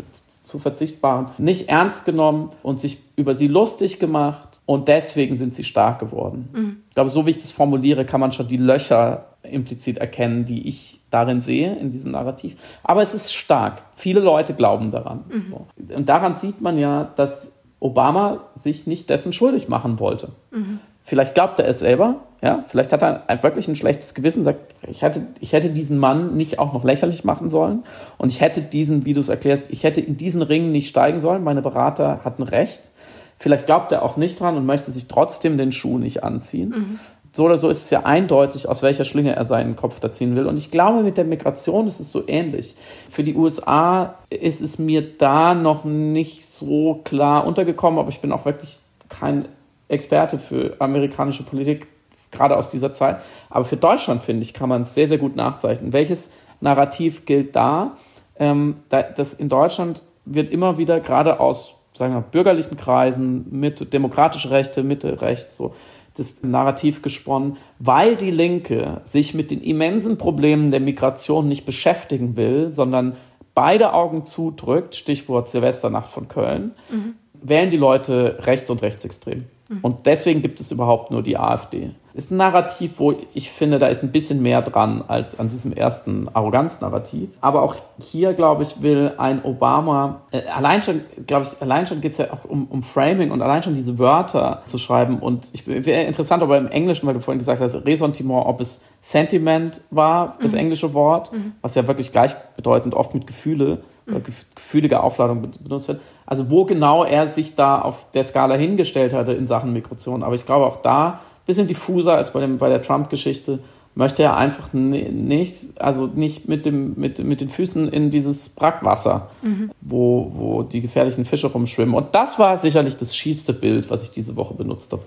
zu 0.42 0.58
verzichtbaren, 0.58 1.28
nicht 1.38 1.68
ernst 1.68 2.04
genommen 2.04 2.50
und 2.62 2.80
sich 2.80 2.98
über 3.16 3.34
sie 3.34 3.46
lustig 3.46 3.98
gemacht 3.98 4.60
und 4.66 4.88
deswegen 4.88 5.36
sind 5.36 5.54
sie 5.54 5.64
stark 5.64 6.00
geworden. 6.00 6.48
Mhm. 6.52 6.76
Ich 6.88 6.94
glaube, 6.94 7.10
so 7.10 7.26
wie 7.26 7.30
ich 7.30 7.38
das 7.38 7.52
formuliere, 7.52 8.04
kann 8.04 8.20
man 8.20 8.32
schon 8.32 8.48
die 8.48 8.56
Löcher 8.56 9.26
implizit 9.42 9.98
erkennen, 9.98 10.44
die 10.44 10.68
ich 10.68 11.00
darin 11.10 11.40
sehe, 11.40 11.74
in 11.76 11.90
diesem 11.90 12.12
Narrativ. 12.12 12.56
Aber 12.82 13.02
es 13.02 13.14
ist 13.14 13.32
stark. 13.32 13.82
Viele 13.94 14.20
Leute 14.20 14.54
glauben 14.54 14.90
daran. 14.90 15.24
Mhm. 15.28 15.44
So. 15.50 15.94
Und 15.94 16.08
daran 16.08 16.34
sieht 16.34 16.60
man 16.60 16.78
ja, 16.78 17.10
dass 17.16 17.52
Obama 17.80 18.44
sich 18.54 18.86
nicht 18.86 19.10
dessen 19.10 19.32
schuldig 19.32 19.68
machen 19.68 19.98
wollte. 19.98 20.30
Mhm. 20.50 20.78
Vielleicht 21.04 21.34
glaubt 21.34 21.58
er 21.58 21.66
es 21.66 21.80
selber, 21.80 22.20
ja, 22.42 22.64
vielleicht 22.66 22.92
hat 22.92 23.02
er 23.02 23.42
wirklich 23.42 23.68
ein 23.68 23.76
schlechtes 23.76 24.14
Gewissen, 24.14 24.44
sagt, 24.44 24.74
ich 24.88 25.02
hätte, 25.02 25.26
ich 25.40 25.52
hätte 25.52 25.70
diesen 25.70 25.98
Mann 25.98 26.36
nicht 26.36 26.58
auch 26.58 26.72
noch 26.72 26.84
lächerlich 26.84 27.24
machen 27.24 27.50
sollen 27.50 27.82
und 28.18 28.30
ich 28.30 28.40
hätte 28.40 28.62
diesen, 28.62 29.04
wie 29.04 29.12
du 29.12 29.20
es 29.20 29.28
erklärst, 29.28 29.70
ich 29.70 29.84
hätte 29.84 30.00
in 30.00 30.16
diesen 30.16 30.42
Ring 30.42 30.70
nicht 30.70 30.88
steigen 30.88 31.20
sollen, 31.20 31.42
meine 31.42 31.62
Berater 31.62 32.20
hatten 32.24 32.42
recht. 32.42 32.92
Vielleicht 33.38 33.66
glaubt 33.66 33.90
er 33.90 34.02
auch 34.02 34.16
nicht 34.16 34.38
dran 34.38 34.56
und 34.56 34.66
möchte 34.66 34.92
sich 34.92 35.08
trotzdem 35.08 35.58
den 35.58 35.72
Schuh 35.72 35.98
nicht 35.98 36.22
anziehen. 36.22 36.68
Mhm 36.68 36.98
so 37.32 37.46
oder 37.46 37.56
so 37.56 37.70
ist 37.70 37.84
es 37.84 37.90
ja 37.90 38.00
eindeutig, 38.04 38.68
aus 38.68 38.82
welcher 38.82 39.04
Schlinge 39.04 39.34
er 39.34 39.44
seinen 39.44 39.74
Kopf 39.74 40.00
da 40.00 40.12
ziehen 40.12 40.36
will. 40.36 40.46
Und 40.46 40.58
ich 40.58 40.70
glaube, 40.70 41.02
mit 41.02 41.16
der 41.16 41.24
Migration 41.24 41.86
ist 41.86 41.98
es 41.98 42.12
so 42.12 42.22
ähnlich. 42.26 42.76
Für 43.08 43.24
die 43.24 43.34
USA 43.34 44.16
ist 44.28 44.60
es 44.60 44.78
mir 44.78 45.16
da 45.16 45.54
noch 45.54 45.84
nicht 45.84 46.46
so 46.46 47.00
klar 47.04 47.46
untergekommen, 47.46 47.98
aber 47.98 48.10
ich 48.10 48.20
bin 48.20 48.32
auch 48.32 48.44
wirklich 48.44 48.80
kein 49.08 49.48
Experte 49.92 50.38
für 50.38 50.76
amerikanische 50.78 51.42
Politik, 51.42 51.86
gerade 52.30 52.56
aus 52.56 52.70
dieser 52.70 52.92
Zeit. 52.92 53.22
Aber 53.50 53.64
für 53.64 53.76
Deutschland, 53.76 54.22
finde 54.22 54.42
ich, 54.42 54.54
kann 54.54 54.68
man 54.68 54.82
es 54.82 54.94
sehr, 54.94 55.06
sehr 55.06 55.18
gut 55.18 55.36
nachzeichnen. 55.36 55.92
Welches 55.92 56.32
Narrativ 56.60 57.26
gilt 57.26 57.54
da? 57.54 57.96
Ähm, 58.36 58.76
da 58.88 59.02
das 59.02 59.34
in 59.34 59.48
Deutschland 59.48 60.02
wird 60.24 60.50
immer 60.50 60.78
wieder 60.78 61.00
gerade 61.00 61.40
aus 61.40 61.76
sagen 61.94 62.14
wir, 62.14 62.22
bürgerlichen 62.22 62.76
Kreisen 62.76 63.46
mit 63.50 63.92
demokratische 63.92 64.50
Rechte, 64.50 64.82
Mitte, 64.82 65.20
Recht, 65.20 65.52
so 65.52 65.74
das 66.16 66.42
Narrativ 66.42 67.00
gesponnen, 67.02 67.56
weil 67.78 68.16
die 68.16 68.30
Linke 68.30 69.00
sich 69.04 69.34
mit 69.34 69.50
den 69.50 69.62
immensen 69.62 70.18
Problemen 70.18 70.70
der 70.70 70.80
Migration 70.80 71.48
nicht 71.48 71.64
beschäftigen 71.64 72.36
will, 72.36 72.70
sondern 72.70 73.16
beide 73.54 73.94
Augen 73.94 74.24
zudrückt, 74.24 74.94
Stichwort 74.94 75.48
Silvesternacht 75.48 76.10
von 76.10 76.28
Köln, 76.28 76.72
mhm. 76.90 77.14
wählen 77.34 77.70
die 77.70 77.78
Leute 77.78 78.38
rechts 78.40 78.68
und 78.68 78.82
rechtsextrem. 78.82 79.44
Und 79.80 80.06
deswegen 80.06 80.42
gibt 80.42 80.60
es 80.60 80.70
überhaupt 80.70 81.10
nur 81.10 81.22
die 81.22 81.38
AfD 81.38 81.90
ist 82.14 82.30
ein 82.30 82.36
Narrativ, 82.36 82.92
wo 82.98 83.14
ich 83.32 83.50
finde, 83.50 83.78
da 83.78 83.86
ist 83.86 84.02
ein 84.02 84.12
bisschen 84.12 84.42
mehr 84.42 84.62
dran 84.62 85.02
als 85.06 85.38
an 85.38 85.48
diesem 85.48 85.72
ersten 85.72 86.28
Arroganznarrativ. 86.32 87.30
Aber 87.40 87.62
auch 87.62 87.76
hier, 88.00 88.34
glaube 88.34 88.62
ich, 88.62 88.82
will 88.82 89.12
ein 89.16 89.44
Obama, 89.44 90.22
äh, 90.30 90.42
allein 90.48 90.82
schon, 90.82 91.02
glaube 91.26 91.46
ich, 91.46 91.62
allein 91.62 91.86
schon 91.86 92.00
geht 92.00 92.12
es 92.12 92.18
ja 92.18 92.32
auch 92.32 92.44
um, 92.44 92.66
um 92.66 92.82
Framing 92.82 93.30
und 93.30 93.40
allein 93.40 93.62
schon 93.62 93.74
diese 93.74 93.98
Wörter 93.98 94.62
zu 94.66 94.78
schreiben. 94.78 95.18
Und 95.20 95.50
ich 95.52 95.66
wäre 95.66 96.02
interessant, 96.02 96.42
aber 96.42 96.58
im 96.58 96.68
Englischen, 96.68 97.06
weil 97.06 97.14
du 97.14 97.20
vorhin 97.20 97.38
gesagt 97.38 97.60
hast, 97.60 97.74
Ressentiment, 97.86 98.46
ob 98.46 98.60
es 98.60 98.82
Sentiment 99.00 99.80
war, 99.90 100.36
das 100.40 100.52
mhm. 100.52 100.58
englische 100.58 100.92
Wort, 100.94 101.32
mhm. 101.32 101.52
was 101.62 101.74
ja 101.74 101.86
wirklich 101.86 102.12
gleichbedeutend 102.12 102.94
oft 102.94 103.14
mit 103.14 103.26
Gefühle. 103.26 103.82
Gefühlige 104.06 105.02
Aufladung 105.02 105.42
benutzt 105.62 105.88
wird. 105.88 106.00
Also 106.26 106.50
wo 106.50 106.64
genau 106.64 107.04
er 107.04 107.26
sich 107.26 107.54
da 107.54 107.80
auf 107.80 108.06
der 108.12 108.24
Skala 108.24 108.54
hingestellt 108.56 109.12
hatte 109.12 109.32
in 109.32 109.46
Sachen 109.46 109.72
Migration. 109.72 110.22
Aber 110.22 110.34
ich 110.34 110.46
glaube 110.46 110.66
auch 110.66 110.78
da 110.78 111.20
bisschen 111.46 111.66
diffuser 111.66 112.14
als 112.14 112.32
bei, 112.32 112.40
dem, 112.40 112.58
bei 112.58 112.68
der 112.68 112.82
Trump-Geschichte, 112.82 113.60
möchte 113.94 114.22
er 114.22 114.36
einfach 114.36 114.72
nicht, 114.72 115.54
also 115.78 116.06
nicht 116.06 116.48
mit, 116.48 116.64
dem, 116.64 116.94
mit, 116.96 117.22
mit 117.22 117.40
den 117.40 117.50
Füßen 117.50 117.88
in 117.88 118.10
dieses 118.10 118.48
Brackwasser, 118.48 119.30
mhm. 119.42 119.70
wo, 119.82 120.32
wo 120.34 120.62
die 120.62 120.80
gefährlichen 120.80 121.26
Fische 121.26 121.48
rumschwimmen. 121.48 121.94
Und 121.94 122.14
das 122.14 122.38
war 122.38 122.56
sicherlich 122.56 122.96
das 122.96 123.14
schiefste 123.14 123.52
Bild, 123.52 123.90
was 123.90 124.02
ich 124.02 124.10
diese 124.10 124.34
Woche 124.36 124.54
benutzt 124.54 124.92
habe. 124.92 125.02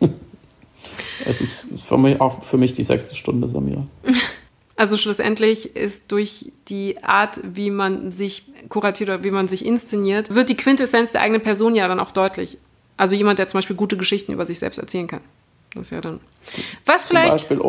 es 1.24 1.40
ist 1.40 1.64
für 1.82 1.96
mich 1.96 2.20
auch 2.20 2.42
für 2.42 2.58
mich 2.58 2.74
die 2.74 2.84
sechste 2.84 3.14
Stunde, 3.14 3.48
Samira. 3.48 3.86
Also 4.80 4.96
schlussendlich 4.96 5.76
ist 5.76 6.10
durch 6.10 6.52
die 6.68 7.04
Art, 7.04 7.38
wie 7.44 7.70
man 7.70 8.12
sich 8.12 8.46
kuratiert 8.70 9.10
oder 9.10 9.22
wie 9.22 9.30
man 9.30 9.46
sich 9.46 9.66
inszeniert, 9.66 10.34
wird 10.34 10.48
die 10.48 10.56
Quintessenz 10.56 11.12
der 11.12 11.20
eigenen 11.20 11.42
Person 11.42 11.74
ja 11.74 11.86
dann 11.86 12.00
auch 12.00 12.12
deutlich. 12.12 12.56
Also 12.96 13.14
jemand, 13.14 13.38
der 13.38 13.46
zum 13.46 13.58
Beispiel 13.58 13.76
gute 13.76 13.98
Geschichten 13.98 14.32
über 14.32 14.46
sich 14.46 14.58
selbst 14.58 14.78
erzählen 14.78 15.06
kann. 15.06 15.20
Das 15.74 15.88
ist 15.88 15.90
ja 15.90 16.00
dann. 16.00 16.20
Was 16.86 17.04
vielleicht. 17.04 17.30
Beispiel, 17.30 17.60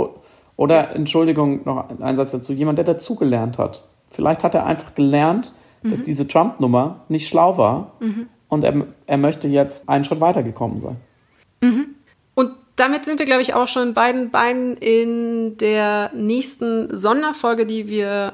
oder, 0.55 0.95
Entschuldigung, 0.95 1.65
noch 1.65 1.89
ein 1.99 2.15
Satz 2.15 2.31
dazu. 2.31 2.53
Jemand, 2.53 2.77
der 2.77 2.85
dazugelernt 2.85 3.57
hat. 3.57 3.83
Vielleicht 4.09 4.45
hat 4.45 4.55
er 4.55 4.65
einfach 4.65 4.95
gelernt, 4.95 5.53
mhm. 5.83 5.89
dass 5.89 6.03
diese 6.03 6.29
Trump-Nummer 6.29 7.01
nicht 7.09 7.27
schlau 7.27 7.57
war 7.57 7.91
mhm. 7.99 8.27
und 8.47 8.63
er, 8.63 8.87
er 9.05 9.17
möchte 9.17 9.49
jetzt 9.49 9.89
einen 9.89 10.05
Schritt 10.05 10.21
weitergekommen 10.21 10.79
sein. 10.79 10.95
Mhm. 11.61 11.87
Damit 12.75 13.05
sind 13.05 13.19
wir, 13.19 13.25
glaube 13.25 13.41
ich, 13.41 13.53
auch 13.53 13.67
schon 13.67 13.93
beiden 13.93 14.31
Beinen 14.31 14.77
in 14.77 15.57
der 15.57 16.11
nächsten 16.13 16.95
Sonderfolge, 16.95 17.65
die 17.65 17.89
wir 17.89 18.33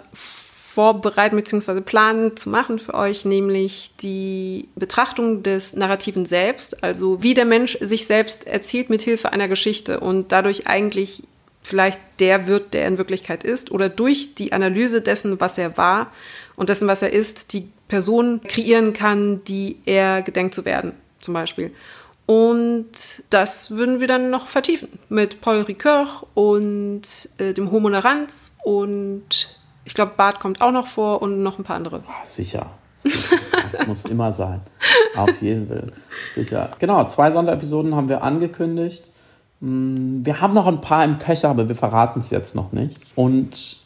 vorbereiten 0.77 1.35
bzw. 1.35 1.81
planen 1.81 2.38
zu 2.38 2.49
machen 2.49 2.77
für 2.77 2.93
euch, 2.93 3.25
nämlich 3.25 3.91
die 3.99 4.69
Betrachtung 4.75 5.41
des 5.41 5.75
Narrativen 5.75 6.27
selbst, 6.27 6.83
also 6.83 7.23
wie 7.23 7.33
der 7.33 7.45
Mensch 7.45 7.79
sich 7.81 8.05
selbst 8.05 8.45
erzählt 8.45 8.91
mit 8.91 9.01
Hilfe 9.01 9.31
einer 9.31 9.47
Geschichte 9.47 9.99
und 9.99 10.31
dadurch 10.31 10.67
eigentlich 10.67 11.23
vielleicht 11.63 11.99
der 12.19 12.47
wird, 12.47 12.75
der 12.75 12.88
in 12.88 12.99
Wirklichkeit 12.99 13.43
ist, 13.43 13.71
oder 13.71 13.89
durch 13.89 14.35
die 14.35 14.53
Analyse 14.53 15.01
dessen, 15.01 15.39
was 15.39 15.57
er 15.57 15.77
war 15.77 16.11
und 16.55 16.69
dessen, 16.69 16.88
was 16.88 17.01
er 17.01 17.11
ist, 17.11 17.53
die 17.53 17.67
Person 17.88 18.41
kreieren 18.47 18.93
kann, 18.93 19.43
die 19.45 19.77
er 19.85 20.21
gedenkt 20.21 20.53
zu 20.53 20.63
werden, 20.63 20.93
zum 21.21 21.33
Beispiel. 21.33 21.71
Und 22.28 23.23
das 23.30 23.71
würden 23.71 24.01
wir 24.01 24.07
dann 24.07 24.30
noch 24.30 24.47
vertiefen 24.47 24.89
mit 25.07 25.39
Paul 25.39 25.61
Ricoeur 25.61 26.28
und 26.34 27.01
äh, 27.38 27.53
dem 27.53 27.71
Homo 27.71 27.89
Narans 27.89 28.57
und 28.65 29.57
ich 29.86 29.93
glaube, 29.93 30.11
Bart 30.17 30.41
kommt 30.41 30.59
auch 30.59 30.73
noch 30.73 30.86
vor 30.86 31.21
und 31.21 31.41
noch 31.41 31.57
ein 31.57 31.63
paar 31.63 31.78
andere. 31.78 32.01
Oh, 32.05 32.25
sicher. 32.25 32.69
sicher. 32.95 33.38
muss 33.88 34.03
immer 34.03 34.34
sein. 34.34 34.59
Auf 35.15 35.41
jeden 35.41 35.69
Fall. 35.69 35.93
Sicher. 36.36 36.71
Genau, 36.80 37.05
zwei 37.07 37.32
Sonderepisoden 37.32 37.95
haben 37.95 38.09
wir 38.09 38.21
angekündigt. 38.21 39.09
Hm, 39.61 40.25
wir 40.25 40.41
haben 40.41 40.53
noch 40.53 40.67
ein 40.67 40.82
paar 40.82 41.05
im 41.05 41.19
Köcher, 41.19 41.47
aber 41.47 41.69
wir 41.69 41.75
verraten 41.75 42.19
es 42.19 42.30
jetzt 42.30 42.53
noch 42.55 42.73
nicht. 42.73 42.99
Und 43.15 43.80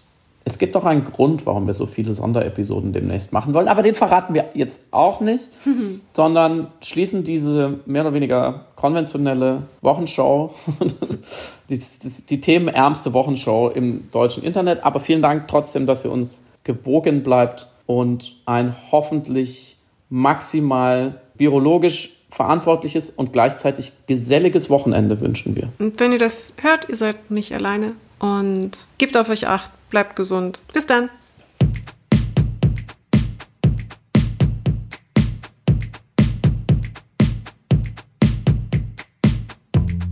es 0.43 0.57
gibt 0.57 0.75
doch 0.75 0.85
einen 0.85 1.05
Grund, 1.05 1.45
warum 1.45 1.67
wir 1.67 1.73
so 1.73 1.85
viele 1.85 2.13
Sonderepisoden 2.13 2.93
demnächst 2.93 3.31
machen 3.31 3.53
wollen, 3.53 3.67
aber 3.67 3.83
den 3.83 3.93
verraten 3.93 4.33
wir 4.33 4.49
jetzt 4.53 4.81
auch 4.89 5.21
nicht, 5.21 5.49
sondern 6.13 6.67
schließen 6.81 7.23
diese 7.23 7.79
mehr 7.85 8.01
oder 8.01 8.13
weniger 8.13 8.65
konventionelle 8.75 9.63
Wochenshow, 9.81 10.53
die, 11.69 11.77
die, 11.77 12.25
die 12.29 12.41
themenärmste 12.41 13.13
Wochenshow 13.13 13.69
im 13.69 14.09
deutschen 14.11 14.43
Internet. 14.43 14.83
Aber 14.83 14.99
vielen 14.99 15.21
Dank 15.21 15.47
trotzdem, 15.47 15.85
dass 15.85 16.03
ihr 16.03 16.11
uns 16.11 16.43
gewogen 16.63 17.21
bleibt 17.23 17.67
und 17.85 18.35
ein 18.45 18.75
hoffentlich 18.91 19.77
maximal 20.09 21.21
virologisch 21.35 22.17
verantwortliches 22.29 23.11
und 23.11 23.33
gleichzeitig 23.33 23.91
geselliges 24.07 24.69
Wochenende 24.69 25.19
wünschen 25.19 25.55
wir. 25.55 25.69
Und 25.79 25.99
wenn 25.99 26.13
ihr 26.13 26.19
das 26.19 26.53
hört, 26.61 26.87
ihr 26.89 26.95
seid 26.95 27.29
nicht 27.29 27.53
alleine 27.53 27.93
und 28.19 28.87
gebt 28.97 29.17
auf 29.17 29.29
euch 29.29 29.47
acht 29.47 29.71
Bleibt 29.91 30.15
gesund. 30.15 30.61
Bis 30.73 30.87
dann. 30.87 31.09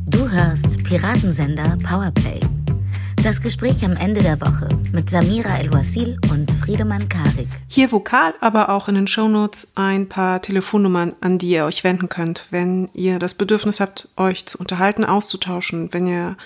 Du 0.05 0.29
hörst 0.29 0.83
Piratensender 0.83 1.77
Powerplay. 1.81 2.41
Das 3.23 3.41
Gespräch 3.41 3.85
am 3.85 3.93
Ende 3.93 4.21
der 4.21 4.41
Woche 4.41 4.67
mit 4.91 5.09
Samira 5.09 5.57
El-Wasil 5.59 6.19
und 6.29 6.51
Friedemann 6.51 7.07
Karik. 7.07 7.47
Hier 7.67 7.91
vokal, 7.91 8.33
aber 8.41 8.69
auch 8.69 8.89
in 8.89 8.95
den 8.95 9.07
Shownotes 9.07 9.73
ein 9.75 10.09
paar 10.09 10.41
Telefonnummern, 10.41 11.13
an 11.21 11.37
die 11.37 11.51
ihr 11.51 11.65
euch 11.65 11.85
wenden 11.85 12.09
könnt, 12.09 12.47
wenn 12.51 12.89
ihr 12.93 13.17
das 13.17 13.33
Bedürfnis 13.33 13.79
habt, 13.79 14.09
euch 14.17 14.45
zu 14.45 14.57
unterhalten, 14.57 15.05
auszutauschen, 15.05 15.93
wenn 15.93 16.05
ihr 16.05 16.37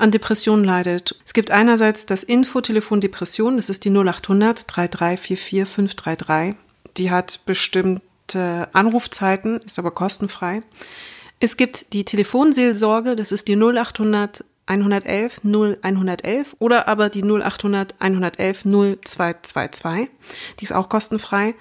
an 0.00 0.10
Depressionen 0.10 0.64
leidet. 0.64 1.16
Es 1.24 1.34
gibt 1.34 1.50
einerseits 1.50 2.06
das 2.06 2.22
Infotelefon 2.22 3.00
Depression, 3.00 3.56
das 3.56 3.68
ist 3.68 3.84
die 3.84 3.90
0800 3.90 4.64
3344 4.66 5.68
533. 5.68 6.56
Die 6.96 7.10
hat 7.10 7.40
bestimmte 7.46 8.68
Anrufzeiten, 8.72 9.58
ist 9.58 9.78
aber 9.78 9.90
kostenfrei. 9.90 10.62
Es 11.38 11.56
gibt 11.56 11.92
die 11.92 12.04
Telefonseelsorge, 12.04 13.16
das 13.16 13.32
ist 13.32 13.48
die 13.48 13.56
0800 13.56 14.44
111 14.66 15.40
0111 15.44 16.56
oder 16.60 16.86
aber 16.86 17.08
die 17.08 17.22
0800 17.22 17.94
111 17.98 18.64
0222. 18.64 20.08
Die 20.60 20.64
ist 20.64 20.72
auch 20.72 20.88
kostenfrei. 20.88 21.54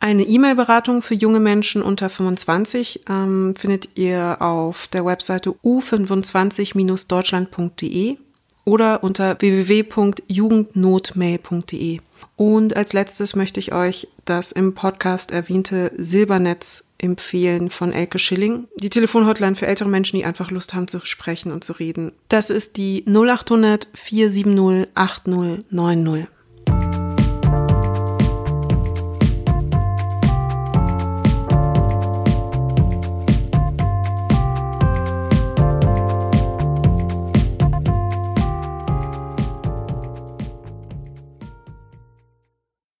Eine 0.00 0.22
E-Mail-Beratung 0.22 1.02
für 1.02 1.14
junge 1.14 1.40
Menschen 1.40 1.82
unter 1.82 2.08
25 2.08 3.00
ähm, 3.08 3.56
findet 3.56 3.98
ihr 3.98 4.36
auf 4.40 4.86
der 4.88 5.04
Webseite 5.04 5.50
u25-deutschland.de 5.64 8.16
oder 8.64 9.02
unter 9.02 9.40
www.jugendnotmail.de. 9.40 11.98
Und 12.36 12.76
als 12.76 12.92
letztes 12.92 13.34
möchte 13.34 13.58
ich 13.60 13.72
euch 13.72 14.06
das 14.24 14.52
im 14.52 14.74
Podcast 14.74 15.32
erwähnte 15.32 15.90
Silbernetz 15.96 16.84
empfehlen 16.98 17.70
von 17.70 17.92
Elke 17.92 18.18
Schilling. 18.18 18.68
Die 18.76 18.90
Telefonhotline 18.90 19.56
für 19.56 19.66
ältere 19.66 19.88
Menschen, 19.88 20.16
die 20.16 20.24
einfach 20.24 20.50
Lust 20.50 20.74
haben 20.74 20.88
zu 20.88 21.00
sprechen 21.04 21.50
und 21.50 21.64
zu 21.64 21.72
reden. 21.72 22.12
Das 22.28 22.50
ist 22.50 22.76
die 22.76 23.04
0800 23.06 23.88
470 23.94 24.88
8090. 24.94 26.28